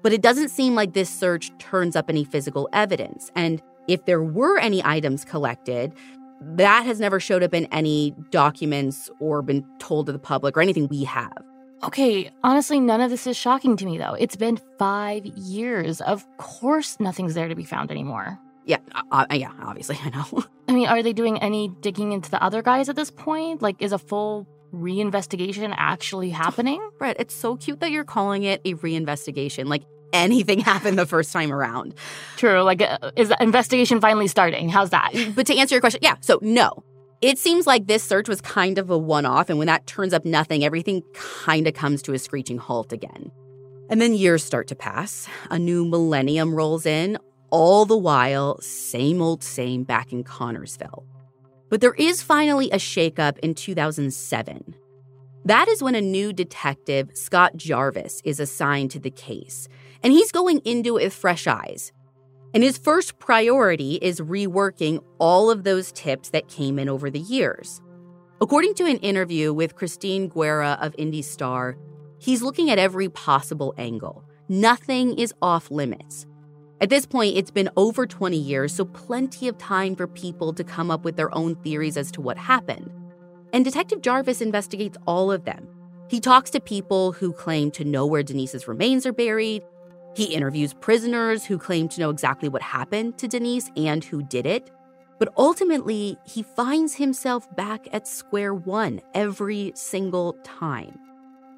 But 0.02 0.14
it 0.14 0.22
doesn't 0.22 0.50
seem 0.50 0.76
like 0.76 0.94
this 0.94 1.10
search 1.10 1.52
turns 1.60 1.96
up 1.96 2.10
any 2.10 2.24
physical 2.24 2.68
evidence. 2.74 3.32
And 3.36 3.62
if 3.88 4.06
there 4.06 4.22
were 4.22 4.58
any 4.60 4.84
items 4.84 5.24
collected, 5.24 5.94
that 6.42 6.86
has 6.86 7.00
never 7.00 7.20
showed 7.20 7.44
up 7.44 7.54
in 7.54 7.68
any 7.68 8.16
documents 8.32 9.10
or 9.20 9.42
been 9.42 9.66
told 9.80 10.08
to 10.08 10.12
the 10.12 10.20
public 10.20 10.58
or 10.58 10.62
anything 10.62 10.88
we 10.88 11.04
have. 11.04 11.38
Okay, 11.84 12.32
honestly, 12.44 12.80
none 12.80 13.02
of 13.02 13.10
this 13.10 13.26
is 13.26 13.38
shocking 13.38 13.78
to 13.78 13.86
me, 13.86 13.98
though. 13.98 14.14
It's 14.14 14.36
been 14.36 14.60
five 14.78 15.26
years. 15.26 16.02
Of 16.02 16.26
course, 16.38 17.00
nothing's 17.00 17.34
there 17.34 17.48
to 17.48 17.56
be 17.56 17.64
found 17.64 17.92
anymore. 17.92 18.40
Yeah, 18.72 18.78
uh, 18.96 19.26
uh, 19.30 19.34
yeah, 19.34 19.52
obviously, 19.62 20.00
I 20.04 20.10
know. 20.12 20.46
I 20.70 20.72
mean, 20.72 20.88
are 20.88 21.04
they 21.04 21.12
doing 21.12 21.38
any 21.40 21.68
digging 21.82 22.14
into 22.14 22.32
the 22.32 22.42
other 22.42 22.62
guys 22.62 22.88
at 22.88 22.96
this 22.96 23.12
point? 23.12 23.62
Like, 23.62 23.82
is 23.82 23.92
a 23.92 23.98
full 23.98 24.48
reinvestigation 24.74 25.74
actually 25.76 26.30
happening? 26.30 26.82
Brit, 26.98 27.18
it's 27.20 27.36
so 27.36 27.58
cute 27.58 27.82
that 27.82 27.92
you're 27.92 28.06
calling 28.06 28.44
it 28.44 28.62
a 28.64 28.76
reinvestigation. 28.76 29.66
Like, 29.66 29.84
anything 30.14 30.60
happened 30.72 30.98
the 30.98 31.06
first 31.06 31.34
time 31.34 31.52
around. 31.52 31.96
True. 32.38 32.62
Like, 32.62 32.82
uh, 32.82 33.12
is 33.18 33.28
the 33.28 33.44
investigation 33.44 34.00
finally 34.00 34.30
starting? 34.30 34.70
How's 34.70 34.92
that? 34.92 35.12
But 35.36 35.48
to 35.48 35.58
answer 35.58 35.76
your 35.76 35.82
question, 35.82 36.00
yeah, 36.02 36.16
so 36.22 36.40
no. 36.42 36.82
It 37.20 37.38
seems 37.38 37.68
like 37.68 37.88
this 37.88 38.04
search 38.04 38.30
was 38.30 38.40
kind 38.40 38.78
of 38.78 38.90
a 38.90 38.98
one 38.98 39.26
off, 39.26 39.50
and 39.50 39.60
when 39.60 39.68
that 39.68 39.86
turns 39.86 40.14
up 40.14 40.24
nothing, 40.24 40.64
everything 40.64 41.04
kind 41.14 41.68
of 41.68 41.74
comes 41.74 42.02
to 42.04 42.14
a 42.14 42.20
screeching 42.20 42.58
halt 42.58 42.94
again. 42.94 43.32
And 43.90 44.00
then 44.00 44.14
years 44.14 44.46
start 44.46 44.70
to 44.70 44.76
pass. 44.76 45.28
A 45.50 45.60
new 45.60 45.84
millennium 45.84 46.56
rolls 46.56 46.86
in, 46.86 47.18
all 47.52 47.86
the 47.86 47.98
while, 47.98 48.60
same 48.62 49.22
old 49.22 49.44
same 49.44 49.84
back 49.84 50.12
in 50.12 50.24
Connersville. 50.24 51.04
But 51.70 51.82
there 51.82 51.94
is 51.94 52.24
finally 52.24 52.72
a 52.72 52.78
shakeup 52.78 53.38
in 53.40 53.54
2007. 53.54 54.76
That 55.46 55.68
is 55.68 55.82
when 55.82 55.96
a 55.96 56.02
new 56.02 56.34
detective, 56.34 57.10
Scott 57.14 57.56
Jarvis, 57.56 58.22
is 58.24 58.40
assigned 58.40 58.92
to 58.92 59.00
the 59.00 59.10
case, 59.10 59.68
and 60.04 60.14
he's 60.14 60.32
going 60.32 60.60
into 60.66 60.98
it 60.98 61.06
with 61.06 61.14
fresh 61.14 61.48
eyes. 61.48 61.92
And 62.54 62.64
his 62.64 62.78
first 62.78 63.18
priority 63.18 63.96
is 64.02 64.20
reworking 64.20 65.04
all 65.20 65.50
of 65.50 65.64
those 65.64 65.92
tips 65.92 66.30
that 66.30 66.50
came 66.50 66.78
in 66.78 66.90
over 66.90 67.10
the 67.10 67.20
years. 67.20 67.82
According 68.42 68.74
to 68.76 68.86
an 68.86 68.98
interview 68.98 69.54
with 69.54 69.76
Christine 69.76 70.28
Guerra 70.28 70.78
of 70.82 70.94
Indy 70.98 71.22
Star, 71.22 71.78
he's 72.20 72.42
looking 72.42 72.70
at 72.70 72.80
every 72.80 73.08
possible 73.08 73.74
angle. 73.78 74.24
Nothing 74.50 75.18
is 75.18 75.34
off 75.42 75.72
limits. 75.72 76.26
At 76.82 76.90
this 76.90 77.06
point, 77.06 77.38
it's 77.38 77.52
been 77.52 77.70
over 77.78 78.08
20 78.08 78.36
years, 78.36 78.74
so 78.74 78.86
plenty 78.86 79.48
of 79.48 79.56
time 79.60 79.96
for 79.96 80.08
people 80.08 80.52
to 80.52 80.64
come 80.64 80.90
up 80.90 81.06
with 81.06 81.16
their 81.16 81.34
own 81.36 81.54
theories 81.58 81.96
as 81.96 82.12
to 82.14 82.22
what 82.22 82.40
happened. 82.40 82.90
And 83.54 83.64
Detective 83.64 84.02
Jarvis 84.02 84.42
investigates 84.42 84.98
all 85.06 85.32
of 85.32 85.46
them. 85.46 85.68
He 86.10 86.20
talks 86.20 86.50
to 86.50 86.60
people 86.60 87.12
who 87.12 87.34
claim 87.34 87.70
to 87.72 87.86
know 87.86 88.08
where 88.08 88.24
Denise's 88.24 88.68
remains 88.68 89.06
are 89.06 89.14
buried. 89.14 89.62
He 90.16 90.34
interviews 90.34 90.74
prisoners 90.74 91.46
who 91.46 91.60
claim 91.60 91.88
to 91.90 92.00
know 92.00 92.10
exactly 92.10 92.50
what 92.50 92.64
happened 92.64 93.20
to 93.20 93.28
Denise 93.28 93.70
and 93.78 94.04
who 94.04 94.24
did 94.24 94.48
it. 94.48 94.72
But 95.20 95.32
ultimately, 95.38 96.18
he 96.26 96.42
finds 96.42 96.96
himself 96.96 97.48
back 97.56 97.88
at 97.94 98.08
square 98.08 98.56
one 98.56 99.02
every 99.14 99.72
single 99.76 100.34
time. 100.44 100.98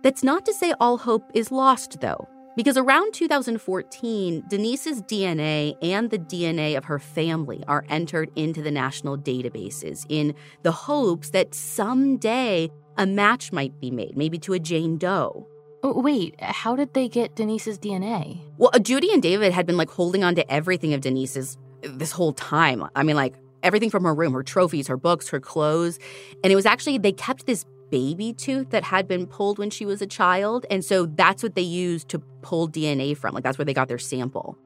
That's 0.01 0.21
not 0.21 0.45
to 0.47 0.53
say 0.53 0.73
all 0.81 0.97
hope 0.97 1.31
is 1.33 1.49
lost, 1.49 2.01
though. 2.01 2.27
Because 2.55 2.77
around 2.77 3.13
2014, 3.13 4.43
Denise's 4.47 5.01
DNA 5.01 5.75
and 5.81 6.11
the 6.11 6.19
DNA 6.19 6.77
of 6.77 6.85
her 6.85 6.99
family 6.99 7.63
are 7.67 7.83
entered 7.89 8.29
into 8.35 8.61
the 8.61 8.69
national 8.69 9.17
databases 9.17 10.05
in 10.07 10.35
the 10.61 10.71
hopes 10.71 11.31
that 11.31 11.55
someday 11.55 12.69
a 12.97 13.07
match 13.07 13.51
might 13.51 13.79
be 13.79 13.89
made, 13.89 14.15
maybe 14.15 14.37
to 14.39 14.53
a 14.53 14.59
Jane 14.59 14.97
Doe. 14.97 15.47
Oh, 15.81 15.99
wait, 15.99 16.35
how 16.39 16.75
did 16.75 16.93
they 16.93 17.09
get 17.09 17.35
Denise's 17.35 17.77
DNA? 17.79 18.39
Well, 18.57 18.69
uh, 18.73 18.79
Judy 18.79 19.11
and 19.11 19.21
David 19.21 19.51
had 19.51 19.65
been 19.65 19.75
like 19.75 19.89
holding 19.89 20.23
on 20.23 20.35
to 20.35 20.51
everything 20.51 20.93
of 20.93 21.01
Denise's 21.01 21.57
this 21.81 22.11
whole 22.11 22.33
time. 22.33 22.87
I 22.95 23.03
mean, 23.03 23.15
like 23.15 23.33
everything 23.63 23.89
from 23.89 24.03
her 24.03 24.13
room, 24.13 24.33
her 24.33 24.43
trophies, 24.43 24.87
her 24.87 24.97
books, 24.97 25.29
her 25.29 25.39
clothes. 25.39 25.97
And 26.43 26.53
it 26.53 26.55
was 26.55 26.65
actually, 26.65 26.99
they 26.99 27.11
kept 27.11 27.47
this 27.47 27.65
baby 27.93 28.33
tooth 28.33 28.71
that 28.71 28.83
had 28.83 29.07
been 29.07 29.27
pulled 29.27 29.59
when 29.59 29.69
she 29.69 29.85
was 29.85 30.01
a 30.01 30.07
child. 30.07 30.65
And 30.71 30.83
so 30.83 31.05
that's 31.05 31.43
what 31.43 31.53
they 31.53 31.61
used 31.61 32.09
to 32.09 32.17
pull 32.41 32.67
DNA 32.67 33.15
from. 33.15 33.35
Like 33.35 33.43
that's 33.43 33.59
where 33.59 33.65
they 33.65 33.73
got 33.73 33.87
their 33.87 33.99
sample. 33.99 34.57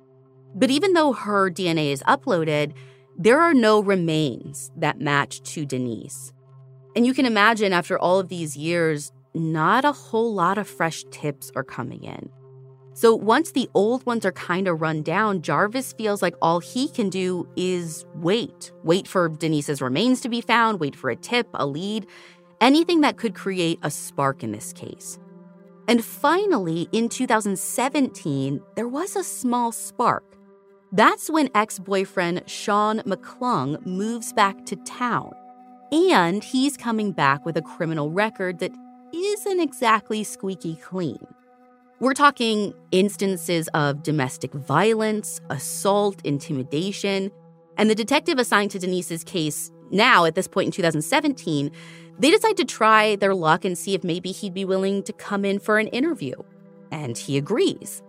But 0.55 0.69
even 0.69 0.93
though 0.93 1.11
her 1.11 1.51
DNA 1.51 1.91
is 1.91 2.01
uploaded, 2.03 2.71
there 3.17 3.41
are 3.41 3.53
no 3.53 3.81
remains 3.81 4.71
that 4.77 5.01
match 5.01 5.41
to 5.41 5.65
Denise. 5.65 6.31
And 6.95 7.05
you 7.05 7.13
can 7.13 7.25
imagine 7.25 7.73
after 7.73 7.99
all 7.99 8.17
of 8.17 8.29
these 8.29 8.55
years, 8.55 9.11
not 9.33 9.83
a 9.83 9.91
whole 9.91 10.33
lot 10.33 10.57
of 10.57 10.65
fresh 10.65 11.03
tips 11.11 11.51
are 11.53 11.65
coming 11.65 12.05
in. 12.05 12.29
So 12.93 13.13
once 13.13 13.51
the 13.51 13.69
old 13.75 14.03
ones 14.07 14.25
are 14.25 14.31
kind 14.31 14.67
of 14.67 14.81
run 14.81 15.03
down, 15.03 15.43
Jarvis 15.43 15.93
feels 15.93 16.23
like 16.23 16.33
all 16.41 16.59
he 16.59 16.87
can 16.87 17.09
do 17.09 17.47
is 17.55 18.05
wait. 18.15 18.71
Wait 18.83 19.07
for 19.07 19.29
Denise's 19.29 19.83
remains 19.83 20.21
to 20.21 20.29
be 20.29 20.41
found, 20.41 20.79
wait 20.79 20.95
for 20.95 21.11
a 21.11 21.15
tip, 21.15 21.47
a 21.53 21.67
lead, 21.67 22.07
anything 22.61 23.01
that 23.01 23.17
could 23.17 23.35
create 23.35 23.79
a 23.83 23.91
spark 23.91 24.43
in 24.43 24.51
this 24.51 24.73
case. 24.73 25.19
And 25.87 26.03
finally, 26.03 26.89
in 26.91 27.07
2017, 27.09 28.61
there 28.75 28.87
was 28.87 29.15
a 29.15 29.23
small 29.23 29.71
spark. 29.71 30.23
That's 30.91 31.29
when 31.29 31.49
ex 31.55 31.79
boyfriend 31.79 32.43
Sean 32.49 32.99
McClung 32.99 33.85
moves 33.85 34.33
back 34.33 34.65
to 34.65 34.75
town. 34.77 35.31
And 35.91 36.43
he's 36.43 36.75
coming 36.75 37.13
back 37.13 37.45
with 37.45 37.55
a 37.55 37.61
criminal 37.61 38.11
record 38.11 38.59
that 38.59 38.71
isn't 39.13 39.59
exactly 39.59 40.23
squeaky 40.23 40.75
clean. 40.75 41.25
We're 41.99 42.13
talking 42.13 42.73
instances 42.91 43.69
of 43.69 44.03
domestic 44.03 44.53
violence, 44.53 45.41
assault, 45.49 46.21
intimidation. 46.23 47.31
And 47.77 47.89
the 47.89 47.95
detective 47.95 48.37
assigned 48.37 48.71
to 48.71 48.79
Denise's 48.79 49.23
case 49.23 49.71
now, 49.89 50.25
at 50.25 50.35
this 50.35 50.47
point 50.47 50.67
in 50.67 50.71
2017, 50.71 51.71
they 52.19 52.31
decide 52.31 52.57
to 52.57 52.65
try 52.65 53.15
their 53.15 53.35
luck 53.35 53.65
and 53.65 53.77
see 53.77 53.93
if 53.93 54.03
maybe 54.03 54.31
he'd 54.31 54.53
be 54.53 54.65
willing 54.65 55.03
to 55.03 55.13
come 55.13 55.45
in 55.45 55.59
for 55.59 55.77
an 55.77 55.87
interview. 55.87 56.35
And 56.91 57.17
he 57.17 57.37
agrees. 57.37 58.01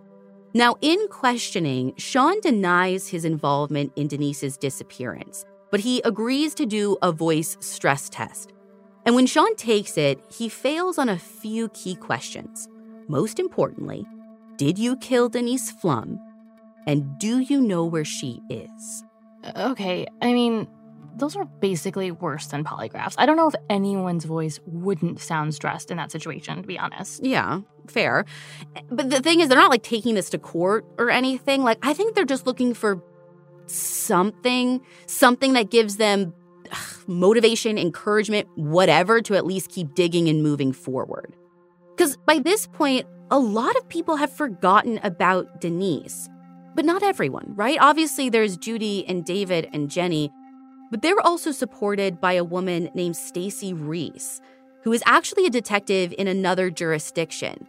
Now, 0.53 0.75
in 0.81 1.07
questioning, 1.09 1.93
Sean 1.97 2.39
denies 2.41 3.07
his 3.07 3.23
involvement 3.23 3.91
in 3.95 4.07
Denise's 4.07 4.57
disappearance, 4.57 5.45
but 5.69 5.79
he 5.81 6.01
agrees 6.05 6.55
to 6.55 6.65
do 6.65 6.97
a 7.01 7.11
voice 7.11 7.55
stress 7.59 8.09
test. 8.09 8.53
And 9.05 9.15
when 9.15 9.27
Sean 9.27 9.55
takes 9.55 9.97
it, 9.97 10.19
he 10.31 10.49
fails 10.49 10.97
on 10.97 11.09
a 11.09 11.19
few 11.19 11.69
key 11.69 11.95
questions. 11.95 12.67
Most 13.07 13.39
importantly, 13.39 14.05
did 14.57 14.77
you 14.77 14.97
kill 14.97 15.29
Denise 15.29 15.71
Pflum? 15.71 16.19
And 16.87 17.19
do 17.19 17.39
you 17.39 17.61
know 17.61 17.85
where 17.85 18.05
she 18.05 18.41
is? 18.49 19.03
Uh, 19.43 19.69
okay, 19.71 20.07
I 20.21 20.33
mean, 20.33 20.67
those 21.19 21.35
are 21.35 21.45
basically 21.45 22.11
worse 22.11 22.47
than 22.47 22.63
polygraphs. 22.63 23.15
I 23.17 23.25
don't 23.25 23.37
know 23.37 23.47
if 23.47 23.55
anyone's 23.69 24.25
voice 24.25 24.59
wouldn't 24.65 25.19
sound 25.19 25.53
stressed 25.53 25.91
in 25.91 25.97
that 25.97 26.11
situation, 26.11 26.61
to 26.61 26.67
be 26.67 26.79
honest. 26.79 27.23
Yeah, 27.23 27.61
fair. 27.87 28.25
But 28.89 29.09
the 29.09 29.21
thing 29.21 29.39
is, 29.39 29.49
they're 29.49 29.57
not 29.57 29.69
like 29.69 29.83
taking 29.83 30.15
this 30.15 30.29
to 30.31 30.37
court 30.37 30.85
or 30.97 31.09
anything. 31.09 31.63
Like, 31.63 31.77
I 31.81 31.93
think 31.93 32.15
they're 32.15 32.25
just 32.25 32.47
looking 32.47 32.73
for 32.73 33.03
something, 33.67 34.81
something 35.05 35.53
that 35.53 35.69
gives 35.69 35.97
them 35.97 36.33
ugh, 36.71 37.03
motivation, 37.07 37.77
encouragement, 37.77 38.47
whatever, 38.55 39.21
to 39.21 39.35
at 39.35 39.45
least 39.45 39.69
keep 39.69 39.93
digging 39.93 40.27
and 40.29 40.41
moving 40.41 40.71
forward. 40.71 41.35
Because 41.95 42.17
by 42.25 42.39
this 42.39 42.65
point, 42.65 43.05
a 43.29 43.37
lot 43.37 43.75
of 43.75 43.87
people 43.89 44.15
have 44.15 44.31
forgotten 44.31 44.99
about 45.03 45.61
Denise. 45.61 46.29
But 46.75 46.85
not 46.85 47.03
everyone, 47.03 47.53
right? 47.55 47.77
Obviously, 47.81 48.29
there's 48.29 48.55
Judy 48.55 49.05
and 49.07 49.25
David 49.25 49.67
and 49.73 49.89
Jenny 49.89 50.31
but 50.91 51.01
they 51.01 51.13
were 51.13 51.25
also 51.25 51.51
supported 51.51 52.19
by 52.19 52.33
a 52.33 52.43
woman 52.43 52.89
named 52.93 53.15
Stacy 53.15 53.73
Reese, 53.73 54.41
who 54.83 54.93
is 54.93 55.03
actually 55.05 55.45
a 55.45 55.49
detective 55.51 56.13
in 56.17 56.27
another 56.27 56.69
jurisdiction. 56.69 57.67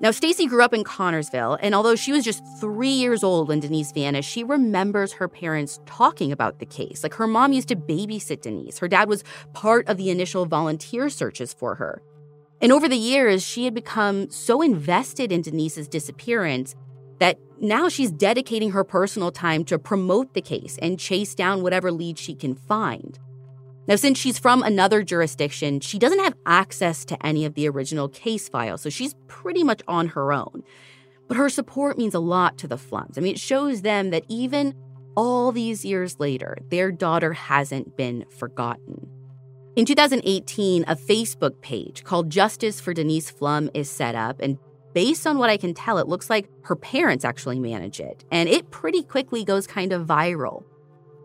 Now, 0.00 0.12
Stacy 0.12 0.46
grew 0.46 0.62
up 0.62 0.72
in 0.72 0.84
Connersville, 0.84 1.58
and 1.60 1.74
although 1.74 1.96
she 1.96 2.12
was 2.12 2.24
just 2.24 2.44
three 2.60 2.88
years 2.88 3.24
old 3.24 3.48
when 3.48 3.58
Denise 3.58 3.90
vanished, 3.90 4.30
she 4.30 4.44
remembers 4.44 5.14
her 5.14 5.26
parents 5.26 5.80
talking 5.86 6.30
about 6.30 6.60
the 6.60 6.66
case. 6.66 7.02
Like 7.02 7.14
her 7.14 7.26
mom 7.26 7.52
used 7.52 7.66
to 7.68 7.76
babysit 7.76 8.42
Denise. 8.42 8.78
Her 8.78 8.86
dad 8.86 9.08
was 9.08 9.24
part 9.54 9.88
of 9.88 9.96
the 9.96 10.10
initial 10.10 10.46
volunteer 10.46 11.08
searches 11.08 11.52
for 11.52 11.74
her. 11.74 12.00
And 12.60 12.70
over 12.70 12.88
the 12.88 12.96
years, 12.96 13.42
she 13.42 13.64
had 13.64 13.74
become 13.74 14.30
so 14.30 14.62
invested 14.62 15.32
in 15.32 15.42
Denise's 15.42 15.88
disappearance 15.88 16.76
that 17.18 17.38
now 17.60 17.88
she's 17.88 18.10
dedicating 18.10 18.70
her 18.70 18.84
personal 18.84 19.32
time 19.32 19.64
to 19.64 19.78
promote 19.78 20.34
the 20.34 20.40
case 20.40 20.78
and 20.80 20.98
chase 20.98 21.34
down 21.34 21.62
whatever 21.62 21.90
leads 21.90 22.20
she 22.20 22.34
can 22.34 22.54
find. 22.54 23.18
Now, 23.88 23.96
since 23.96 24.18
she's 24.18 24.38
from 24.38 24.62
another 24.62 25.02
jurisdiction, 25.02 25.80
she 25.80 25.98
doesn't 25.98 26.22
have 26.22 26.34
access 26.44 27.06
to 27.06 27.26
any 27.26 27.46
of 27.46 27.54
the 27.54 27.68
original 27.68 28.08
case 28.08 28.48
files, 28.48 28.82
so 28.82 28.90
she's 28.90 29.14
pretty 29.28 29.64
much 29.64 29.80
on 29.88 30.08
her 30.08 30.32
own. 30.32 30.62
But 31.26 31.38
her 31.38 31.48
support 31.48 31.96
means 31.96 32.14
a 32.14 32.20
lot 32.20 32.58
to 32.58 32.68
the 32.68 32.76
Pflums. 32.76 33.16
I 33.16 33.22
mean, 33.22 33.32
it 33.32 33.40
shows 33.40 33.82
them 33.82 34.10
that 34.10 34.24
even 34.28 34.74
all 35.16 35.52
these 35.52 35.84
years 35.84 36.20
later, 36.20 36.58
their 36.68 36.92
daughter 36.92 37.32
hasn't 37.32 37.96
been 37.96 38.26
forgotten. 38.38 39.08
In 39.74 39.86
2018, 39.86 40.84
a 40.86 40.94
Facebook 40.94 41.60
page 41.62 42.04
called 42.04 42.30
Justice 42.30 42.80
for 42.80 42.92
Denise 42.92 43.32
Pflum 43.32 43.70
is 43.74 43.90
set 43.90 44.14
up, 44.14 44.38
and 44.40 44.58
based 44.98 45.28
on 45.28 45.38
what 45.38 45.48
I 45.48 45.56
can 45.56 45.74
tell, 45.74 45.98
it 45.98 46.08
looks 46.08 46.28
like 46.28 46.48
her 46.62 46.74
parents 46.74 47.24
actually 47.24 47.60
manage 47.60 48.00
it, 48.00 48.24
and 48.32 48.48
it 48.48 48.72
pretty 48.72 49.04
quickly 49.04 49.44
goes 49.44 49.64
kind 49.64 49.92
of 49.92 50.08
viral 50.08 50.64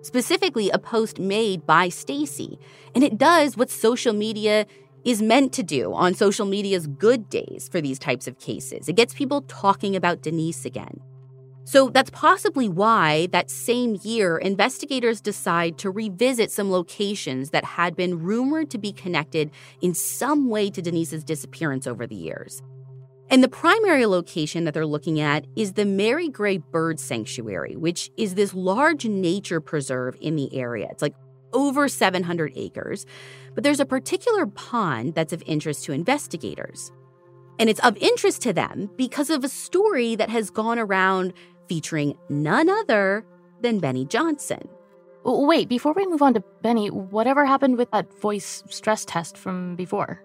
specifically 0.03 0.69
a 0.69 0.78
post 0.78 1.17
made 1.17 1.65
by 1.65 1.88
Stacy. 1.88 2.59
And 2.93 3.05
it 3.05 3.17
does 3.17 3.55
what 3.55 3.69
social 3.69 4.13
media 4.13 4.65
is 5.05 5.21
meant 5.21 5.53
to 5.53 5.63
do 5.63 5.93
on 5.93 6.13
social 6.13 6.45
media's 6.45 6.88
good 6.88 7.30
days 7.30 7.69
for 7.71 7.80
these 7.80 7.97
types 7.97 8.28
of 8.28 8.38
cases. 8.38 8.89
It 8.89 8.97
gets 8.97 9.13
people 9.13 9.43
talking 9.43 9.95
about 9.95 10.21
Denise 10.21 10.65
again. 10.65 10.99
So 11.63 11.89
that's 11.89 12.09
possibly 12.09 12.67
why 12.67 13.28
that 13.32 13.49
same 13.49 13.97
year, 14.03 14.38
investigators 14.38 15.21
decide 15.21 15.78
to 15.78 15.89
revisit 15.89 16.51
some 16.51 16.69
locations 16.69 17.51
that 17.51 17.63
had 17.63 17.95
been 17.95 18.19
rumored 18.19 18.69
to 18.71 18.78
be 18.78 18.91
connected 18.91 19.49
in 19.82 19.93
some 19.93 20.49
way 20.49 20.69
to 20.69 20.82
Denise's 20.82 21.24
disappearance 21.24 21.88
over 21.88 22.05
the 22.05 22.15
years. 22.15 22.61
And 23.34 23.43
the 23.43 23.49
primary 23.49 24.05
location 24.05 24.65
that 24.65 24.75
they're 24.75 24.86
looking 24.86 25.19
at 25.19 25.47
is 25.55 25.73
the 25.73 25.86
Mary 25.86 26.29
Gray 26.29 26.57
Bird 26.59 26.99
Sanctuary, 26.99 27.75
which 27.75 28.11
is 28.15 28.36
this 28.36 28.53
large 28.53 29.05
nature 29.05 29.59
preserve 29.59 30.15
in 30.21 30.36
the 30.36 30.55
area. 30.55 30.88
It's 30.91 31.01
like 31.01 31.15
over 31.51 31.88
700 31.88 32.53
acres. 32.55 33.07
But 33.55 33.63
there's 33.63 33.79
a 33.79 33.88
particular 33.88 34.45
pond 34.45 35.15
that's 35.15 35.34
of 35.34 35.41
interest 35.47 35.84
to 35.86 35.93
investigators. 35.93 36.91
And 37.57 37.71
it's 37.71 37.79
of 37.79 37.97
interest 37.97 38.43
to 38.43 38.53
them 38.53 38.91
because 38.97 39.31
of 39.31 39.43
a 39.43 39.49
story 39.49 40.15
that 40.15 40.29
has 40.29 40.51
gone 40.51 40.77
around 40.77 41.34
featuring 41.67 42.15
none 42.29 42.69
other 42.69 43.25
than 43.61 43.79
Benny 43.79 44.05
Johnson. 44.05 44.69
Wait, 45.25 45.67
before 45.67 45.93
we 45.93 46.05
move 46.05 46.21
on 46.21 46.36
to 46.36 46.43
Benny, 46.61 46.91
whatever 46.91 47.47
happened 47.47 47.79
with 47.79 47.89
that 47.89 48.13
voice 48.13 48.63
stress 48.69 49.05
test 49.05 49.39
from 49.39 49.75
before? 49.75 50.23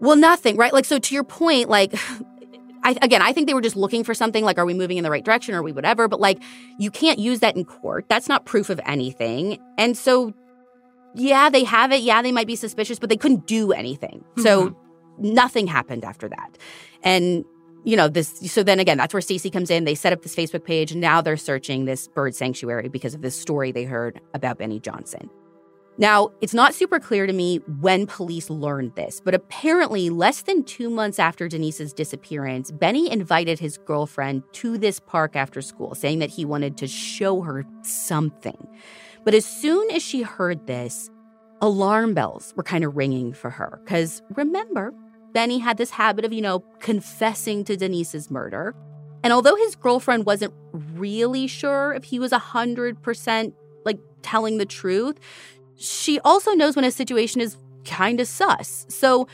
Well, 0.00 0.16
nothing, 0.16 0.56
right? 0.56 0.72
Like, 0.72 0.86
so 0.86 0.98
to 0.98 1.14
your 1.14 1.24
point, 1.24 1.68
like, 1.68 1.94
I, 2.82 2.96
again, 3.02 3.22
I 3.22 3.32
think 3.32 3.46
they 3.46 3.54
were 3.54 3.60
just 3.60 3.76
looking 3.76 4.04
for 4.04 4.14
something 4.14 4.44
like, 4.44 4.58
are 4.58 4.66
we 4.66 4.74
moving 4.74 4.96
in 4.96 5.04
the 5.04 5.10
right 5.10 5.24
direction? 5.24 5.54
Or 5.54 5.58
are 5.58 5.62
we 5.62 5.72
whatever? 5.72 6.08
But 6.08 6.20
like, 6.20 6.42
you 6.78 6.90
can't 6.90 7.18
use 7.18 7.40
that 7.40 7.56
in 7.56 7.64
court. 7.64 8.06
That's 8.08 8.28
not 8.28 8.46
proof 8.46 8.70
of 8.70 8.80
anything. 8.86 9.58
And 9.76 9.96
so, 9.96 10.32
yeah, 11.14 11.50
they 11.50 11.64
have 11.64 11.92
it. 11.92 12.02
Yeah, 12.02 12.22
they 12.22 12.32
might 12.32 12.46
be 12.46 12.56
suspicious, 12.56 12.98
but 12.98 13.08
they 13.08 13.16
couldn't 13.16 13.46
do 13.46 13.72
anything. 13.72 14.24
Mm-hmm. 14.30 14.42
So 14.42 14.76
nothing 15.18 15.66
happened 15.66 16.04
after 16.04 16.28
that. 16.28 16.58
And 17.02 17.44
you 17.84 17.96
know 17.96 18.08
this 18.08 18.40
so 18.52 18.62
then 18.62 18.80
again 18.80 18.98
that's 18.98 19.14
where 19.14 19.20
stacy 19.20 19.50
comes 19.50 19.70
in 19.70 19.84
they 19.84 19.94
set 19.94 20.12
up 20.12 20.22
this 20.22 20.34
facebook 20.34 20.64
page 20.64 20.90
and 20.90 21.00
now 21.00 21.20
they're 21.20 21.36
searching 21.36 21.84
this 21.84 22.08
bird 22.08 22.34
sanctuary 22.34 22.88
because 22.88 23.14
of 23.14 23.22
this 23.22 23.40
story 23.40 23.70
they 23.70 23.84
heard 23.84 24.20
about 24.34 24.58
benny 24.58 24.80
johnson 24.80 25.30
now, 26.00 26.30
it's 26.40 26.54
not 26.54 26.74
super 26.74 27.00
clear 27.00 27.26
to 27.26 27.32
me 27.32 27.56
when 27.80 28.06
police 28.06 28.48
learned 28.48 28.94
this, 28.94 29.20
but 29.20 29.34
apparently, 29.34 30.10
less 30.10 30.42
than 30.42 30.62
two 30.62 30.90
months 30.90 31.18
after 31.18 31.48
Denise's 31.48 31.92
disappearance, 31.92 32.70
Benny 32.70 33.10
invited 33.10 33.58
his 33.58 33.78
girlfriend 33.78 34.44
to 34.52 34.78
this 34.78 35.00
park 35.00 35.34
after 35.34 35.60
school, 35.60 35.96
saying 35.96 36.20
that 36.20 36.30
he 36.30 36.44
wanted 36.44 36.76
to 36.76 36.86
show 36.86 37.40
her 37.40 37.66
something. 37.82 38.68
But 39.24 39.34
as 39.34 39.44
soon 39.44 39.90
as 39.90 40.00
she 40.00 40.22
heard 40.22 40.68
this, 40.68 41.10
alarm 41.60 42.14
bells 42.14 42.54
were 42.56 42.62
kind 42.62 42.84
of 42.84 42.96
ringing 42.96 43.32
for 43.32 43.50
her. 43.50 43.80
Because 43.84 44.22
remember, 44.36 44.94
Benny 45.32 45.58
had 45.58 45.78
this 45.78 45.90
habit 45.90 46.24
of, 46.24 46.32
you 46.32 46.42
know, 46.42 46.60
confessing 46.78 47.64
to 47.64 47.76
Denise's 47.76 48.30
murder. 48.30 48.72
And 49.24 49.32
although 49.32 49.56
his 49.56 49.74
girlfriend 49.74 50.26
wasn't 50.26 50.54
really 50.72 51.48
sure 51.48 51.92
if 51.92 52.04
he 52.04 52.20
was 52.20 52.30
100% 52.30 53.52
like 53.84 53.98
telling 54.22 54.58
the 54.58 54.66
truth, 54.66 55.18
she 55.78 56.20
also 56.20 56.52
knows 56.52 56.76
when 56.76 56.84
a 56.84 56.90
situation 56.90 57.40
is 57.40 57.56
kind 57.84 58.20
of 58.20 58.28
sus. 58.28 58.84
So 58.88 59.28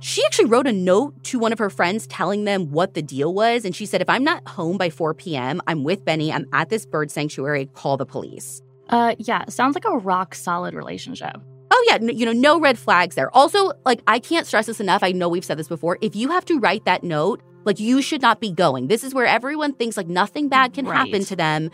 she 0.00 0.24
actually 0.24 0.46
wrote 0.46 0.66
a 0.66 0.72
note 0.72 1.22
to 1.24 1.38
one 1.38 1.52
of 1.52 1.58
her 1.58 1.70
friends 1.70 2.06
telling 2.06 2.44
them 2.44 2.70
what 2.70 2.94
the 2.94 3.02
deal 3.02 3.32
was. 3.32 3.64
And 3.64 3.74
she 3.74 3.86
said, 3.86 4.02
if 4.02 4.08
I'm 4.08 4.22
not 4.22 4.46
home 4.46 4.76
by 4.76 4.90
4 4.90 5.14
p.m., 5.14 5.60
I'm 5.66 5.84
with 5.84 6.04
Benny, 6.04 6.32
I'm 6.32 6.46
at 6.52 6.68
this 6.68 6.84
bird 6.86 7.10
sanctuary, 7.10 7.66
call 7.66 7.96
the 7.96 8.06
police. 8.06 8.62
Uh, 8.88 9.14
yeah, 9.18 9.44
sounds 9.48 9.74
like 9.74 9.84
a 9.84 9.96
rock 9.96 10.34
solid 10.34 10.74
relationship. 10.74 11.36
Oh, 11.70 11.84
yeah, 11.88 11.98
you 12.00 12.24
know, 12.24 12.32
no 12.32 12.60
red 12.60 12.78
flags 12.78 13.16
there. 13.16 13.34
Also, 13.34 13.72
like, 13.84 14.00
I 14.06 14.18
can't 14.18 14.46
stress 14.46 14.66
this 14.66 14.80
enough. 14.80 15.02
I 15.02 15.12
know 15.12 15.28
we've 15.28 15.44
said 15.44 15.58
this 15.58 15.66
before. 15.66 15.98
If 16.00 16.14
you 16.14 16.28
have 16.28 16.44
to 16.44 16.60
write 16.60 16.84
that 16.84 17.02
note, 17.02 17.42
like, 17.64 17.80
you 17.80 18.00
should 18.00 18.22
not 18.22 18.40
be 18.40 18.52
going. 18.52 18.86
This 18.86 19.02
is 19.02 19.12
where 19.12 19.26
everyone 19.26 19.72
thinks 19.72 19.96
like 19.96 20.06
nothing 20.06 20.48
bad 20.48 20.74
can 20.74 20.86
right. 20.86 20.96
happen 20.96 21.24
to 21.24 21.34
them. 21.34 21.70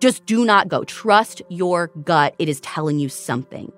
Just 0.00 0.26
do 0.26 0.44
not 0.44 0.68
go. 0.68 0.84
Trust 0.84 1.42
your 1.48 1.88
gut. 2.04 2.34
It 2.38 2.48
is 2.48 2.60
telling 2.60 2.98
you 2.98 3.08
something. 3.08 3.72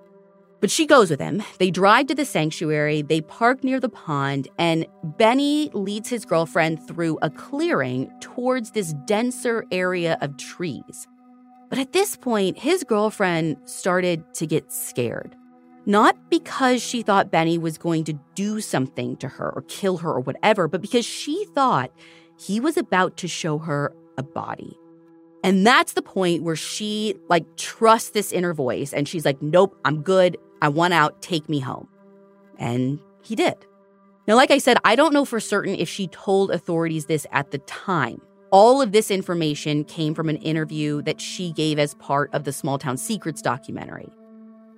But 0.60 0.70
she 0.70 0.86
goes 0.86 1.10
with 1.10 1.20
him. 1.20 1.42
They 1.58 1.70
drive 1.70 2.08
to 2.08 2.14
the 2.14 2.26
sanctuary, 2.26 3.00
they 3.00 3.22
park 3.22 3.64
near 3.64 3.80
the 3.80 3.88
pond, 3.88 4.48
and 4.58 4.86
Benny 5.02 5.70
leads 5.72 6.10
his 6.10 6.26
girlfriend 6.26 6.86
through 6.86 7.18
a 7.22 7.30
clearing 7.30 8.10
towards 8.20 8.72
this 8.72 8.92
denser 9.06 9.64
area 9.72 10.18
of 10.20 10.36
trees. 10.36 11.08
But 11.70 11.78
at 11.78 11.92
this 11.92 12.16
point, 12.16 12.58
his 12.58 12.84
girlfriend 12.84 13.56
started 13.64 14.22
to 14.34 14.46
get 14.46 14.70
scared. 14.70 15.34
Not 15.86 16.16
because 16.28 16.82
she 16.82 17.00
thought 17.00 17.30
Benny 17.30 17.56
was 17.56 17.78
going 17.78 18.04
to 18.04 18.18
do 18.34 18.60
something 18.60 19.16
to 19.16 19.28
her 19.28 19.50
or 19.50 19.62
kill 19.62 19.96
her 19.98 20.10
or 20.10 20.20
whatever, 20.20 20.68
but 20.68 20.82
because 20.82 21.06
she 21.06 21.46
thought 21.54 21.90
he 22.38 22.60
was 22.60 22.76
about 22.76 23.16
to 23.18 23.28
show 23.28 23.56
her 23.58 23.94
a 24.18 24.22
body. 24.22 24.76
And 25.42 25.66
that's 25.66 25.94
the 25.94 26.02
point 26.02 26.42
where 26.42 26.56
she 26.56 27.14
like 27.28 27.44
trusts 27.56 28.10
this 28.10 28.32
inner 28.32 28.52
voice 28.52 28.92
and 28.92 29.08
she's 29.08 29.24
like, 29.24 29.40
nope, 29.40 29.78
I'm 29.84 30.02
good. 30.02 30.36
I 30.60 30.68
want 30.68 30.92
out. 30.92 31.22
Take 31.22 31.48
me 31.48 31.60
home. 31.60 31.88
And 32.58 33.00
he 33.22 33.34
did. 33.34 33.54
Now, 34.26 34.36
like 34.36 34.50
I 34.50 34.58
said, 34.58 34.76
I 34.84 34.96
don't 34.96 35.14
know 35.14 35.24
for 35.24 35.40
certain 35.40 35.74
if 35.74 35.88
she 35.88 36.06
told 36.08 36.50
authorities 36.50 37.06
this 37.06 37.26
at 37.32 37.50
the 37.50 37.58
time. 37.58 38.20
All 38.52 38.82
of 38.82 38.92
this 38.92 39.10
information 39.10 39.84
came 39.84 40.14
from 40.14 40.28
an 40.28 40.36
interview 40.36 41.02
that 41.02 41.20
she 41.20 41.52
gave 41.52 41.78
as 41.78 41.94
part 41.94 42.32
of 42.34 42.44
the 42.44 42.52
Small 42.52 42.78
Town 42.78 42.96
Secrets 42.96 43.40
documentary. 43.40 44.08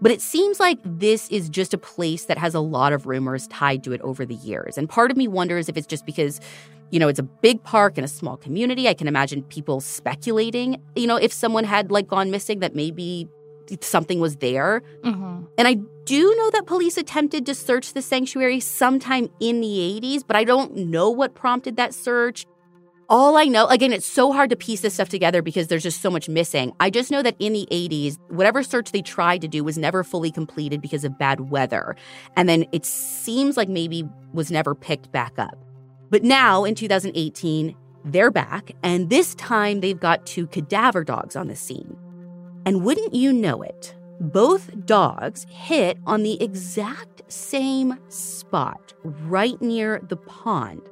But 0.00 0.12
it 0.12 0.20
seems 0.20 0.60
like 0.60 0.78
this 0.84 1.28
is 1.28 1.48
just 1.48 1.72
a 1.72 1.78
place 1.78 2.26
that 2.26 2.36
has 2.36 2.54
a 2.54 2.60
lot 2.60 2.92
of 2.92 3.06
rumors 3.06 3.46
tied 3.48 3.84
to 3.84 3.92
it 3.92 4.00
over 4.02 4.26
the 4.26 4.34
years. 4.34 4.76
And 4.76 4.88
part 4.88 5.10
of 5.10 5.16
me 5.16 5.28
wonders 5.28 5.68
if 5.68 5.76
it's 5.76 5.86
just 5.86 6.06
because 6.06 6.40
you 6.92 7.00
know, 7.00 7.08
it's 7.08 7.18
a 7.18 7.24
big 7.24 7.64
park 7.64 7.96
in 7.96 8.04
a 8.04 8.08
small 8.08 8.36
community. 8.36 8.86
I 8.86 8.94
can 8.94 9.08
imagine 9.08 9.42
people 9.44 9.80
speculating, 9.80 10.80
you 10.94 11.06
know, 11.06 11.16
if 11.16 11.32
someone 11.32 11.64
had 11.64 11.90
like 11.90 12.06
gone 12.06 12.30
missing, 12.30 12.60
that 12.60 12.76
maybe 12.76 13.28
something 13.80 14.20
was 14.20 14.36
there. 14.36 14.82
Mm-hmm. 15.02 15.44
And 15.56 15.68
I 15.68 15.78
do 16.04 16.34
know 16.36 16.50
that 16.50 16.66
police 16.66 16.98
attempted 16.98 17.46
to 17.46 17.54
search 17.54 17.94
the 17.94 18.02
sanctuary 18.02 18.60
sometime 18.60 19.30
in 19.40 19.62
the 19.62 20.00
80s, 20.02 20.22
but 20.26 20.36
I 20.36 20.44
don't 20.44 20.76
know 20.76 21.08
what 21.08 21.34
prompted 21.34 21.76
that 21.76 21.94
search. 21.94 22.44
All 23.08 23.38
I 23.38 23.44
know, 23.44 23.66
again, 23.68 23.92
it's 23.92 24.06
so 24.06 24.30
hard 24.30 24.50
to 24.50 24.56
piece 24.56 24.82
this 24.82 24.94
stuff 24.94 25.08
together 25.08 25.40
because 25.40 25.68
there's 25.68 25.82
just 25.82 26.02
so 26.02 26.10
much 26.10 26.28
missing. 26.28 26.72
I 26.78 26.90
just 26.90 27.10
know 27.10 27.22
that 27.22 27.36
in 27.38 27.54
the 27.54 27.66
80s, 27.70 28.18
whatever 28.28 28.62
search 28.62 28.92
they 28.92 29.02
tried 29.02 29.40
to 29.40 29.48
do 29.48 29.64
was 29.64 29.78
never 29.78 30.04
fully 30.04 30.30
completed 30.30 30.82
because 30.82 31.04
of 31.04 31.18
bad 31.18 31.50
weather. 31.50 31.96
And 32.36 32.50
then 32.50 32.66
it 32.70 32.84
seems 32.84 33.56
like 33.56 33.70
maybe 33.70 34.04
was 34.34 34.50
never 34.50 34.74
picked 34.74 35.10
back 35.10 35.38
up. 35.38 35.56
But 36.12 36.24
now 36.24 36.64
in 36.64 36.74
2018, 36.74 37.74
they're 38.04 38.30
back, 38.30 38.72
and 38.82 39.08
this 39.08 39.34
time 39.36 39.80
they've 39.80 39.98
got 39.98 40.26
two 40.26 40.46
cadaver 40.46 41.04
dogs 41.04 41.36
on 41.36 41.48
the 41.48 41.56
scene. 41.56 41.96
And 42.66 42.84
wouldn't 42.84 43.14
you 43.14 43.32
know 43.32 43.62
it, 43.62 43.94
both 44.20 44.84
dogs 44.84 45.46
hit 45.48 45.96
on 46.06 46.22
the 46.22 46.40
exact 46.42 47.22
same 47.32 47.98
spot 48.10 48.92
right 49.02 49.60
near 49.62 50.02
the 50.06 50.18
pond. 50.18 50.82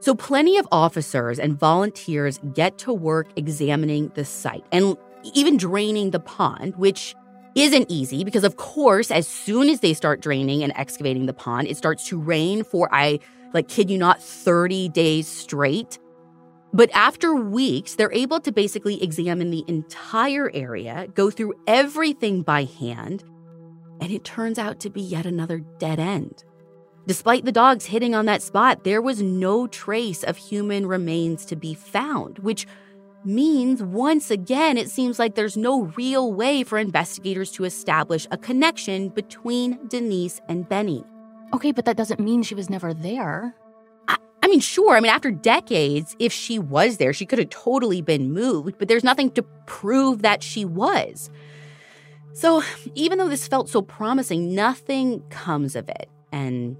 So, 0.00 0.14
plenty 0.14 0.56
of 0.56 0.66
officers 0.72 1.38
and 1.38 1.60
volunteers 1.60 2.40
get 2.54 2.78
to 2.78 2.94
work 2.94 3.28
examining 3.36 4.10
the 4.14 4.24
site 4.24 4.64
and 4.72 4.96
even 5.34 5.58
draining 5.58 6.12
the 6.12 6.20
pond, 6.20 6.76
which 6.76 7.14
isn't 7.56 7.90
easy 7.90 8.24
because, 8.24 8.44
of 8.44 8.56
course, 8.56 9.10
as 9.10 9.28
soon 9.28 9.68
as 9.68 9.80
they 9.80 9.92
start 9.92 10.22
draining 10.22 10.62
and 10.62 10.72
excavating 10.76 11.26
the 11.26 11.34
pond, 11.34 11.68
it 11.68 11.76
starts 11.76 12.06
to 12.08 12.18
rain 12.18 12.64
for 12.64 12.88
I 12.90 13.18
like, 13.56 13.68
kid 13.68 13.90
you 13.90 13.98
not, 13.98 14.22
30 14.22 14.90
days 14.90 15.26
straight. 15.26 15.98
But 16.72 16.90
after 16.92 17.34
weeks, 17.34 17.94
they're 17.94 18.12
able 18.12 18.38
to 18.40 18.52
basically 18.52 19.02
examine 19.02 19.50
the 19.50 19.64
entire 19.66 20.50
area, 20.52 21.08
go 21.14 21.30
through 21.30 21.54
everything 21.66 22.42
by 22.42 22.64
hand, 22.64 23.24
and 24.00 24.12
it 24.12 24.24
turns 24.24 24.58
out 24.58 24.78
to 24.80 24.90
be 24.90 25.00
yet 25.00 25.24
another 25.24 25.60
dead 25.78 25.98
end. 25.98 26.44
Despite 27.06 27.44
the 27.44 27.52
dogs 27.52 27.86
hitting 27.86 28.14
on 28.14 28.26
that 28.26 28.42
spot, 28.42 28.84
there 28.84 29.00
was 29.00 29.22
no 29.22 29.66
trace 29.66 30.22
of 30.22 30.36
human 30.36 30.86
remains 30.86 31.46
to 31.46 31.56
be 31.56 31.72
found, 31.72 32.38
which 32.40 32.66
means 33.24 33.82
once 33.82 34.30
again 34.30 34.76
it 34.76 34.90
seems 34.90 35.18
like 35.18 35.34
there's 35.34 35.56
no 35.56 35.84
real 35.96 36.32
way 36.32 36.62
for 36.62 36.78
investigators 36.78 37.50
to 37.52 37.64
establish 37.64 38.26
a 38.30 38.36
connection 38.36 39.08
between 39.08 39.78
Denise 39.88 40.40
and 40.48 40.68
Benny. 40.68 41.04
Okay, 41.54 41.72
but 41.72 41.84
that 41.84 41.96
doesn't 41.96 42.20
mean 42.20 42.42
she 42.42 42.54
was 42.54 42.68
never 42.68 42.92
there. 42.92 43.54
I, 44.08 44.16
I 44.42 44.48
mean, 44.48 44.60
sure. 44.60 44.96
I 44.96 45.00
mean, 45.00 45.12
after 45.12 45.30
decades, 45.30 46.16
if 46.18 46.32
she 46.32 46.58
was 46.58 46.96
there, 46.98 47.12
she 47.12 47.26
could 47.26 47.38
have 47.38 47.50
totally 47.50 48.02
been 48.02 48.32
moved, 48.32 48.78
but 48.78 48.88
there's 48.88 49.04
nothing 49.04 49.30
to 49.32 49.42
prove 49.66 50.22
that 50.22 50.42
she 50.42 50.64
was. 50.64 51.30
So, 52.32 52.62
even 52.94 53.18
though 53.18 53.28
this 53.28 53.48
felt 53.48 53.68
so 53.68 53.80
promising, 53.80 54.54
nothing 54.54 55.22
comes 55.30 55.74
of 55.74 55.88
it. 55.88 56.10
And 56.32 56.76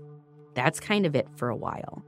that's 0.55 0.81
kind 0.81 1.07
of 1.07 1.15
it 1.15 1.29
for 1.37 1.49
a 1.49 1.57
while. 1.57 2.05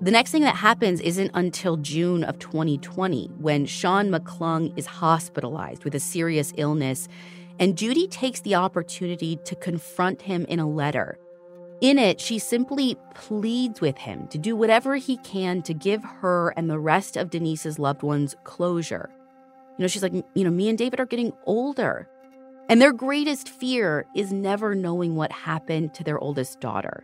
The 0.00 0.10
next 0.10 0.32
thing 0.32 0.42
that 0.42 0.56
happens 0.56 1.00
isn't 1.00 1.30
until 1.34 1.76
June 1.76 2.24
of 2.24 2.40
2020 2.40 3.30
when 3.38 3.66
Sean 3.66 4.10
McClung 4.10 4.76
is 4.76 4.84
hospitalized 4.86 5.84
with 5.84 5.94
a 5.94 6.00
serious 6.00 6.52
illness, 6.56 7.06
and 7.60 7.78
Judy 7.78 8.08
takes 8.08 8.40
the 8.40 8.56
opportunity 8.56 9.38
to 9.44 9.54
confront 9.54 10.22
him 10.22 10.44
in 10.48 10.58
a 10.58 10.68
letter. 10.68 11.20
In 11.82 11.98
it, 11.98 12.20
she 12.20 12.38
simply 12.38 12.96
pleads 13.12 13.80
with 13.80 13.98
him 13.98 14.28
to 14.28 14.38
do 14.38 14.54
whatever 14.54 14.94
he 14.94 15.16
can 15.18 15.62
to 15.62 15.74
give 15.74 16.04
her 16.04 16.54
and 16.56 16.70
the 16.70 16.78
rest 16.78 17.16
of 17.16 17.28
Denise's 17.28 17.76
loved 17.76 18.04
ones 18.04 18.36
closure. 18.44 19.10
You 19.76 19.82
know, 19.82 19.88
she's 19.88 20.02
like, 20.02 20.12
you 20.12 20.44
know, 20.44 20.50
me 20.50 20.68
and 20.68 20.78
David 20.78 21.00
are 21.00 21.06
getting 21.06 21.32
older. 21.44 22.08
And 22.68 22.80
their 22.80 22.92
greatest 22.92 23.48
fear 23.48 24.06
is 24.14 24.32
never 24.32 24.76
knowing 24.76 25.16
what 25.16 25.32
happened 25.32 25.92
to 25.94 26.04
their 26.04 26.20
oldest 26.20 26.60
daughter. 26.60 27.02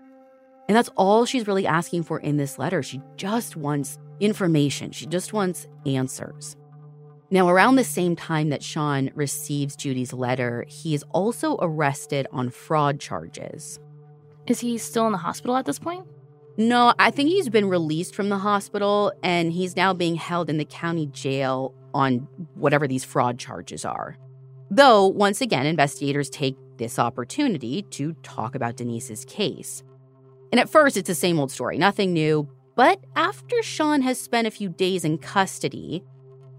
And 0.68 0.76
that's 0.76 0.90
all 0.94 1.26
she's 1.26 1.48
really 1.48 1.66
asking 1.66 2.04
for 2.04 2.20
in 2.20 2.36
this 2.36 2.56
letter. 2.56 2.80
She 2.80 3.02
just 3.16 3.56
wants 3.56 3.98
information, 4.20 4.92
she 4.92 5.06
just 5.06 5.32
wants 5.32 5.66
answers. 5.86 6.56
Now, 7.32 7.48
around 7.48 7.76
the 7.76 7.84
same 7.84 8.14
time 8.14 8.50
that 8.50 8.62
Sean 8.62 9.10
receives 9.16 9.74
Judy's 9.74 10.12
letter, 10.12 10.64
he 10.68 10.94
is 10.94 11.04
also 11.10 11.58
arrested 11.60 12.28
on 12.30 12.48
fraud 12.48 13.00
charges. 13.00 13.80
Is 14.49 14.61
he 14.61 14.78
still 14.78 15.07
in 15.07 15.12
the 15.12 15.18
hospital 15.18 15.57
at 15.57 15.66
this 15.66 15.78
point? 15.78 16.07
No, 16.57 16.94
I 16.99 17.11
think 17.11 17.28
he's 17.28 17.49
been 17.49 17.68
released 17.68 18.14
from 18.14 18.30
the 18.30 18.38
hospital 18.38 19.12
and 19.22 19.53
he's 19.53 19.76
now 19.76 19.92
being 19.92 20.16
held 20.16 20.51
in 20.51 20.57
the 20.57 20.64
county 20.64 21.07
jail 21.07 21.74
on 21.94 22.26
whatever 22.55 22.88
these 22.88 23.05
fraud 23.05 23.38
charges 23.38 23.84
are. 23.84 24.16
Though, 24.70 25.07
once 25.07 25.40
again, 25.40 25.66
investigators 25.66 26.28
take 26.28 26.57
this 26.78 26.99
opportunity 26.99 27.82
to 27.82 28.14
talk 28.22 28.55
about 28.55 28.76
Denise's 28.76 29.24
case. 29.26 29.82
And 30.51 30.61
at 30.61 30.68
first, 30.68 30.96
it's 30.96 31.09
the 31.09 31.14
same 31.14 31.38
old 31.38 31.53
story, 31.53 31.78
nothing 31.78 32.12
new. 32.12 32.49
But 32.74 33.05
after 33.16 33.62
Sean 33.62 34.03
has 34.03 34.18
spent 34.18 34.46
a 34.46 34.53
few 34.53 34.68
days 34.68 35.05
in 35.05 35.18
custody, 35.18 36.03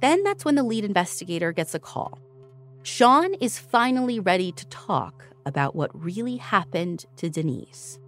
then 0.02 0.24
that's 0.24 0.46
when 0.46 0.56
the 0.56 0.64
lead 0.64 0.86
investigator 0.86 1.52
gets 1.52 1.74
a 1.74 1.80
call. 1.80 2.20
Sean 2.84 3.34
is 3.36 3.60
finally 3.60 4.20
ready 4.20 4.52
to 4.54 4.66
talk 4.68 5.29
about 5.50 5.76
what 5.76 5.92
really 5.94 6.38
happened 6.38 7.06
to 7.18 7.30
Denise. 7.30 8.00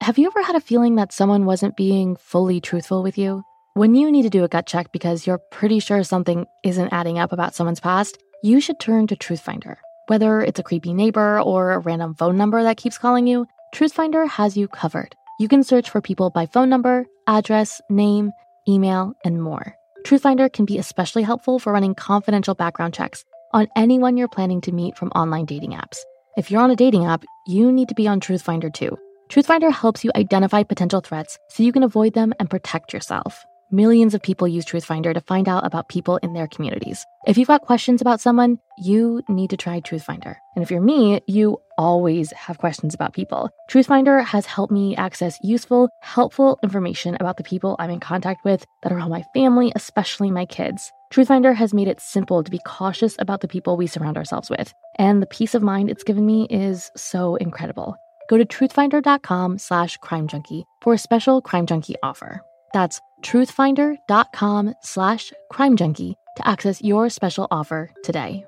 Have 0.00 0.18
you 0.18 0.26
ever 0.26 0.42
had 0.42 0.56
a 0.56 0.60
feeling 0.60 0.96
that 0.96 1.12
someone 1.12 1.44
wasn't 1.44 1.76
being 1.76 2.16
fully 2.16 2.60
truthful 2.60 3.04
with 3.04 3.16
you? 3.16 3.44
When 3.74 3.94
you 3.94 4.10
need 4.10 4.22
to 4.22 4.30
do 4.30 4.42
a 4.42 4.48
gut 4.48 4.66
check 4.66 4.90
because 4.90 5.26
you're 5.26 5.40
pretty 5.52 5.78
sure 5.78 6.02
something 6.02 6.46
isn't 6.64 6.92
adding 6.92 7.18
up 7.20 7.32
about 7.32 7.54
someone's 7.54 7.78
past, 7.78 8.18
you 8.42 8.60
should 8.60 8.80
turn 8.80 9.06
to 9.06 9.16
Truthfinder. 9.16 9.76
Whether 10.08 10.40
it's 10.40 10.58
a 10.58 10.64
creepy 10.64 10.92
neighbor 10.92 11.40
or 11.40 11.70
a 11.70 11.78
random 11.78 12.14
phone 12.14 12.36
number 12.36 12.62
that 12.64 12.78
keeps 12.78 12.98
calling 12.98 13.26
you, 13.28 13.46
Truthfinder 13.74 14.26
has 14.28 14.56
you 14.56 14.66
covered. 14.66 15.14
You 15.38 15.46
can 15.46 15.62
search 15.62 15.88
for 15.88 16.00
people 16.00 16.30
by 16.30 16.46
phone 16.46 16.68
number, 16.68 17.06
address, 17.28 17.80
name, 17.88 18.32
email, 18.66 19.14
and 19.24 19.42
more. 19.42 19.76
Truthfinder 20.04 20.52
can 20.52 20.64
be 20.64 20.78
especially 20.78 21.22
helpful 21.22 21.58
for 21.58 21.72
running 21.72 21.94
confidential 21.94 22.54
background 22.54 22.94
checks 22.94 23.24
on 23.52 23.68
anyone 23.76 24.16
you're 24.16 24.28
planning 24.28 24.60
to 24.62 24.72
meet 24.72 24.96
from 24.96 25.10
online 25.10 25.44
dating 25.44 25.72
apps. 25.72 25.98
If 26.36 26.48
you're 26.50 26.60
on 26.60 26.70
a 26.70 26.76
dating 26.76 27.06
app, 27.06 27.24
you 27.48 27.72
need 27.72 27.88
to 27.88 27.94
be 27.94 28.06
on 28.06 28.20
Truthfinder 28.20 28.72
too. 28.72 28.96
Truthfinder 29.28 29.72
helps 29.72 30.04
you 30.04 30.12
identify 30.14 30.62
potential 30.62 31.00
threats 31.00 31.36
so 31.48 31.64
you 31.64 31.72
can 31.72 31.82
avoid 31.82 32.14
them 32.14 32.32
and 32.38 32.48
protect 32.48 32.92
yourself. 32.92 33.44
Millions 33.72 34.14
of 34.14 34.22
people 34.22 34.46
use 34.46 34.64
Truthfinder 34.64 35.12
to 35.12 35.20
find 35.20 35.48
out 35.48 35.66
about 35.66 35.88
people 35.88 36.18
in 36.18 36.32
their 36.32 36.46
communities. 36.46 37.04
If 37.26 37.36
you've 37.36 37.48
got 37.48 37.62
questions 37.62 38.00
about 38.00 38.20
someone, 38.20 38.58
you 38.78 39.22
need 39.28 39.50
to 39.50 39.56
try 39.56 39.80
Truthfinder. 39.80 40.36
And 40.54 40.62
if 40.62 40.70
you're 40.70 40.80
me, 40.80 41.20
you 41.26 41.58
always 41.80 42.30
have 42.32 42.58
questions 42.58 42.94
about 42.94 43.14
people. 43.14 43.48
Truthfinder 43.70 44.22
has 44.22 44.44
helped 44.44 44.70
me 44.70 44.94
access 44.96 45.38
useful, 45.42 45.88
helpful 46.02 46.58
information 46.62 47.16
about 47.18 47.38
the 47.38 47.42
people 47.42 47.74
I'm 47.78 47.88
in 47.88 48.00
contact 48.00 48.44
with 48.44 48.66
that 48.82 48.92
are 48.92 49.00
all 49.00 49.08
my 49.08 49.24
family, 49.32 49.72
especially 49.74 50.30
my 50.30 50.44
kids. 50.44 50.92
Truthfinder 51.10 51.54
has 51.54 51.72
made 51.72 51.88
it 51.88 51.98
simple 51.98 52.44
to 52.44 52.50
be 52.50 52.60
cautious 52.66 53.16
about 53.18 53.40
the 53.40 53.48
people 53.48 53.78
we 53.78 53.86
surround 53.86 54.18
ourselves 54.18 54.50
with. 54.50 54.74
And 54.98 55.22
the 55.22 55.26
peace 55.26 55.54
of 55.54 55.62
mind 55.62 55.90
it's 55.90 56.04
given 56.04 56.26
me 56.26 56.46
is 56.50 56.90
so 56.96 57.36
incredible. 57.36 57.96
Go 58.28 58.36
to 58.36 58.44
truthfinder.com 58.44 59.56
slash 59.56 59.96
crime 59.96 60.28
junkie 60.28 60.66
for 60.82 60.92
a 60.92 60.98
special 60.98 61.40
crime 61.40 61.64
junkie 61.64 61.96
offer. 62.02 62.42
That's 62.74 63.00
truthfinder.com 63.22 64.74
slash 64.82 65.32
crime 65.50 65.76
junkie 65.76 66.14
to 66.36 66.46
access 66.46 66.82
your 66.82 67.08
special 67.08 67.48
offer 67.50 67.90
today. 68.04 68.44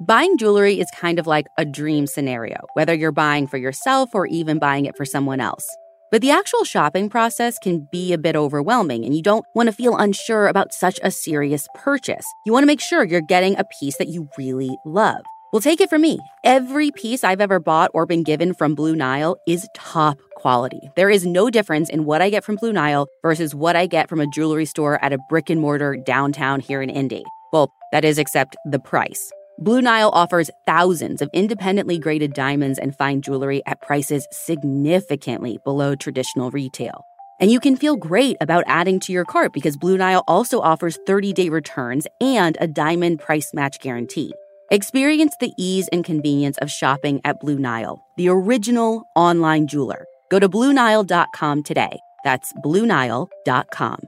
Buying 0.00 0.38
jewelry 0.38 0.78
is 0.78 0.88
kind 0.92 1.18
of 1.18 1.26
like 1.26 1.48
a 1.58 1.64
dream 1.64 2.06
scenario, 2.06 2.56
whether 2.74 2.94
you're 2.94 3.10
buying 3.10 3.48
for 3.48 3.58
yourself 3.58 4.10
or 4.14 4.26
even 4.26 4.60
buying 4.60 4.86
it 4.86 4.96
for 4.96 5.04
someone 5.04 5.40
else. 5.40 5.68
But 6.12 6.22
the 6.22 6.30
actual 6.30 6.62
shopping 6.62 7.10
process 7.10 7.58
can 7.58 7.88
be 7.90 8.12
a 8.12 8.18
bit 8.18 8.36
overwhelming, 8.36 9.04
and 9.04 9.12
you 9.12 9.22
don't 9.22 9.44
want 9.56 9.66
to 9.66 9.72
feel 9.72 9.96
unsure 9.96 10.46
about 10.46 10.72
such 10.72 11.00
a 11.02 11.10
serious 11.10 11.66
purchase. 11.74 12.24
You 12.46 12.52
want 12.52 12.62
to 12.62 12.68
make 12.68 12.80
sure 12.80 13.02
you're 13.02 13.20
getting 13.20 13.58
a 13.58 13.64
piece 13.80 13.96
that 13.96 14.06
you 14.06 14.28
really 14.38 14.70
love. 14.86 15.20
Well, 15.52 15.60
take 15.60 15.80
it 15.80 15.90
from 15.90 16.02
me. 16.02 16.20
Every 16.44 16.92
piece 16.92 17.24
I've 17.24 17.40
ever 17.40 17.58
bought 17.58 17.90
or 17.92 18.06
been 18.06 18.22
given 18.22 18.54
from 18.54 18.76
Blue 18.76 18.94
Nile 18.94 19.36
is 19.48 19.66
top 19.74 20.18
quality. 20.36 20.90
There 20.94 21.10
is 21.10 21.26
no 21.26 21.50
difference 21.50 21.90
in 21.90 22.04
what 22.04 22.22
I 22.22 22.30
get 22.30 22.44
from 22.44 22.54
Blue 22.54 22.72
Nile 22.72 23.08
versus 23.20 23.52
what 23.52 23.74
I 23.74 23.86
get 23.86 24.08
from 24.08 24.20
a 24.20 24.28
jewelry 24.28 24.66
store 24.66 25.02
at 25.04 25.12
a 25.12 25.18
brick 25.28 25.50
and 25.50 25.60
mortar 25.60 25.96
downtown 25.96 26.60
here 26.60 26.82
in 26.82 26.88
Indy. 26.88 27.24
Well, 27.52 27.72
that 27.90 28.04
is 28.04 28.18
except 28.18 28.56
the 28.64 28.78
price. 28.78 29.32
Blue 29.60 29.82
Nile 29.82 30.10
offers 30.10 30.52
thousands 30.66 31.20
of 31.20 31.30
independently 31.32 31.98
graded 31.98 32.32
diamonds 32.32 32.78
and 32.78 32.96
fine 32.96 33.20
jewelry 33.20 33.60
at 33.66 33.80
prices 33.80 34.28
significantly 34.30 35.58
below 35.64 35.96
traditional 35.96 36.52
retail. 36.52 37.04
And 37.40 37.50
you 37.50 37.58
can 37.58 37.76
feel 37.76 37.96
great 37.96 38.36
about 38.40 38.62
adding 38.68 39.00
to 39.00 39.12
your 39.12 39.24
cart 39.24 39.52
because 39.52 39.76
Blue 39.76 39.96
Nile 39.96 40.22
also 40.28 40.60
offers 40.60 40.96
30 41.06 41.32
day 41.32 41.48
returns 41.48 42.06
and 42.20 42.56
a 42.60 42.68
diamond 42.68 43.20
price 43.20 43.52
match 43.52 43.80
guarantee. 43.80 44.32
Experience 44.70 45.34
the 45.40 45.52
ease 45.58 45.88
and 45.88 46.04
convenience 46.04 46.58
of 46.58 46.70
shopping 46.70 47.20
at 47.24 47.40
Blue 47.40 47.58
Nile, 47.58 48.00
the 48.16 48.28
original 48.28 49.02
online 49.16 49.66
jeweler. 49.66 50.06
Go 50.30 50.38
to 50.38 50.48
BlueNile.com 50.48 51.62
today. 51.64 51.98
That's 52.22 52.52
BlueNile.com. 52.64 54.00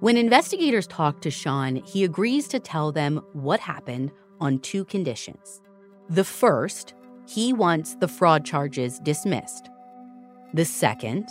When 0.00 0.16
investigators 0.16 0.86
talk 0.86 1.20
to 1.20 1.30
Sean, 1.30 1.76
he 1.84 2.04
agrees 2.04 2.48
to 2.48 2.58
tell 2.58 2.90
them 2.90 3.20
what 3.34 3.60
happened 3.60 4.10
on 4.40 4.58
two 4.60 4.86
conditions. 4.86 5.60
The 6.08 6.24
first, 6.24 6.94
he 7.28 7.52
wants 7.52 7.96
the 7.96 8.08
fraud 8.08 8.46
charges 8.46 8.98
dismissed. 9.00 9.68
The 10.54 10.64
second, 10.64 11.28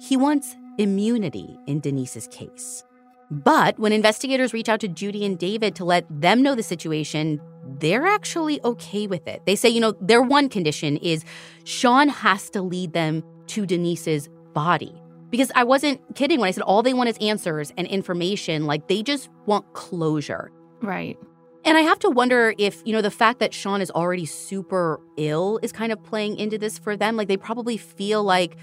he 0.00 0.16
wants 0.16 0.56
immunity 0.78 1.58
in 1.66 1.80
Denise's 1.80 2.28
case. 2.28 2.84
But 3.32 3.76
when 3.80 3.92
investigators 3.92 4.52
reach 4.52 4.68
out 4.68 4.78
to 4.80 4.88
Judy 4.88 5.24
and 5.26 5.36
David 5.36 5.74
to 5.74 5.84
let 5.84 6.04
them 6.08 6.40
know 6.40 6.54
the 6.54 6.62
situation, 6.62 7.40
they're 7.80 8.06
actually 8.06 8.60
okay 8.64 9.08
with 9.08 9.26
it. 9.26 9.42
They 9.44 9.56
say, 9.56 9.70
you 9.70 9.80
know, 9.80 9.96
their 10.00 10.22
one 10.22 10.48
condition 10.48 10.98
is 10.98 11.24
Sean 11.64 12.08
has 12.08 12.48
to 12.50 12.62
lead 12.62 12.92
them 12.92 13.24
to 13.48 13.66
Denise's 13.66 14.28
body. 14.54 14.94
Because 15.30 15.52
I 15.54 15.64
wasn't 15.64 16.00
kidding 16.14 16.40
when 16.40 16.48
I 16.48 16.50
said 16.52 16.62
all 16.62 16.82
they 16.82 16.94
want 16.94 17.08
is 17.08 17.18
answers 17.18 17.72
and 17.76 17.86
information. 17.86 18.66
Like 18.66 18.88
they 18.88 19.02
just 19.02 19.28
want 19.46 19.72
closure. 19.74 20.50
Right. 20.80 21.18
And 21.64 21.76
I 21.76 21.82
have 21.82 21.98
to 22.00 22.10
wonder 22.10 22.54
if, 22.56 22.82
you 22.86 22.92
know, 22.92 23.02
the 23.02 23.10
fact 23.10 23.40
that 23.40 23.52
Sean 23.52 23.80
is 23.80 23.90
already 23.90 24.24
super 24.24 25.00
ill 25.16 25.58
is 25.62 25.72
kind 25.72 25.92
of 25.92 26.02
playing 26.02 26.38
into 26.38 26.56
this 26.56 26.78
for 26.78 26.96
them. 26.96 27.16
Like 27.16 27.28
they 27.28 27.36
probably 27.36 27.76
feel 27.76 28.22
like 28.22 28.56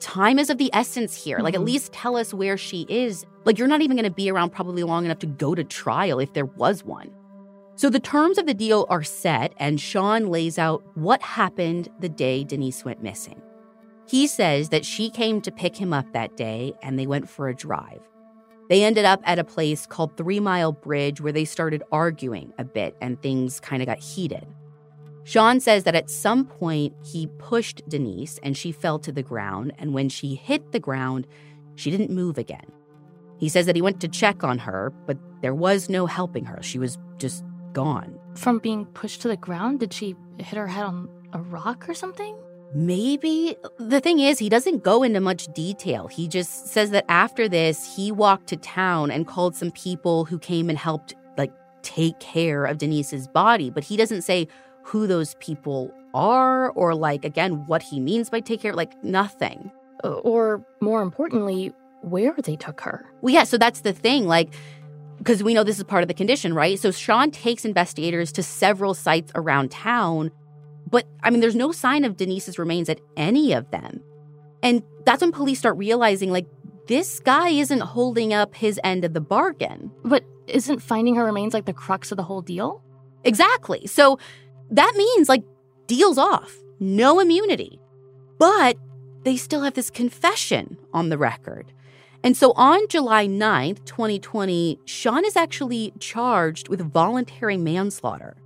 time 0.00 0.38
is 0.38 0.50
of 0.50 0.58
the 0.58 0.70
essence 0.72 1.14
here. 1.14 1.38
Like, 1.38 1.54
at 1.54 1.58
mm-hmm. 1.58 1.66
least 1.66 1.92
tell 1.92 2.16
us 2.16 2.34
where 2.34 2.56
she 2.56 2.86
is. 2.88 3.24
Like, 3.44 3.58
you're 3.58 3.68
not 3.68 3.82
even 3.82 3.96
going 3.96 4.04
to 4.04 4.14
be 4.14 4.30
around 4.30 4.50
probably 4.50 4.82
long 4.82 5.04
enough 5.04 5.18
to 5.20 5.26
go 5.26 5.54
to 5.54 5.64
trial 5.64 6.18
if 6.18 6.32
there 6.34 6.46
was 6.46 6.84
one. 6.84 7.10
So 7.76 7.90
the 7.90 8.00
terms 8.00 8.38
of 8.38 8.46
the 8.46 8.54
deal 8.54 8.86
are 8.88 9.02
set, 9.02 9.52
and 9.58 9.80
Sean 9.80 10.28
lays 10.28 10.58
out 10.58 10.82
what 10.94 11.20
happened 11.22 11.90
the 12.00 12.08
day 12.08 12.42
Denise 12.42 12.84
went 12.84 13.02
missing. 13.02 13.40
He 14.08 14.26
says 14.26 14.68
that 14.68 14.84
she 14.84 15.10
came 15.10 15.40
to 15.40 15.50
pick 15.50 15.76
him 15.76 15.92
up 15.92 16.12
that 16.12 16.36
day 16.36 16.74
and 16.82 16.98
they 16.98 17.06
went 17.06 17.28
for 17.28 17.48
a 17.48 17.54
drive. 17.54 18.00
They 18.68 18.82
ended 18.82 19.04
up 19.04 19.20
at 19.24 19.38
a 19.38 19.44
place 19.44 19.86
called 19.86 20.16
Three 20.16 20.40
Mile 20.40 20.72
Bridge 20.72 21.20
where 21.20 21.32
they 21.32 21.44
started 21.44 21.82
arguing 21.92 22.52
a 22.58 22.64
bit 22.64 22.96
and 23.00 23.20
things 23.20 23.60
kind 23.60 23.82
of 23.82 23.86
got 23.86 23.98
heated. 23.98 24.46
Sean 25.24 25.58
says 25.58 25.82
that 25.84 25.96
at 25.96 26.08
some 26.08 26.44
point 26.44 26.94
he 27.04 27.26
pushed 27.38 27.82
Denise 27.88 28.38
and 28.44 28.56
she 28.56 28.70
fell 28.70 29.00
to 29.00 29.10
the 29.10 29.24
ground, 29.24 29.72
and 29.76 29.92
when 29.92 30.08
she 30.08 30.36
hit 30.36 30.70
the 30.70 30.78
ground, 30.78 31.26
she 31.74 31.90
didn't 31.90 32.10
move 32.10 32.38
again. 32.38 32.70
He 33.38 33.48
says 33.48 33.66
that 33.66 33.74
he 33.74 33.82
went 33.82 34.00
to 34.02 34.08
check 34.08 34.44
on 34.44 34.58
her, 34.58 34.92
but 35.04 35.18
there 35.42 35.54
was 35.54 35.88
no 35.88 36.06
helping 36.06 36.44
her. 36.44 36.62
She 36.62 36.78
was 36.78 36.96
just 37.18 37.44
gone. 37.72 38.18
From 38.36 38.60
being 38.60 38.86
pushed 38.86 39.20
to 39.22 39.28
the 39.28 39.36
ground, 39.36 39.80
did 39.80 39.92
she 39.92 40.14
hit 40.38 40.56
her 40.56 40.68
head 40.68 40.84
on 40.84 41.08
a 41.32 41.40
rock 41.40 41.88
or 41.88 41.94
something? 41.94 42.36
Maybe. 42.74 43.56
The 43.78 44.00
thing 44.00 44.20
is, 44.20 44.38
he 44.38 44.48
doesn't 44.48 44.82
go 44.82 45.02
into 45.02 45.20
much 45.20 45.46
detail. 45.54 46.08
He 46.08 46.28
just 46.28 46.68
says 46.68 46.90
that 46.90 47.04
after 47.08 47.48
this, 47.48 47.96
he 47.96 48.12
walked 48.12 48.48
to 48.48 48.56
town 48.56 49.10
and 49.10 49.26
called 49.26 49.54
some 49.54 49.70
people 49.70 50.24
who 50.24 50.38
came 50.38 50.68
and 50.68 50.78
helped, 50.78 51.14
like, 51.38 51.52
take 51.82 52.18
care 52.18 52.64
of 52.64 52.78
Denise's 52.78 53.28
body, 53.28 53.70
but 53.70 53.84
he 53.84 53.96
doesn't 53.96 54.22
say 54.22 54.48
who 54.82 55.06
those 55.06 55.34
people 55.36 55.92
are 56.14 56.70
or 56.70 56.94
like 56.94 57.24
again 57.24 57.66
what 57.66 57.82
he 57.82 58.00
means 58.00 58.30
by 58.30 58.40
take 58.40 58.60
care 58.62 58.72
like 58.72 58.92
nothing 59.04 59.70
uh, 60.02 60.14
or 60.14 60.64
more 60.80 61.02
importantly 61.02 61.72
where 62.00 62.34
they 62.44 62.56
took 62.56 62.80
her 62.80 63.04
well 63.20 63.34
yeah 63.34 63.44
so 63.44 63.58
that's 63.58 63.80
the 63.80 63.92
thing 63.92 64.26
like 64.26 64.54
because 65.18 65.42
we 65.42 65.52
know 65.52 65.62
this 65.62 65.76
is 65.76 65.84
part 65.84 66.02
of 66.02 66.08
the 66.08 66.14
condition 66.14 66.54
right 66.54 66.78
so 66.78 66.90
sean 66.90 67.30
takes 67.30 67.64
investigators 67.64 68.32
to 68.32 68.42
several 68.42 68.94
sites 68.94 69.30
around 69.34 69.70
town 69.70 70.30
but 70.90 71.06
i 71.22 71.30
mean 71.30 71.40
there's 71.40 71.56
no 71.56 71.72
sign 71.72 72.04
of 72.04 72.16
denise's 72.16 72.58
remains 72.58 72.88
at 72.88 73.00
any 73.16 73.52
of 73.52 73.70
them 73.70 74.00
and 74.62 74.82
that's 75.04 75.20
when 75.20 75.32
police 75.32 75.58
start 75.58 75.76
realizing 75.76 76.30
like 76.30 76.46
this 76.88 77.18
guy 77.20 77.48
isn't 77.48 77.80
holding 77.80 78.32
up 78.32 78.54
his 78.54 78.78
end 78.84 79.04
of 79.04 79.12
the 79.12 79.20
bargain 79.20 79.90
but 80.04 80.24
isn't 80.46 80.80
finding 80.80 81.16
her 81.16 81.24
remains 81.24 81.52
like 81.52 81.64
the 81.64 81.72
crux 81.72 82.12
of 82.12 82.16
the 82.16 82.22
whole 82.22 82.42
deal 82.42 82.82
exactly 83.24 83.86
so 83.86 84.18
that 84.70 84.94
means 84.96 85.28
like 85.28 85.44
deals 85.86 86.18
off, 86.18 86.56
no 86.80 87.20
immunity. 87.20 87.80
But 88.38 88.76
they 89.22 89.36
still 89.36 89.62
have 89.62 89.74
this 89.74 89.90
confession 89.90 90.76
on 90.92 91.08
the 91.08 91.18
record. 91.18 91.72
And 92.22 92.36
so 92.36 92.52
on 92.52 92.88
July 92.88 93.26
9th, 93.26 93.84
2020, 93.84 94.80
Sean 94.84 95.24
is 95.24 95.36
actually 95.36 95.92
charged 96.00 96.68
with 96.68 96.80
voluntary 96.80 97.56
manslaughter. 97.56 98.36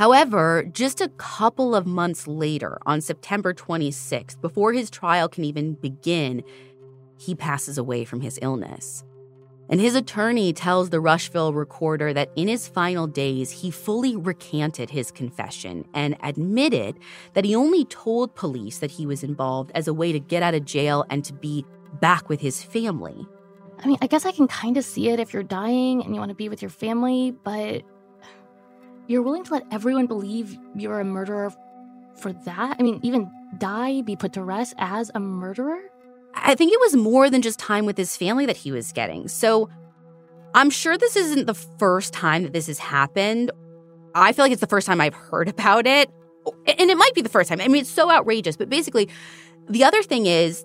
However, 0.00 0.64
just 0.72 1.02
a 1.02 1.10
couple 1.18 1.74
of 1.74 1.84
months 1.84 2.26
later, 2.26 2.78
on 2.86 3.02
September 3.02 3.52
26th, 3.52 4.40
before 4.40 4.72
his 4.72 4.88
trial 4.88 5.28
can 5.28 5.44
even 5.44 5.74
begin, 5.74 6.42
he 7.18 7.34
passes 7.34 7.76
away 7.76 8.06
from 8.06 8.22
his 8.22 8.38
illness. 8.40 9.04
And 9.68 9.78
his 9.78 9.94
attorney 9.94 10.54
tells 10.54 10.88
the 10.88 11.00
Rushville 11.00 11.52
recorder 11.52 12.14
that 12.14 12.30
in 12.34 12.48
his 12.48 12.66
final 12.66 13.06
days, 13.06 13.50
he 13.50 13.70
fully 13.70 14.16
recanted 14.16 14.88
his 14.88 15.10
confession 15.10 15.84
and 15.92 16.16
admitted 16.22 16.98
that 17.34 17.44
he 17.44 17.54
only 17.54 17.84
told 17.84 18.34
police 18.34 18.78
that 18.78 18.92
he 18.92 19.04
was 19.04 19.22
involved 19.22 19.70
as 19.74 19.86
a 19.86 19.92
way 19.92 20.12
to 20.12 20.18
get 20.18 20.42
out 20.42 20.54
of 20.54 20.64
jail 20.64 21.04
and 21.10 21.26
to 21.26 21.34
be 21.34 21.62
back 22.00 22.30
with 22.30 22.40
his 22.40 22.62
family. 22.62 23.28
I 23.78 23.86
mean, 23.86 23.98
I 24.00 24.06
guess 24.06 24.24
I 24.24 24.32
can 24.32 24.48
kind 24.48 24.78
of 24.78 24.84
see 24.84 25.10
it 25.10 25.20
if 25.20 25.34
you're 25.34 25.42
dying 25.42 26.02
and 26.02 26.14
you 26.14 26.20
want 26.20 26.30
to 26.30 26.34
be 26.34 26.48
with 26.48 26.62
your 26.62 26.70
family, 26.70 27.34
but 27.44 27.82
you're 29.10 29.22
willing 29.22 29.42
to 29.42 29.54
let 29.54 29.64
everyone 29.72 30.06
believe 30.06 30.56
you're 30.76 31.00
a 31.00 31.04
murderer 31.04 31.52
for 32.14 32.32
that? 32.32 32.76
I 32.78 32.82
mean, 32.82 33.00
even 33.02 33.30
die, 33.58 34.02
be 34.02 34.14
put 34.14 34.34
to 34.34 34.42
rest 34.44 34.74
as 34.78 35.10
a 35.14 35.20
murderer? 35.20 35.80
I 36.34 36.54
think 36.54 36.72
it 36.72 36.78
was 36.80 36.94
more 36.94 37.28
than 37.28 37.42
just 37.42 37.58
time 37.58 37.86
with 37.86 37.96
his 37.96 38.16
family 38.16 38.46
that 38.46 38.56
he 38.56 38.70
was 38.70 38.92
getting. 38.92 39.26
So 39.26 39.68
I'm 40.54 40.70
sure 40.70 40.96
this 40.96 41.16
isn't 41.16 41.46
the 41.46 41.54
first 41.54 42.12
time 42.12 42.44
that 42.44 42.52
this 42.52 42.68
has 42.68 42.78
happened. 42.78 43.50
I 44.14 44.32
feel 44.32 44.44
like 44.44 44.52
it's 44.52 44.60
the 44.60 44.68
first 44.68 44.86
time 44.86 45.00
I've 45.00 45.14
heard 45.14 45.48
about 45.48 45.88
it. 45.88 46.08
And 46.78 46.90
it 46.90 46.96
might 46.96 47.14
be 47.14 47.20
the 47.20 47.28
first 47.28 47.48
time. 47.48 47.60
I 47.60 47.66
mean, 47.66 47.82
it's 47.82 47.90
so 47.90 48.10
outrageous. 48.10 48.56
But 48.56 48.68
basically, 48.68 49.08
the 49.68 49.82
other 49.82 50.04
thing 50.04 50.26
is 50.26 50.64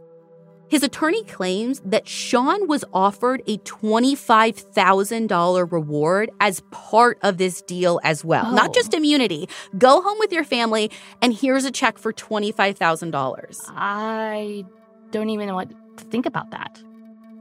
his 0.68 0.84
attorney 0.84 1.24
claims 1.26 1.82
that 1.86 2.08
Sean 2.08 2.68
was 2.68 2.84
offered 2.94 3.44
a 3.48 3.58
$25,000 3.60 5.72
reward 5.72 6.32
as 6.40 6.62
part 6.72 7.20
of 7.22 7.38
this 7.38 7.62
deal 7.62 8.00
as 8.04 8.26
well. 8.26 8.46
Oh. 8.48 8.56
Not 8.56 8.74
just 8.74 8.94
immunity. 8.94 9.48
Go 9.78 10.02
home 10.02 10.18
with 10.20 10.32
your 10.32 10.44
family, 10.44 10.92
and 11.22 11.34
here's 11.34 11.66
a 11.66 11.72
check 11.72 11.98
for 11.98 12.12
$25,000. 12.12 13.62
I 13.70 14.66
don't 15.12 15.30
even 15.30 15.48
know 15.48 15.56
what 15.56 15.70
to 15.98 16.04
think 16.06 16.26
about 16.26 16.52
that. 16.52 16.82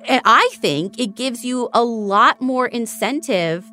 And 0.06 0.20
I 0.24 0.50
think 0.54 1.00
it 1.00 1.16
gives 1.16 1.44
you 1.44 1.68
a 1.72 1.82
lot 1.82 2.40
more 2.40 2.66
incentive 2.66 3.64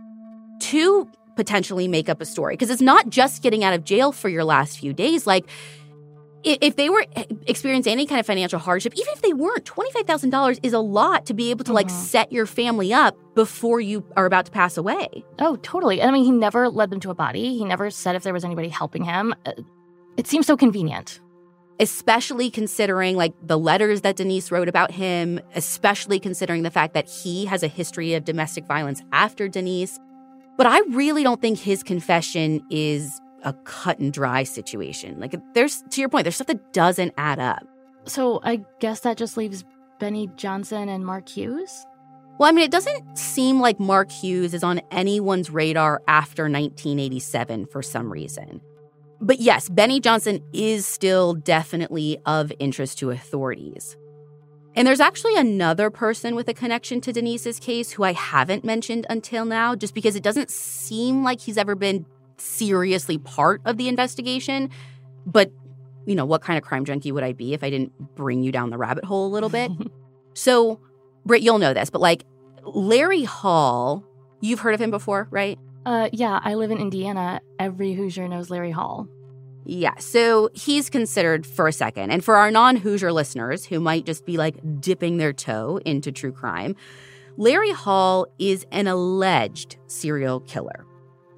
to 0.61 1.09
potentially 1.35 1.87
make 1.87 2.07
up 2.07 2.21
a 2.21 2.25
story 2.25 2.53
because 2.53 2.69
it's 2.69 2.81
not 2.81 3.09
just 3.09 3.41
getting 3.41 3.63
out 3.63 3.73
of 3.73 3.83
jail 3.83 4.11
for 4.11 4.29
your 4.29 4.43
last 4.43 4.79
few 4.79 4.93
days. 4.93 5.27
Like, 5.27 5.45
if 6.43 6.75
they 6.75 6.89
were 6.89 7.05
experiencing 7.47 7.91
any 7.91 8.05
kind 8.05 8.19
of 8.19 8.25
financial 8.25 8.59
hardship, 8.59 8.93
even 8.95 9.13
if 9.13 9.21
they 9.21 9.33
weren't, 9.33 9.65
$25,000 9.65 10.59
is 10.63 10.73
a 10.73 10.79
lot 10.79 11.25
to 11.27 11.33
be 11.33 11.51
able 11.51 11.63
to 11.65 11.73
like 11.73 11.87
mm-hmm. 11.87 12.03
set 12.03 12.31
your 12.31 12.45
family 12.45 12.93
up 12.93 13.15
before 13.35 13.79
you 13.79 14.05
are 14.15 14.25
about 14.25 14.45
to 14.45 14.51
pass 14.51 14.77
away. 14.77 15.07
Oh, 15.39 15.57
totally. 15.57 16.01
And 16.01 16.09
I 16.09 16.13
mean, 16.13 16.25
he 16.25 16.31
never 16.31 16.69
led 16.69 16.89
them 16.89 16.99
to 17.01 17.09
a 17.09 17.15
body. 17.15 17.57
He 17.57 17.65
never 17.65 17.89
said 17.89 18.15
if 18.15 18.23
there 18.23 18.33
was 18.33 18.43
anybody 18.43 18.69
helping 18.69 19.03
him. 19.03 19.33
Uh, 19.45 19.53
it 20.17 20.27
seems 20.27 20.45
so 20.47 20.57
convenient 20.57 21.19
especially 21.81 22.51
considering 22.51 23.17
like 23.17 23.33
the 23.41 23.57
letters 23.57 24.01
that 24.01 24.15
Denise 24.15 24.51
wrote 24.51 24.69
about 24.69 24.91
him, 24.91 25.41
especially 25.55 26.19
considering 26.19 26.61
the 26.61 26.69
fact 26.69 26.93
that 26.93 27.09
he 27.09 27.45
has 27.45 27.63
a 27.63 27.67
history 27.67 28.13
of 28.13 28.23
domestic 28.23 28.67
violence 28.67 29.01
after 29.11 29.47
Denise. 29.47 29.99
But 30.57 30.67
I 30.67 30.79
really 30.91 31.23
don't 31.23 31.41
think 31.41 31.57
his 31.57 31.81
confession 31.81 32.63
is 32.69 33.19
a 33.43 33.53
cut 33.65 33.99
and 33.99 34.11
dry 34.13 34.43
situation. 34.43 35.19
Like 35.19 35.35
there's 35.53 35.83
to 35.91 36.01
your 36.01 36.09
point, 36.09 36.25
there's 36.25 36.35
stuff 36.35 36.47
that 36.47 36.73
doesn't 36.73 37.13
add 37.17 37.39
up. 37.39 37.63
So 38.05 38.39
I 38.43 38.63
guess 38.79 39.01
that 39.01 39.17
just 39.17 39.37
leaves 39.37 39.63
Benny 40.01 40.29
Johnson 40.35 40.89
and 40.89 41.05
Mark 41.05 41.29
Hughes? 41.29 41.85
Well, 42.39 42.49
I 42.49 42.51
mean, 42.51 42.65
it 42.65 42.71
doesn't 42.71 43.17
seem 43.17 43.59
like 43.59 43.79
Mark 43.79 44.11
Hughes 44.11 44.55
is 44.55 44.63
on 44.63 44.81
anyone's 44.89 45.51
radar 45.51 46.01
after 46.07 46.43
1987 46.43 47.67
for 47.67 47.83
some 47.83 48.11
reason. 48.11 48.61
But 49.21 49.39
yes, 49.39 49.69
Benny 49.69 49.99
Johnson 49.99 50.43
is 50.51 50.87
still 50.87 51.35
definitely 51.35 52.17
of 52.25 52.51
interest 52.57 52.97
to 52.97 53.11
authorities. 53.11 53.95
And 54.73 54.87
there's 54.87 54.99
actually 54.99 55.35
another 55.35 55.91
person 55.91 56.33
with 56.33 56.47
a 56.49 56.53
connection 56.55 56.99
to 57.01 57.13
Denise's 57.13 57.59
case 57.59 57.91
who 57.91 58.03
I 58.03 58.13
haven't 58.13 58.65
mentioned 58.65 59.05
until 59.07 59.45
now, 59.45 59.75
just 59.75 59.93
because 59.93 60.15
it 60.15 60.23
doesn't 60.23 60.49
seem 60.49 61.23
like 61.23 61.41
he's 61.41 61.59
ever 61.59 61.75
been 61.75 62.07
seriously 62.41 63.17
part 63.17 63.61
of 63.65 63.77
the 63.77 63.87
investigation. 63.87 64.69
But, 65.25 65.51
you 66.05 66.15
know, 66.15 66.25
what 66.25 66.41
kind 66.41 66.57
of 66.57 66.63
crime 66.63 66.85
junkie 66.85 67.11
would 67.11 67.23
I 67.23 67.33
be 67.33 67.53
if 67.53 67.63
I 67.63 67.69
didn't 67.69 68.15
bring 68.15 68.43
you 68.43 68.51
down 68.51 68.69
the 68.69 68.77
rabbit 68.77 69.05
hole 69.05 69.27
a 69.27 69.31
little 69.31 69.49
bit? 69.49 69.71
so, 70.33 70.79
Brit, 71.25 71.41
you'll 71.41 71.59
know 71.59 71.73
this, 71.73 71.89
but 71.89 72.01
like 72.01 72.25
Larry 72.63 73.23
Hall, 73.23 74.03
you've 74.41 74.59
heard 74.59 74.73
of 74.73 74.81
him 74.81 74.91
before, 74.91 75.27
right? 75.31 75.57
Uh, 75.85 76.09
yeah, 76.11 76.39
I 76.43 76.55
live 76.55 76.71
in 76.71 76.77
Indiana. 76.77 77.41
Every 77.59 77.93
Hoosier 77.93 78.27
knows 78.27 78.49
Larry 78.49 78.71
Hall. 78.71 79.07
Yeah, 79.63 79.95
so 79.99 80.49
he's 80.53 80.89
considered 80.89 81.45
for 81.45 81.67
a 81.67 81.73
second. 81.73 82.11
And 82.11 82.23
for 82.23 82.35
our 82.35 82.51
non 82.51 82.77
Hoosier 82.77 83.11
listeners 83.11 83.65
who 83.65 83.79
might 83.79 84.05
just 84.05 84.25
be 84.25 84.37
like 84.37 84.55
dipping 84.79 85.17
their 85.17 85.33
toe 85.33 85.79
into 85.85 86.11
true 86.11 86.31
crime, 86.31 86.75
Larry 87.37 87.71
Hall 87.71 88.27
is 88.39 88.65
an 88.71 88.87
alleged 88.87 89.77
serial 89.87 90.39
killer. 90.41 90.85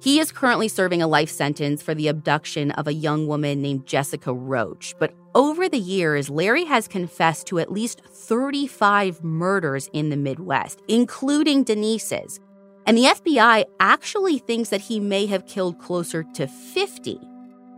He 0.04 0.20
is 0.20 0.30
currently 0.30 0.68
serving 0.68 1.00
a 1.00 1.06
life 1.06 1.30
sentence 1.30 1.82
for 1.82 1.94
the 1.94 2.08
abduction 2.08 2.72
of 2.72 2.86
a 2.86 2.92
young 2.92 3.26
woman 3.26 3.62
named 3.62 3.86
Jessica 3.86 4.34
Roach. 4.34 4.94
But 4.98 5.14
over 5.34 5.66
the 5.66 5.78
years, 5.78 6.28
Larry 6.28 6.66
has 6.66 6.86
confessed 6.86 7.46
to 7.46 7.58
at 7.58 7.72
least 7.72 8.02
35 8.10 9.24
murders 9.24 9.88
in 9.94 10.10
the 10.10 10.18
Midwest, 10.18 10.82
including 10.88 11.64
Denise's. 11.64 12.38
And 12.84 12.98
the 12.98 13.04
FBI 13.04 13.64
actually 13.80 14.40
thinks 14.40 14.68
that 14.68 14.82
he 14.82 15.00
may 15.00 15.24
have 15.24 15.46
killed 15.46 15.78
closer 15.78 16.22
to 16.34 16.48
50. 16.48 17.18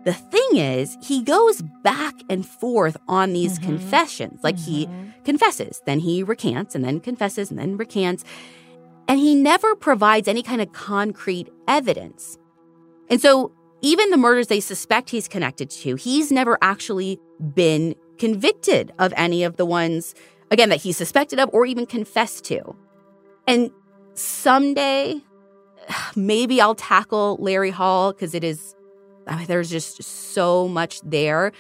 The 0.05 0.13
thing 0.13 0.57
is, 0.57 0.97
he 1.01 1.23
goes 1.23 1.63
back 1.85 2.15
and 2.29 2.45
forth 2.45 2.97
on 3.07 3.35
these 3.35 3.57
mm-hmm. 3.61 3.67
confessions. 3.69 4.41
Like 4.43 4.57
mm-hmm. 4.57 4.73
he 4.73 5.13
confesses, 5.25 5.81
then 5.87 6.01
he 6.01 6.25
recants, 6.25 6.75
and 6.75 6.85
then 6.85 6.99
confesses, 6.99 7.51
and 7.51 7.59
then 7.61 7.77
recants. 7.77 8.25
And 9.09 9.19
he 9.21 9.35
never 9.35 9.75
provides 9.77 10.29
any 10.29 10.43
kind 10.43 10.61
of 10.61 10.73
concrete 10.73 11.49
evidence. 11.69 12.39
And 13.09 13.21
so, 13.21 13.53
even 13.83 14.11
the 14.11 14.17
murders 14.17 14.49
they 14.49 14.61
suspect 14.61 15.11
he's 15.11 15.29
connected 15.29 15.71
to, 15.71 15.95
he's 15.97 16.33
never 16.33 16.59
actually 16.61 17.21
been 17.55 17.95
convicted 18.19 18.93
of 18.99 19.13
any 19.17 19.45
of 19.45 19.57
the 19.57 19.67
ones, 19.67 20.15
again, 20.51 20.71
that 20.71 20.83
he 20.83 20.93
suspected 20.93 21.39
of 21.39 21.51
or 21.53 21.67
even 21.67 21.87
confessed 21.87 22.45
to. 22.45 22.75
And 23.47 23.71
someday 24.15 25.21
maybe 26.17 26.61
I'll 26.61 26.75
tackle 26.75 27.37
Larry 27.41 27.71
Hall 27.71 28.13
because 28.13 28.35
it 28.35 28.45
is, 28.45 28.75
I 29.27 29.37
mean, 29.37 29.47
there's 29.47 29.71
just 29.71 30.03
so 30.03 30.69
much 30.69 31.01
there. 31.03 31.53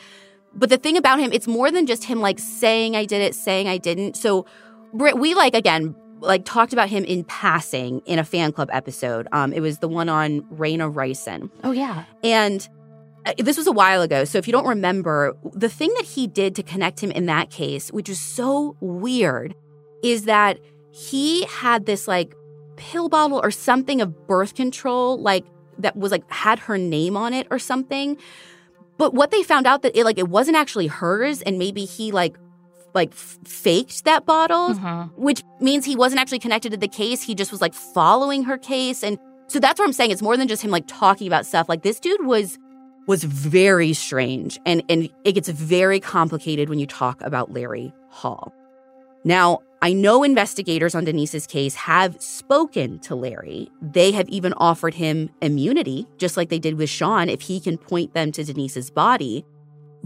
But 0.55 0.71
the 0.71 0.79
thing 0.79 0.97
about 0.97 1.21
him, 1.21 1.33
it's 1.33 1.47
more 1.47 1.71
than 1.71 1.87
just 1.87 2.05
him 2.05 2.21
like 2.21 2.39
saying 2.39 2.97
I 2.97 3.05
did 3.05 3.21
it, 3.21 3.35
saying 3.35 3.69
I 3.69 3.79
didn't. 3.79 4.17
So 4.17 4.47
we 4.93 5.35
like, 5.35 5.55
again, 5.55 5.95
like 6.21 6.45
talked 6.45 6.73
about 6.73 6.89
him 6.89 7.05
in 7.05 7.25
passing 7.25 8.01
in 8.07 8.19
a 8.19 8.25
fan 8.25 8.53
club 8.53 8.69
episode. 8.73 9.29
Um, 9.33 9.53
it 9.53 9.61
was 9.61 9.79
the 9.79 9.89
one 9.89 10.09
on 10.09 10.43
Raina 10.43 10.93
Ricin. 10.93 11.51
Oh, 11.63 11.73
yeah. 11.73 12.05
And 12.25 12.67
uh, 13.25 13.35
this 13.39 13.57
was 13.57 13.67
a 13.67 13.73
while 13.73 14.03
ago. 14.03 14.25
So 14.25 14.39
if 14.39 14.47
you 14.47 14.53
don't 14.53 14.67
remember, 14.67 15.37
the 15.53 15.69
thing 15.69 15.93
that 15.97 16.05
he 16.07 16.27
did 16.27 16.55
to 16.57 16.63
connect 16.63 17.01
him 17.01 17.11
in 17.11 17.27
that 17.27 17.51
case, 17.51 17.91
which 17.91 18.09
is 18.09 18.21
so 18.21 18.77
weird, 18.81 19.55
is 20.03 20.25
that 20.25 20.59
he 20.93 21.45
had 21.47 21.87
this 21.87 22.09
like 22.09 22.35
pill 22.77 23.09
bottle 23.09 23.41
or 23.43 23.51
something 23.51 24.01
of 24.01 24.27
birth 24.27 24.55
control, 24.55 25.21
like 25.21 25.45
that 25.79 25.97
was 25.97 26.13
like 26.13 26.31
had 26.31 26.59
her 26.61 26.79
name 26.79 27.17
on 27.17 27.33
it 27.33 27.47
or 27.51 27.59
something. 27.59 28.17
But 28.99 29.13
what 29.13 29.31
they 29.31 29.43
found 29.43 29.67
out 29.67 29.83
that 29.83 29.97
it 29.97 30.05
like 30.05 30.19
it 30.19 30.29
wasn't 30.29 30.57
actually 30.57 30.87
hers, 30.87 31.43
and 31.43 31.59
maybe 31.59 31.85
he 31.85 32.13
like 32.13 32.37
like 32.97 33.13
f- 33.13 33.39
faked 33.45 34.05
that 34.05 34.27
bottle, 34.27 34.71
mm-hmm. 34.71 35.23
which 35.23 35.45
means 35.61 35.85
he 35.85 35.95
wasn't 35.95 36.21
actually 36.21 36.41
connected 36.41 36.71
to 36.71 36.77
the 36.77 36.89
case. 36.89 37.23
He 37.23 37.37
just 37.37 37.53
was 37.53 37.61
like 37.61 37.75
following 37.75 38.43
her 38.43 38.59
case, 38.59 39.05
and 39.05 39.19
so 39.47 39.61
that's 39.61 39.79
what 39.79 39.87
I'm 39.87 39.93
saying. 39.93 40.11
It's 40.11 40.23
more 40.23 40.37
than 40.37 40.49
just 40.49 40.63
him 40.63 40.73
like 40.73 40.89
talking 40.89 41.29
about 41.29 41.47
stuff. 41.47 41.69
Like 41.69 41.83
this 41.83 42.01
dude 42.01 42.27
was 42.27 42.59
was 43.07 43.23
very 43.23 43.93
strange, 43.93 44.59
and 44.67 44.83
and 44.89 45.09
it 45.23 45.33
gets 45.33 45.49
very 45.49 46.01
complicated 46.01 46.69
when 46.69 46.81
you 46.81 46.87
talk 46.87 47.21
about 47.23 47.53
Larry 47.53 47.95
Hall. 48.09 48.53
Now, 49.25 49.61
I 49.83 49.93
know 49.93 50.23
investigators 50.23 50.95
on 50.95 51.05
Denise's 51.05 51.47
case 51.47 51.75
have 51.75 52.21
spoken 52.23 52.99
to 53.01 53.15
Larry. 53.15 53.69
They 53.83 54.13
have 54.13 54.29
even 54.29 54.53
offered 54.55 54.95
him 54.95 55.31
immunity, 55.43 56.07
just 56.17 56.37
like 56.37 56.49
they 56.49 56.59
did 56.59 56.79
with 56.79 56.89
Sean, 56.89 57.29
if 57.29 57.43
he 57.43 57.61
can 57.61 57.77
point 57.77 58.15
them 58.15 58.33
to 58.33 58.45
Denise's 58.45 58.91
body. 58.91 59.45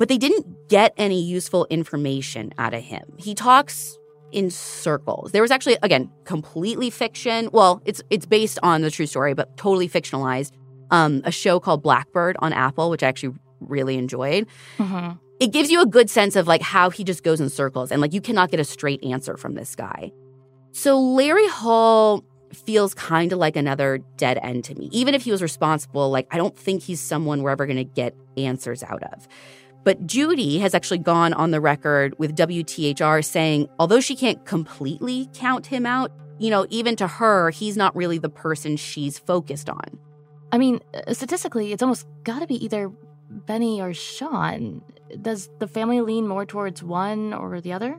But 0.01 0.09
they 0.09 0.19
didn't 0.19 0.69
get 0.69 0.93
any 0.97 1.23
useful 1.23 1.67
information 1.71 2.53
out 2.59 2.75
of 2.75 2.83
him. 2.83 3.05
He 3.19 3.35
talks 3.35 3.99
in 4.33 4.51
circles. 4.51 5.31
There 5.31 5.43
was 5.43 5.53
actually, 5.53 5.77
again, 5.83 6.11
completely 6.25 6.91
fiction. 6.91 7.51
Well, 7.53 7.83
it's 7.85 8.03
it's 8.11 8.27
based 8.27 8.59
on 8.63 8.81
the 8.81 8.91
true 8.91 9.07
story, 9.07 9.35
but 9.35 9.57
totally 9.57 9.89
fictionalized. 9.89 10.53
Um, 10.91 11.23
a 11.25 11.31
show 11.31 11.61
called 11.61 11.83
Blackbird 11.83 12.37
on 12.41 12.53
Apple, 12.53 12.91
which 12.91 13.05
I 13.05 13.09
actually 13.09 13.37
really 13.61 13.97
enjoyed. 13.97 14.49
Mm-hmm 14.79 15.19
it 15.41 15.53
gives 15.53 15.71
you 15.71 15.81
a 15.81 15.87
good 15.87 16.11
sense 16.11 16.37
of 16.37 16.47
like 16.47 16.61
how 16.61 16.91
he 16.91 17.03
just 17.03 17.25
goes 17.25 17.41
in 17.41 17.49
circles 17.49 17.91
and 17.91 18.03
like 18.03 18.13
you 18.13 18.21
cannot 18.21 18.51
get 18.51 18.61
a 18.61 18.65
straight 18.65 19.03
answer 19.03 19.39
from 19.39 19.55
this 19.55 19.75
guy. 19.75 20.13
So 20.73 21.01
Larry 21.01 21.49
Hall 21.49 22.23
feels 22.53 22.95
kind 22.95 23.33
of 23.33 23.39
like 23.39 23.57
another 23.57 24.01
dead 24.17 24.39
end 24.43 24.65
to 24.65 24.75
me. 24.75 24.91
Even 24.93 25.15
if 25.15 25.23
he 25.23 25.31
was 25.31 25.41
responsible, 25.41 26.11
like 26.11 26.27
I 26.31 26.37
don't 26.37 26.57
think 26.57 26.83
he's 26.83 27.01
someone 27.01 27.43
we're 27.43 27.51
ever 27.51 27.65
going 27.67 27.79
to 27.79 27.85
get 27.85 28.15
answers 28.37 28.83
out 28.83 29.03
of. 29.03 29.27
But 29.85 30.07
Judy 30.07 30.59
has 30.59 30.75
actually 30.75 30.99
gone 30.99 31.33
on 31.33 31.51
the 31.51 31.61
record 31.61 32.19
with 32.19 32.37
WTHR 32.37 33.25
saying, 33.25 33.69
although 33.79 34.01
she 34.01 34.15
can't 34.15 34.45
completely 34.45 35.29
count 35.33 35.67
him 35.67 35.87
out, 35.87 36.13
you 36.39 36.51
know, 36.51 36.67
even 36.71 36.97
to 36.97 37.07
her, 37.07 37.51
he's 37.51 37.77
not 37.77 37.95
really 37.97 38.19
the 38.19 38.29
person 38.29 38.77
she's 38.77 39.19
focused 39.19 39.71
on. 39.71 39.99
I 40.53 40.59
mean, 40.59 40.81
uh, 40.95 41.15
statistically, 41.15 41.73
it's 41.73 41.83
almost 41.83 42.07
got 42.25 42.41
to 42.41 42.47
be 42.47 42.63
either 42.65 42.91
Benny 43.31 43.81
or 43.81 43.95
Sean. 43.95 44.83
Does 45.21 45.49
the 45.59 45.69
family 45.69 46.01
lean 46.01 46.27
more 46.27 46.45
towards 46.45 46.83
one 46.83 47.33
or 47.33 47.61
the 47.61 47.73
other? 47.73 47.99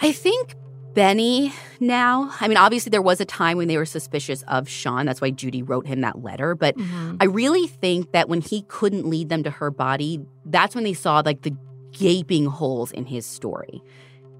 I 0.00 0.12
think 0.12 0.54
Benny 0.94 1.52
now. 1.78 2.32
I 2.40 2.48
mean, 2.48 2.56
obviously, 2.56 2.90
there 2.90 3.02
was 3.02 3.20
a 3.20 3.24
time 3.24 3.56
when 3.56 3.68
they 3.68 3.76
were 3.76 3.84
suspicious 3.84 4.42
of 4.48 4.68
Sean. 4.68 5.06
That's 5.06 5.20
why 5.20 5.30
Judy 5.30 5.62
wrote 5.62 5.86
him 5.86 6.00
that 6.00 6.22
letter. 6.22 6.54
But 6.54 6.76
mm-hmm. 6.76 7.16
I 7.20 7.24
really 7.24 7.66
think 7.66 8.12
that 8.12 8.28
when 8.28 8.40
he 8.40 8.62
couldn't 8.62 9.06
lead 9.06 9.28
them 9.28 9.42
to 9.44 9.50
her 9.50 9.70
body, 9.70 10.20
that's 10.44 10.74
when 10.74 10.84
they 10.84 10.94
saw 10.94 11.22
like 11.24 11.42
the 11.42 11.56
gaping 11.92 12.46
holes 12.46 12.92
in 12.92 13.06
his 13.06 13.26
story. 13.26 13.82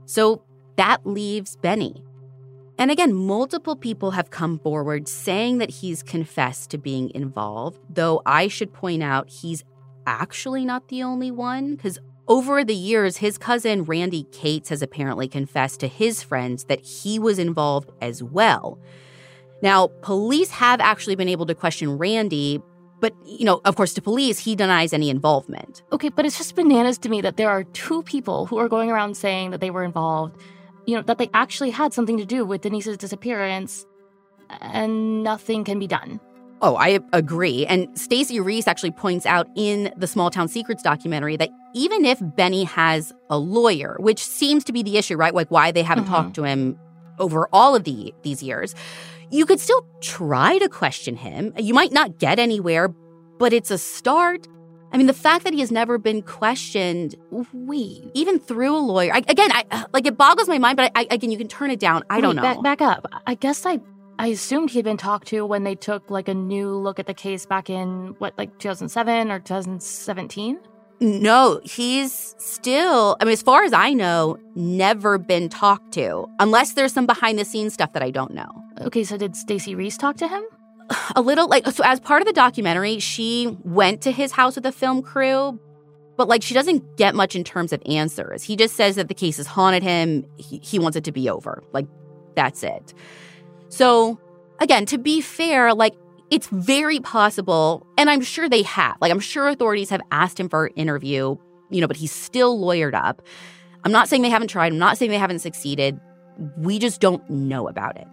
So 0.07 0.42
that 0.76 1.07
leaves 1.07 1.57
Benny. 1.57 2.03
And 2.78 2.90
again, 2.90 3.12
multiple 3.12 3.76
people 3.76 4.12
have 4.12 4.30
come 4.30 4.59
forward 4.59 5.07
saying 5.07 5.59
that 5.59 5.70
he's 5.70 6.03
confessed 6.03 6.70
to 6.70 6.78
being 6.78 7.11
involved, 7.14 7.78
though 7.90 8.22
I 8.24 8.48
should 8.48 8.72
point 8.72 9.03
out 9.03 9.28
he's 9.28 9.64
actually 10.07 10.64
not 10.64 10.88
the 10.88 11.03
only 11.03 11.30
one 11.30 11.76
because 11.76 11.98
over 12.31 12.64
the 12.64 12.74
years, 12.74 13.16
his 13.16 13.37
cousin 13.37 13.83
Randy 13.83 14.22
Cates 14.31 14.68
has 14.68 14.83
apparently 14.83 15.26
confessed 15.26 15.81
to 15.81 15.89
his 15.89 16.22
friends 16.22 16.64
that 16.64 16.81
he 16.81 17.18
was 17.18 17.41
involved 17.41 17.91
as 18.01 18.22
well. 18.22 18.78
Now, 19.62 19.89
police 20.01 20.51
have 20.51 20.81
actually 20.81 21.16
been 21.16 21.28
able 21.28 21.45
to 21.47 21.55
question 21.57 21.99
Randy, 21.99 22.62
but, 23.01 23.14
you 23.26 23.45
know, 23.45 23.61
of 23.64 23.74
course, 23.74 23.93
to 23.95 24.03
police, 24.03 24.39
he 24.39 24.55
denies 24.55 24.93
any 24.93 25.11
involvement. 25.11 25.83
Okay, 25.91 26.09
but 26.09 26.24
it's 26.24 26.39
just 26.39 26.55
bananas 26.55 26.99
to 26.99 27.09
me 27.09 27.20
that 27.20 27.37
there 27.37 27.51
are 27.51 27.64
two 27.64 28.03
people 28.05 28.47
who 28.47 28.59
are 28.59 28.68
going 28.68 28.91
around 28.91 29.16
saying 29.16 29.51
that 29.51 29.61
they 29.61 29.70
were 29.70 29.83
involved, 29.83 30.41
you 30.87 30.95
know, 30.95 31.03
that 31.03 31.18
they 31.18 31.28
actually 31.35 31.70
had 31.70 31.93
something 31.93 32.16
to 32.16 32.24
do 32.24 32.45
with 32.45 32.61
Denise's 32.61 32.97
disappearance, 32.97 33.85
and 34.61 35.24
nothing 35.24 35.64
can 35.64 35.81
be 35.81 35.89
done. 35.89 36.20
Oh, 36.62 36.76
I 36.76 37.01
agree. 37.12 37.66
And 37.66 37.89
Stacey 37.99 38.39
Reese 38.39 38.68
actually 38.68 38.91
points 38.93 39.26
out 39.26 39.49
in 39.57 39.93
the 39.97 40.07
Small 40.07 40.31
Town 40.31 40.47
Secrets 40.47 40.83
documentary 40.83 41.37
that 41.39 41.51
even 41.75 42.05
if 42.05 42.18
Benny 42.21 42.64
has 42.64 43.12
a 43.29 43.39
lawyer, 43.39 43.97
which 44.01 44.25
seems 44.25 44.64
to 44.64 44.73
be 44.73 44.83
the 44.83 44.97
issue, 44.97 45.16
right? 45.16 45.35
Like 45.35 45.51
why 45.51 45.71
they 45.71 45.83
haven't 45.83 46.05
mm-hmm. 46.05 46.14
talked 46.14 46.35
to 46.35 46.45
him 46.45 46.79
over 47.18 47.49
all 47.53 47.75
of 47.75 47.85
the 47.85 48.14
these 48.23 48.43
years, 48.43 48.75
you 49.31 49.47
could 49.47 49.61
still 49.61 49.87
try 50.01 50.59
to 50.59 50.68
question 50.68 51.16
him. 51.16 51.53
You 51.57 51.75
might 51.75 51.93
not 51.93 52.18
get 52.18 52.39
anywhere, 52.39 52.89
but 53.39 53.53
it's 53.53 53.71
a 53.71 53.79
start. 53.79 54.49
I 54.93 54.97
mean, 54.97 55.07
the 55.07 55.12
fact 55.12 55.45
that 55.45 55.53
he 55.53 55.61
has 55.61 55.71
never 55.71 55.99
been 55.99 56.23
questioned, 56.23 57.14
wait, 57.53 58.11
even 58.14 58.41
through 58.41 58.77
a 58.77 58.79
lawyer. 58.79 59.12
I, 59.14 59.18
again, 59.18 59.51
I 59.53 59.87
like 59.93 60.07
it 60.07 60.16
boggles 60.16 60.49
my 60.49 60.59
mind. 60.59 60.77
But 60.77 60.91
I, 60.97 61.07
again, 61.11 61.31
you 61.31 61.39
can 61.39 61.47
turn 61.47 61.71
it 61.71 61.79
down. 61.79 62.03
I 62.11 62.16
wait, 62.16 62.23
don't 62.23 62.37
know. 62.37 62.43
Back, 62.43 62.62
back 62.62 62.83
up. 62.83 63.07
I 63.25 63.35
guess 63.35 63.64
I 63.64 63.79
I 64.21 64.27
assumed 64.27 64.71
he'd 64.71 64.85
been 64.85 64.99
talked 64.99 65.29
to 65.29 65.47
when 65.47 65.64
they 65.64 65.75
took 65.75 66.11
like 66.11 66.29
a 66.29 66.35
new 66.35 66.75
look 66.75 66.99
at 66.99 67.07
the 67.07 67.14
case 67.14 67.47
back 67.47 67.71
in 67.71 68.14
what, 68.18 68.37
like 68.37 68.59
2007 68.59 69.31
or 69.31 69.39
2017? 69.39 70.59
No, 71.03 71.61
he's 71.64 72.34
still, 72.38 73.16
I 73.20 73.24
mean, 73.24 73.32
as 73.32 73.40
far 73.40 73.64
as 73.64 73.72
I 73.72 73.94
know, 73.94 74.38
never 74.55 75.16
been 75.16 75.48
talked 75.48 75.92
to, 75.92 76.26
unless 76.38 76.74
there's 76.74 76.92
some 76.92 77.07
behind 77.07 77.38
the 77.38 77.44
scenes 77.46 77.72
stuff 77.72 77.94
that 77.94 78.03
I 78.03 78.11
don't 78.11 78.34
know. 78.34 78.51
Okay, 78.82 79.05
so 79.05 79.16
did 79.16 79.34
Stacey 79.34 79.74
Reese 79.74 79.96
talk 79.96 80.16
to 80.18 80.28
him? 80.28 80.42
A 81.16 81.22
little, 81.22 81.48
like, 81.48 81.66
so 81.68 81.82
as 81.84 82.01
part 82.01 82.20
of 82.20 82.26
the 82.26 82.34
documentary, 82.34 82.98
she 82.98 83.57
went 83.64 84.03
to 84.03 84.12
his 84.12 84.32
house 84.32 84.57
with 84.57 84.64
the 84.64 84.72
film 84.72 85.01
crew, 85.01 85.59
but 86.18 86.28
like, 86.28 86.42
she 86.42 86.53
doesn't 86.53 86.98
get 86.98 87.14
much 87.14 87.34
in 87.34 87.44
terms 87.44 87.72
of 87.72 87.82
answers. 87.86 88.42
He 88.42 88.55
just 88.55 88.76
says 88.76 88.96
that 88.96 89.09
the 89.09 89.14
case 89.14 89.38
has 89.38 89.46
haunted 89.46 89.82
him. 89.82 90.26
He, 90.36 90.61
he 90.62 90.78
wants 90.78 90.98
it 90.98 91.05
to 91.05 91.12
be 91.12 91.30
over. 91.30 91.62
Like, 91.72 91.86
that's 92.36 92.62
it. 92.62 92.92
So, 93.70 94.20
again, 94.59 94.84
to 94.86 94.98
be 94.98 95.22
fair, 95.22 95.72
like 95.72 95.94
it's 96.31 96.47
very 96.49 97.01
possible, 97.01 97.87
and 97.99 98.09
I'm 98.09 98.20
sure 98.20 98.49
they 98.49 98.62
have. 98.62 98.97
Like, 99.01 99.11
I'm 99.11 99.20
sure 99.20 99.49
authorities 99.49 99.91
have 99.91 100.01
asked 100.11 100.39
him 100.39 100.49
for 100.49 100.66
an 100.66 100.72
interview, 100.74 101.37
you 101.70 101.81
know, 101.81 101.89
but 101.89 101.97
he's 101.97 102.12
still 102.12 102.59
lawyered 102.59 102.95
up. 102.95 103.22
I'm 103.85 103.93
not 103.93 104.09
saying 104.09 104.22
they 104.22 104.31
haven't 104.31 104.49
tried, 104.49 104.72
I'm 104.72 104.78
not 104.78 104.97
saying 104.97 105.11
they 105.11 105.18
haven't 105.18 105.41
succeeded. 105.41 106.01
We 106.57 106.78
just 106.78 107.01
don't 107.01 107.28
know 107.28 107.68
about 107.68 107.97
it. 107.97 108.09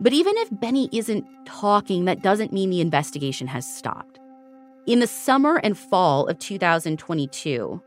But 0.00 0.12
even 0.12 0.36
if 0.38 0.48
Benny 0.52 0.88
isn't 0.92 1.26
talking, 1.44 2.06
that 2.06 2.22
doesn't 2.22 2.52
mean 2.52 2.70
the 2.70 2.80
investigation 2.80 3.46
has 3.46 3.66
stopped. 3.66 4.18
In 4.86 4.98
the 4.98 5.06
summer 5.06 5.60
and 5.62 5.78
fall 5.78 6.26
of 6.26 6.38
2022, 6.38 7.80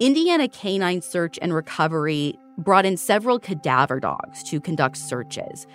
Indiana 0.00 0.48
Canine 0.48 1.02
Search 1.02 1.38
and 1.42 1.54
Recovery 1.54 2.38
brought 2.58 2.86
in 2.86 2.96
several 2.96 3.38
cadaver 3.38 4.00
dogs 4.00 4.42
to 4.44 4.60
conduct 4.60 4.96
searches. 4.96 5.66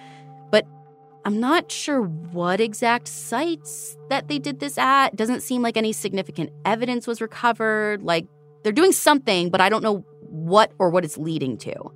I'm 1.26 1.40
not 1.40 1.72
sure 1.72 2.02
what 2.02 2.62
exact 2.62 3.08
sites 3.08 3.98
that 4.10 4.28
they 4.28 4.40
did 4.40 4.60
this 4.60 4.78
at. 4.78 5.16
Doesn't 5.16 5.42
seem 5.42 5.62
like 5.62 5.76
any 5.78 5.92
significant 5.92 6.52
evidence 6.64 7.06
was 7.06 7.22
recovered. 7.22 8.02
Like 8.02 8.28
they're 8.64 8.72
doing 8.72 8.92
something, 8.92 9.50
but 9.50 9.62
I 9.62 9.70
don't 9.70 9.84
know 9.84 10.06
what 10.22 10.72
or 10.80 10.90
what 10.90 11.04
it's 11.04 11.18
leading 11.18 11.58
to. 11.60 11.92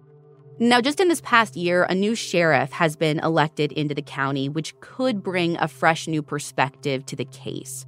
Now, 0.59 0.79
just 0.79 0.99
in 0.99 1.07
this 1.07 1.21
past 1.21 1.55
year, 1.55 1.83
a 1.85 1.95
new 1.95 2.13
sheriff 2.13 2.71
has 2.73 2.95
been 2.95 3.19
elected 3.19 3.71
into 3.71 3.95
the 3.95 4.01
county, 4.01 4.47
which 4.47 4.79
could 4.79 5.23
bring 5.23 5.57
a 5.57 5.67
fresh 5.67 6.07
new 6.07 6.21
perspective 6.21 7.05
to 7.07 7.15
the 7.15 7.25
case. 7.25 7.85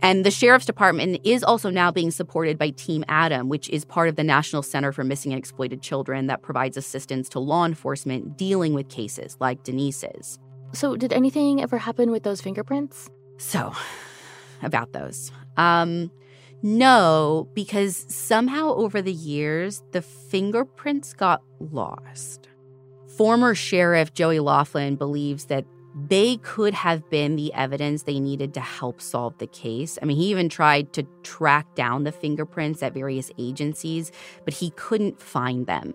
And 0.00 0.24
the 0.24 0.30
sheriff's 0.30 0.66
department 0.66 1.20
is 1.24 1.42
also 1.42 1.70
now 1.70 1.90
being 1.90 2.10
supported 2.10 2.58
by 2.58 2.70
Team 2.70 3.04
Adam, 3.08 3.48
which 3.48 3.70
is 3.70 3.84
part 3.84 4.08
of 4.08 4.16
the 4.16 4.22
National 4.22 4.62
Center 4.62 4.92
for 4.92 5.02
Missing 5.02 5.32
and 5.32 5.38
Exploited 5.38 5.80
Children 5.80 6.26
that 6.26 6.42
provides 6.42 6.76
assistance 6.76 7.28
to 7.30 7.40
law 7.40 7.64
enforcement 7.64 8.36
dealing 8.36 8.74
with 8.74 8.90
cases 8.90 9.36
like 9.40 9.62
Denise's. 9.64 10.38
So, 10.74 10.96
did 10.96 11.12
anything 11.12 11.62
ever 11.62 11.78
happen 11.78 12.10
with 12.10 12.24
those 12.24 12.40
fingerprints? 12.40 13.08
So, 13.38 13.72
about 14.62 14.92
those. 14.92 15.30
Um, 15.56 16.10
no, 16.62 17.48
because 17.54 18.06
somehow 18.08 18.74
over 18.74 19.02
the 19.02 19.12
years, 19.12 19.82
the 19.92 20.02
fingerprints 20.02 21.12
got 21.12 21.42
lost. 21.60 22.48
Former 23.16 23.54
Sheriff 23.54 24.14
Joey 24.14 24.40
Laughlin 24.40 24.96
believes 24.96 25.44
that 25.44 25.64
they 26.08 26.38
could 26.38 26.74
have 26.74 27.08
been 27.08 27.36
the 27.36 27.52
evidence 27.54 28.02
they 28.02 28.18
needed 28.18 28.52
to 28.54 28.60
help 28.60 29.00
solve 29.00 29.38
the 29.38 29.46
case. 29.46 29.98
I 30.02 30.06
mean, 30.06 30.16
he 30.16 30.26
even 30.30 30.48
tried 30.48 30.92
to 30.94 31.04
track 31.22 31.74
down 31.76 32.02
the 32.02 32.10
fingerprints 32.10 32.82
at 32.82 32.92
various 32.92 33.30
agencies, 33.38 34.10
but 34.44 34.54
he 34.54 34.70
couldn't 34.70 35.20
find 35.20 35.66
them. 35.66 35.94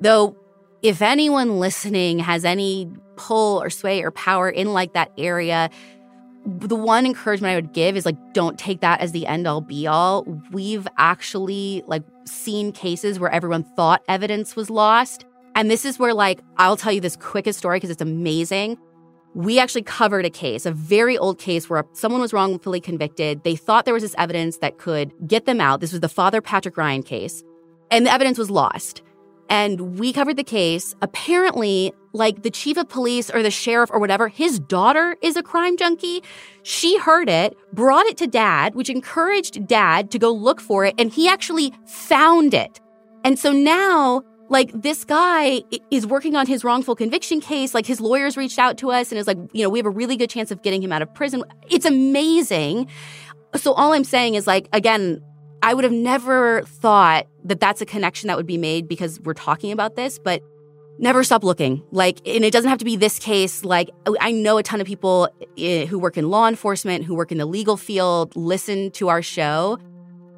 Though, 0.00 0.36
if 0.82 1.02
anyone 1.02 1.58
listening 1.58 2.18
has 2.18 2.44
any 2.44 2.90
pull 3.16 3.62
or 3.62 3.70
sway 3.70 4.02
or 4.02 4.10
power 4.10 4.48
in 4.48 4.72
like 4.72 4.94
that 4.94 5.12
area, 5.18 5.70
the 6.46 6.76
one 6.76 7.04
encouragement 7.04 7.52
I 7.52 7.54
would 7.56 7.72
give 7.72 7.96
is 7.96 8.06
like 8.06 8.16
don't 8.32 8.58
take 8.58 8.80
that 8.80 9.00
as 9.00 9.12
the 9.12 9.26
end 9.26 9.46
all 9.46 9.60
be 9.60 9.86
all. 9.86 10.24
We've 10.50 10.88
actually 10.96 11.82
like 11.86 12.02
seen 12.24 12.72
cases 12.72 13.18
where 13.18 13.30
everyone 13.30 13.64
thought 13.76 14.02
evidence 14.08 14.56
was 14.56 14.70
lost. 14.70 15.26
And 15.54 15.70
this 15.70 15.84
is 15.84 15.98
where 15.98 16.14
like 16.14 16.40
I'll 16.56 16.76
tell 16.76 16.92
you 16.92 17.00
this 17.00 17.16
quickest 17.16 17.58
story 17.58 17.76
because 17.76 17.90
it's 17.90 18.02
amazing. 18.02 18.78
We 19.34 19.60
actually 19.60 19.82
covered 19.82 20.24
a 20.24 20.30
case, 20.30 20.66
a 20.66 20.72
very 20.72 21.16
old 21.16 21.38
case 21.38 21.70
where 21.70 21.84
someone 21.92 22.20
was 22.20 22.32
wrongfully 22.32 22.80
convicted. 22.80 23.44
They 23.44 23.54
thought 23.54 23.84
there 23.84 23.94
was 23.94 24.02
this 24.02 24.14
evidence 24.18 24.58
that 24.58 24.78
could 24.78 25.12
get 25.28 25.44
them 25.44 25.60
out. 25.60 25.80
This 25.80 25.92
was 25.92 26.00
the 26.00 26.08
Father 26.08 26.40
Patrick 26.40 26.76
Ryan 26.76 27.02
case. 27.02 27.44
And 27.92 28.06
the 28.06 28.12
evidence 28.12 28.38
was 28.38 28.50
lost. 28.50 29.02
And 29.50 29.98
we 29.98 30.12
covered 30.12 30.36
the 30.36 30.44
case. 30.44 30.94
Apparently, 31.02 31.92
like 32.12 32.42
the 32.42 32.50
chief 32.50 32.76
of 32.76 32.88
police 32.88 33.30
or 33.30 33.42
the 33.42 33.50
sheriff 33.50 33.90
or 33.92 33.98
whatever, 33.98 34.28
his 34.28 34.60
daughter 34.60 35.16
is 35.22 35.36
a 35.36 35.42
crime 35.42 35.76
junkie. 35.76 36.22
She 36.62 36.98
heard 36.98 37.28
it, 37.28 37.56
brought 37.72 38.06
it 38.06 38.16
to 38.18 38.28
dad, 38.28 38.76
which 38.76 38.88
encouraged 38.88 39.66
dad 39.66 40.12
to 40.12 40.18
go 40.20 40.30
look 40.30 40.60
for 40.60 40.84
it, 40.84 40.94
and 40.98 41.12
he 41.12 41.28
actually 41.28 41.72
found 41.84 42.54
it. 42.54 42.80
And 43.24 43.38
so 43.38 43.50
now, 43.52 44.22
like, 44.48 44.70
this 44.72 45.04
guy 45.04 45.62
is 45.90 46.06
working 46.06 46.36
on 46.36 46.46
his 46.46 46.64
wrongful 46.64 46.94
conviction 46.94 47.40
case. 47.40 47.74
Like, 47.74 47.86
his 47.86 48.00
lawyers 48.00 48.36
reached 48.36 48.58
out 48.58 48.78
to 48.78 48.90
us 48.90 49.10
and 49.10 49.18
is 49.18 49.26
like, 49.26 49.38
you 49.52 49.62
know, 49.64 49.68
we 49.68 49.78
have 49.78 49.86
a 49.86 49.90
really 49.90 50.16
good 50.16 50.30
chance 50.30 50.50
of 50.50 50.62
getting 50.62 50.82
him 50.82 50.92
out 50.92 51.02
of 51.02 51.12
prison. 51.12 51.44
It's 51.68 51.84
amazing. 51.84 52.88
So, 53.56 53.72
all 53.72 53.92
I'm 53.92 54.04
saying 54.04 54.34
is, 54.36 54.46
like, 54.46 54.68
again, 54.72 55.22
I 55.62 55.74
would 55.74 55.84
have 55.84 55.92
never 55.92 56.62
thought 56.62 57.26
that 57.44 57.60
that's 57.60 57.80
a 57.80 57.86
connection 57.86 58.28
that 58.28 58.36
would 58.36 58.46
be 58.46 58.58
made 58.58 58.88
because 58.88 59.20
we're 59.20 59.34
talking 59.34 59.72
about 59.72 59.96
this, 59.96 60.18
but 60.18 60.42
never 60.98 61.22
stop 61.24 61.44
looking. 61.44 61.82
Like, 61.90 62.26
and 62.26 62.44
it 62.44 62.52
doesn't 62.52 62.68
have 62.68 62.78
to 62.78 62.84
be 62.84 62.96
this 62.96 63.18
case. 63.18 63.64
Like, 63.64 63.90
I 64.20 64.32
know 64.32 64.58
a 64.58 64.62
ton 64.62 64.80
of 64.80 64.86
people 64.86 65.28
eh, 65.58 65.86
who 65.86 65.98
work 65.98 66.16
in 66.16 66.30
law 66.30 66.48
enforcement, 66.48 67.04
who 67.04 67.14
work 67.14 67.32
in 67.32 67.38
the 67.38 67.46
legal 67.46 67.76
field, 67.76 68.34
listen 68.36 68.90
to 68.92 69.08
our 69.08 69.22
show. 69.22 69.78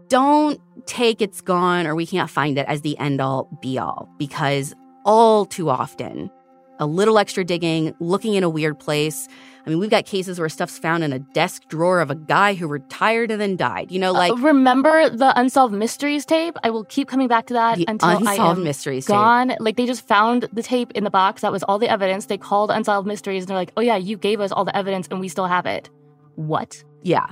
Don't 0.09 0.61
take 0.87 1.23
it's 1.23 1.41
gone 1.41 1.87
or 1.87 1.95
we 1.95 2.07
can't 2.07 2.29
find 2.29 2.59
it 2.59 2.67
as 2.67 2.83
the 2.83 2.99
end 2.99 3.21
all 3.21 3.49
be 3.61 3.79
all 3.79 4.09
because 4.19 4.75
all 5.05 5.47
too 5.47 5.71
often, 5.71 6.31
a 6.79 6.87
little 6.87 7.19
extra 7.19 7.45
digging, 7.45 7.95
looking 8.01 8.35
in 8.35 8.43
a 8.43 8.49
weird 8.49 8.79
place, 8.79 9.29
I 9.65 9.71
mean, 9.71 9.79
we've 9.79 9.91
got 9.91 10.07
cases 10.07 10.41
where 10.41 10.49
stuff's 10.49 10.79
found 10.79 11.05
in 11.05 11.13
a 11.13 11.21
desk 11.21 11.69
drawer 11.69 12.01
of 12.01 12.11
a 12.11 12.17
guy 12.17 12.55
who 12.55 12.67
retired 12.67 13.31
and 13.31 13.41
then 13.41 13.57
died. 13.57 13.93
You 13.93 14.01
know, 14.01 14.13
like 14.13 14.33
uh, 14.33 14.37
remember 14.37 15.09
the 15.09 15.39
unsolved 15.39 15.73
mysteries 15.73 16.27
tape? 16.27 16.57
I 16.65 16.71
will 16.71 16.85
keep 16.85 17.09
coming 17.09 17.29
back 17.29 17.47
to 17.47 17.55
that 17.55 17.79
until 17.79 18.09
unsolved 18.09 18.29
I 18.29 18.35
am 18.53 18.65
mysteries 18.65 19.07
gone. 19.07 19.49
Tape. 19.49 19.59
Like 19.61 19.77
they 19.77 19.87
just 19.87 20.07
found 20.07 20.49
the 20.53 20.63
tape 20.63 20.91
in 20.93 21.05
the 21.05 21.11
box. 21.11 21.43
That 21.43 21.53
was 21.53 21.63
all 21.63 21.79
the 21.79 21.89
evidence. 21.89 22.27
They 22.27 22.39
called 22.39 22.71
unsolved 22.71 23.07
mysteries 23.07 23.45
and 23.45 23.51
they're 23.51 23.57
like, 23.57 23.73
"Oh 23.77 23.81
yeah, 23.81 23.97
you 23.97 24.17
gave 24.17 24.41
us 24.41 24.51
all 24.51 24.65
the 24.65 24.77
evidence 24.77 25.07
and 25.11 25.21
we 25.21 25.29
still 25.29 25.47
have 25.47 25.67
it." 25.67 25.89
What? 26.35 26.83
Yeah. 27.03 27.27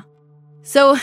So 0.62 0.96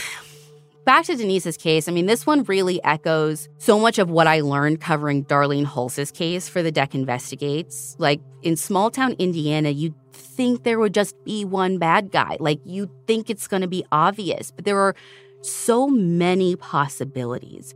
back 0.88 1.04
to 1.06 1.18
Denise's 1.18 1.58
case, 1.58 1.90
I 1.90 1.92
mean, 1.92 2.06
this 2.06 2.26
one 2.26 2.44
really 2.44 2.82
echoes 2.82 3.50
so 3.58 3.78
much 3.78 4.00
of 4.00 4.10
what 4.10 4.26
I 4.26 4.40
learned 4.40 4.80
covering 4.80 5.26
Darlene 5.26 5.66
Hulse's 5.66 6.12
case 6.12 6.48
for 6.48 6.64
the 6.64 6.72
Deck 6.72 6.96
Investigates. 6.96 7.98
Like 8.00 8.22
in 8.42 8.56
small 8.56 8.90
town 8.90 9.14
Indiana, 9.20 9.70
you'd 9.70 9.94
think 10.14 10.64
there 10.64 10.80
would 10.80 10.94
just 10.94 11.14
be 11.26 11.44
one 11.44 11.78
bad 11.78 12.10
guy. 12.10 12.38
Like 12.40 12.62
you'd 12.64 12.90
think 13.06 13.30
it's 13.30 13.48
going 13.48 13.64
to 13.64 13.68
be 13.68 13.84
obvious, 13.92 14.50
but 14.50 14.64
there 14.64 14.80
are 14.80 14.96
so 15.42 15.90
many 15.90 16.56
possibilities. 16.56 17.76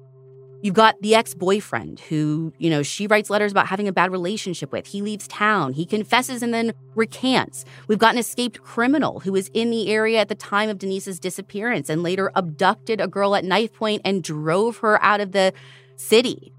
You've 0.64 0.76
got 0.76 1.02
the 1.02 1.16
ex 1.16 1.34
boyfriend 1.34 2.00
who, 2.02 2.54
you 2.60 2.70
know, 2.70 2.84
she 2.84 3.08
writes 3.08 3.32
letters 3.32 3.52
about 3.52 3.68
having 3.68 3.88
a 3.88 3.92
bad 3.92 4.12
relationship 4.12 4.72
with. 4.72 4.86
He 4.86 5.02
leaves 5.02 5.28
town. 5.28 5.74
He 5.74 5.86
confesses 5.86 6.44
and 6.44 6.54
then 6.54 6.74
recants. 6.94 7.66
We've 7.88 7.98
got 7.98 8.14
an 8.14 8.20
escaped 8.20 8.62
criminal 8.62 9.22
who 9.22 9.32
was 9.32 9.50
in 9.56 9.72
the 9.72 9.90
area 9.90 10.20
at 10.20 10.30
the 10.30 10.36
time 10.36 10.70
of 10.70 10.78
Denise's 10.78 11.20
disappearance 11.20 11.90
and 11.90 12.04
later 12.04 12.32
abducted 12.36 13.02
a 13.02 13.08
girl 13.08 13.36
at 13.36 13.44
knife 13.44 13.74
point 13.74 14.04
and 14.06 14.24
drove 14.24 14.78
her 14.78 15.02
out 15.04 15.20
of 15.20 15.32
the 15.32 15.52
city. 15.96 16.54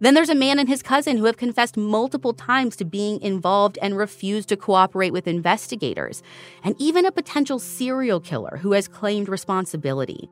Then 0.00 0.14
there's 0.14 0.28
a 0.28 0.34
man 0.34 0.58
and 0.58 0.68
his 0.68 0.82
cousin 0.82 1.16
who 1.16 1.24
have 1.24 1.36
confessed 1.36 1.76
multiple 1.76 2.34
times 2.34 2.74
to 2.76 2.84
being 2.84 3.22
involved 3.22 3.78
and 3.80 3.96
refused 3.96 4.48
to 4.48 4.56
cooperate 4.56 5.12
with 5.12 5.28
investigators, 5.28 6.22
and 6.64 6.74
even 6.78 7.06
a 7.06 7.12
potential 7.12 7.58
serial 7.58 8.20
killer 8.20 8.58
who 8.60 8.72
has 8.72 8.88
claimed 8.88 9.28
responsibility. 9.28 10.28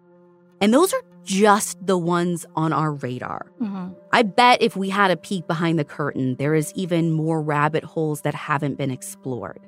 And 0.62 0.72
those 0.72 0.94
are 0.94 1.02
just 1.24 1.84
the 1.84 1.98
ones 1.98 2.46
on 2.54 2.72
our 2.72 2.92
radar. 2.92 3.50
Mm-hmm. 3.60 3.88
I 4.12 4.22
bet 4.22 4.62
if 4.62 4.76
we 4.76 4.90
had 4.90 5.10
a 5.10 5.16
peek 5.16 5.46
behind 5.48 5.78
the 5.78 5.84
curtain, 5.84 6.36
there 6.36 6.54
is 6.54 6.72
even 6.74 7.10
more 7.10 7.42
rabbit 7.42 7.82
holes 7.82 8.20
that 8.22 8.34
haven't 8.34 8.78
been 8.78 8.90
explored. 8.90 9.60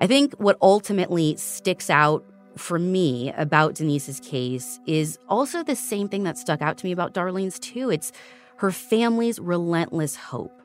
I 0.00 0.06
think 0.06 0.34
what 0.34 0.58
ultimately 0.60 1.34
sticks 1.36 1.88
out 1.88 2.24
for 2.56 2.78
me 2.78 3.32
about 3.38 3.74
Denise's 3.74 4.20
case 4.20 4.78
is 4.86 5.18
also 5.28 5.62
the 5.62 5.76
same 5.76 6.08
thing 6.08 6.24
that 6.24 6.36
stuck 6.36 6.60
out 6.60 6.76
to 6.78 6.86
me 6.86 6.92
about 6.92 7.14
Darlene's, 7.14 7.58
too. 7.58 7.90
It's 7.90 8.12
her 8.56 8.70
family's 8.70 9.38
relentless 9.38 10.14
hope. 10.14 10.57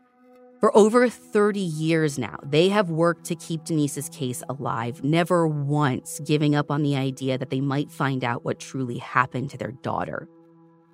For 0.63 0.73
over 0.77 1.09
30 1.09 1.59
years 1.59 2.17
now, 2.17 2.39
they 2.41 2.69
have 2.69 2.89
worked 2.89 3.25
to 3.25 3.35
keep 3.35 3.65
Denise's 3.65 4.07
case 4.07 4.41
alive, 4.47 5.03
never 5.03 5.45
once 5.45 6.21
giving 6.21 6.55
up 6.55 6.71
on 6.71 6.83
the 6.83 6.95
idea 6.95 7.37
that 7.37 7.49
they 7.49 7.59
might 7.59 7.91
find 7.91 8.23
out 8.23 8.45
what 8.45 8.61
truly 8.61 8.97
happened 8.97 9.49
to 9.49 9.57
their 9.57 9.73
daughter. 9.73 10.29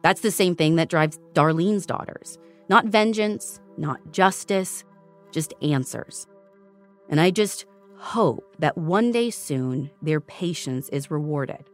That's 0.01 0.21
the 0.21 0.31
same 0.31 0.55
thing 0.55 0.77
that 0.77 0.89
drives 0.89 1.19
Darlene's 1.33 1.85
daughters. 1.85 2.39
Not 2.67 2.87
vengeance, 2.87 3.61
not 3.77 4.11
justice, 4.11 4.83
just 5.31 5.53
answers. 5.61 6.25
And 7.07 7.21
I 7.21 7.29
just 7.29 7.67
hope 7.99 8.55
that 8.57 8.75
one 8.75 9.11
day 9.11 9.29
soon 9.29 9.91
their 10.01 10.19
patience 10.19 10.89
is 10.89 11.11
rewarded. 11.11 11.69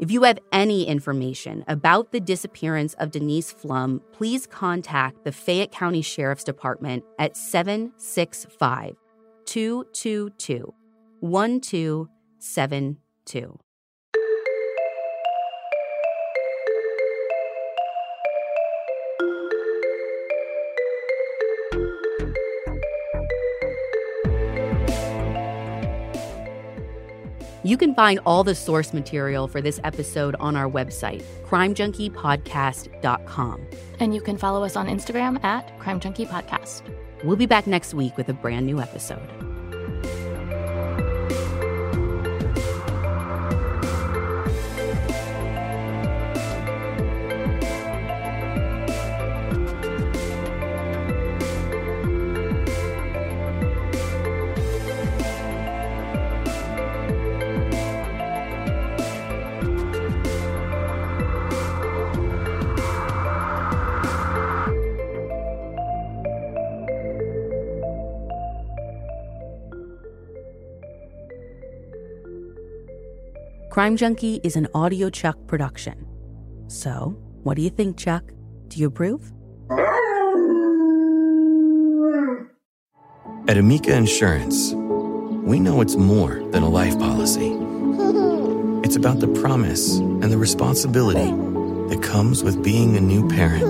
If 0.00 0.10
you 0.10 0.22
have 0.22 0.38
any 0.50 0.88
information 0.88 1.62
about 1.68 2.10
the 2.10 2.20
disappearance 2.20 2.94
of 2.94 3.10
Denise 3.10 3.52
Pflum, 3.52 4.00
please 4.12 4.46
contact 4.46 5.24
the 5.24 5.32
Fayette 5.32 5.72
County 5.72 6.00
Sheriff's 6.00 6.42
Department 6.42 7.04
at 7.18 7.36
765 7.36 8.96
222 9.44 10.72
1272. 11.20 13.58
You 27.62 27.76
can 27.76 27.94
find 27.94 28.20
all 28.24 28.42
the 28.44 28.54
source 28.54 28.92
material 28.92 29.48
for 29.48 29.60
this 29.60 29.80
episode 29.84 30.36
on 30.36 30.56
our 30.56 30.70
website, 30.70 31.22
crimejunkiepodcast.com. 31.44 33.66
And 33.98 34.14
you 34.14 34.20
can 34.20 34.36
follow 34.36 34.62
us 34.64 34.76
on 34.76 34.86
Instagram 34.86 35.42
at 35.44 35.76
Crime 35.78 36.00
Junkie 36.00 36.26
Podcast. 36.26 36.82
We'll 37.22 37.36
be 37.36 37.46
back 37.46 37.66
next 37.66 37.94
week 37.94 38.16
with 38.16 38.30
a 38.30 38.34
brand 38.34 38.66
new 38.66 38.80
episode. 38.80 39.39
Crime 73.80 73.96
Junkie 73.96 74.40
is 74.44 74.56
an 74.56 74.68
Audio 74.74 75.08
Chuck 75.08 75.38
production. 75.46 76.06
So, 76.66 77.16
what 77.44 77.56
do 77.56 77.62
you 77.62 77.70
think, 77.70 77.96
Chuck? 77.96 78.30
Do 78.68 78.78
you 78.78 78.88
approve? 78.88 79.32
At 83.48 83.56
Amica 83.56 83.96
Insurance, 83.96 84.74
we 84.74 85.58
know 85.58 85.80
it's 85.80 85.96
more 85.96 86.42
than 86.50 86.62
a 86.62 86.68
life 86.68 86.98
policy. 86.98 87.56
It's 88.84 88.96
about 88.96 89.20
the 89.20 89.28
promise 89.40 89.96
and 89.96 90.30
the 90.30 90.36
responsibility 90.36 91.30
that 91.88 92.02
comes 92.02 92.44
with 92.44 92.62
being 92.62 92.98
a 92.98 93.00
new 93.00 93.26
parent, 93.30 93.64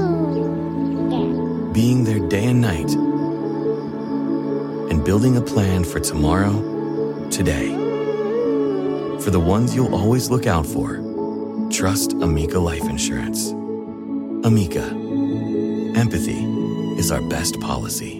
being 1.73 2.03
there 2.03 2.19
day 2.19 2.47
and 2.47 2.61
night, 2.61 2.91
and 4.91 5.05
building 5.05 5.37
a 5.37 5.41
plan 5.41 5.85
for 5.85 6.01
tomorrow 6.01 7.29
today. 7.31 7.80
For 9.21 9.31
the 9.31 9.39
ones 9.39 9.75
you'll 9.75 9.95
always 9.95 10.31
look 10.31 10.47
out 10.47 10.65
for, 10.65 10.97
trust 11.71 12.13
Amica 12.15 12.59
Life 12.59 12.85
Insurance. 12.85 13.51
Amica, 14.47 14.85
empathy 15.95 16.43
is 16.99 17.13
our 17.13 17.21
best 17.29 17.61
policy. 17.61 18.20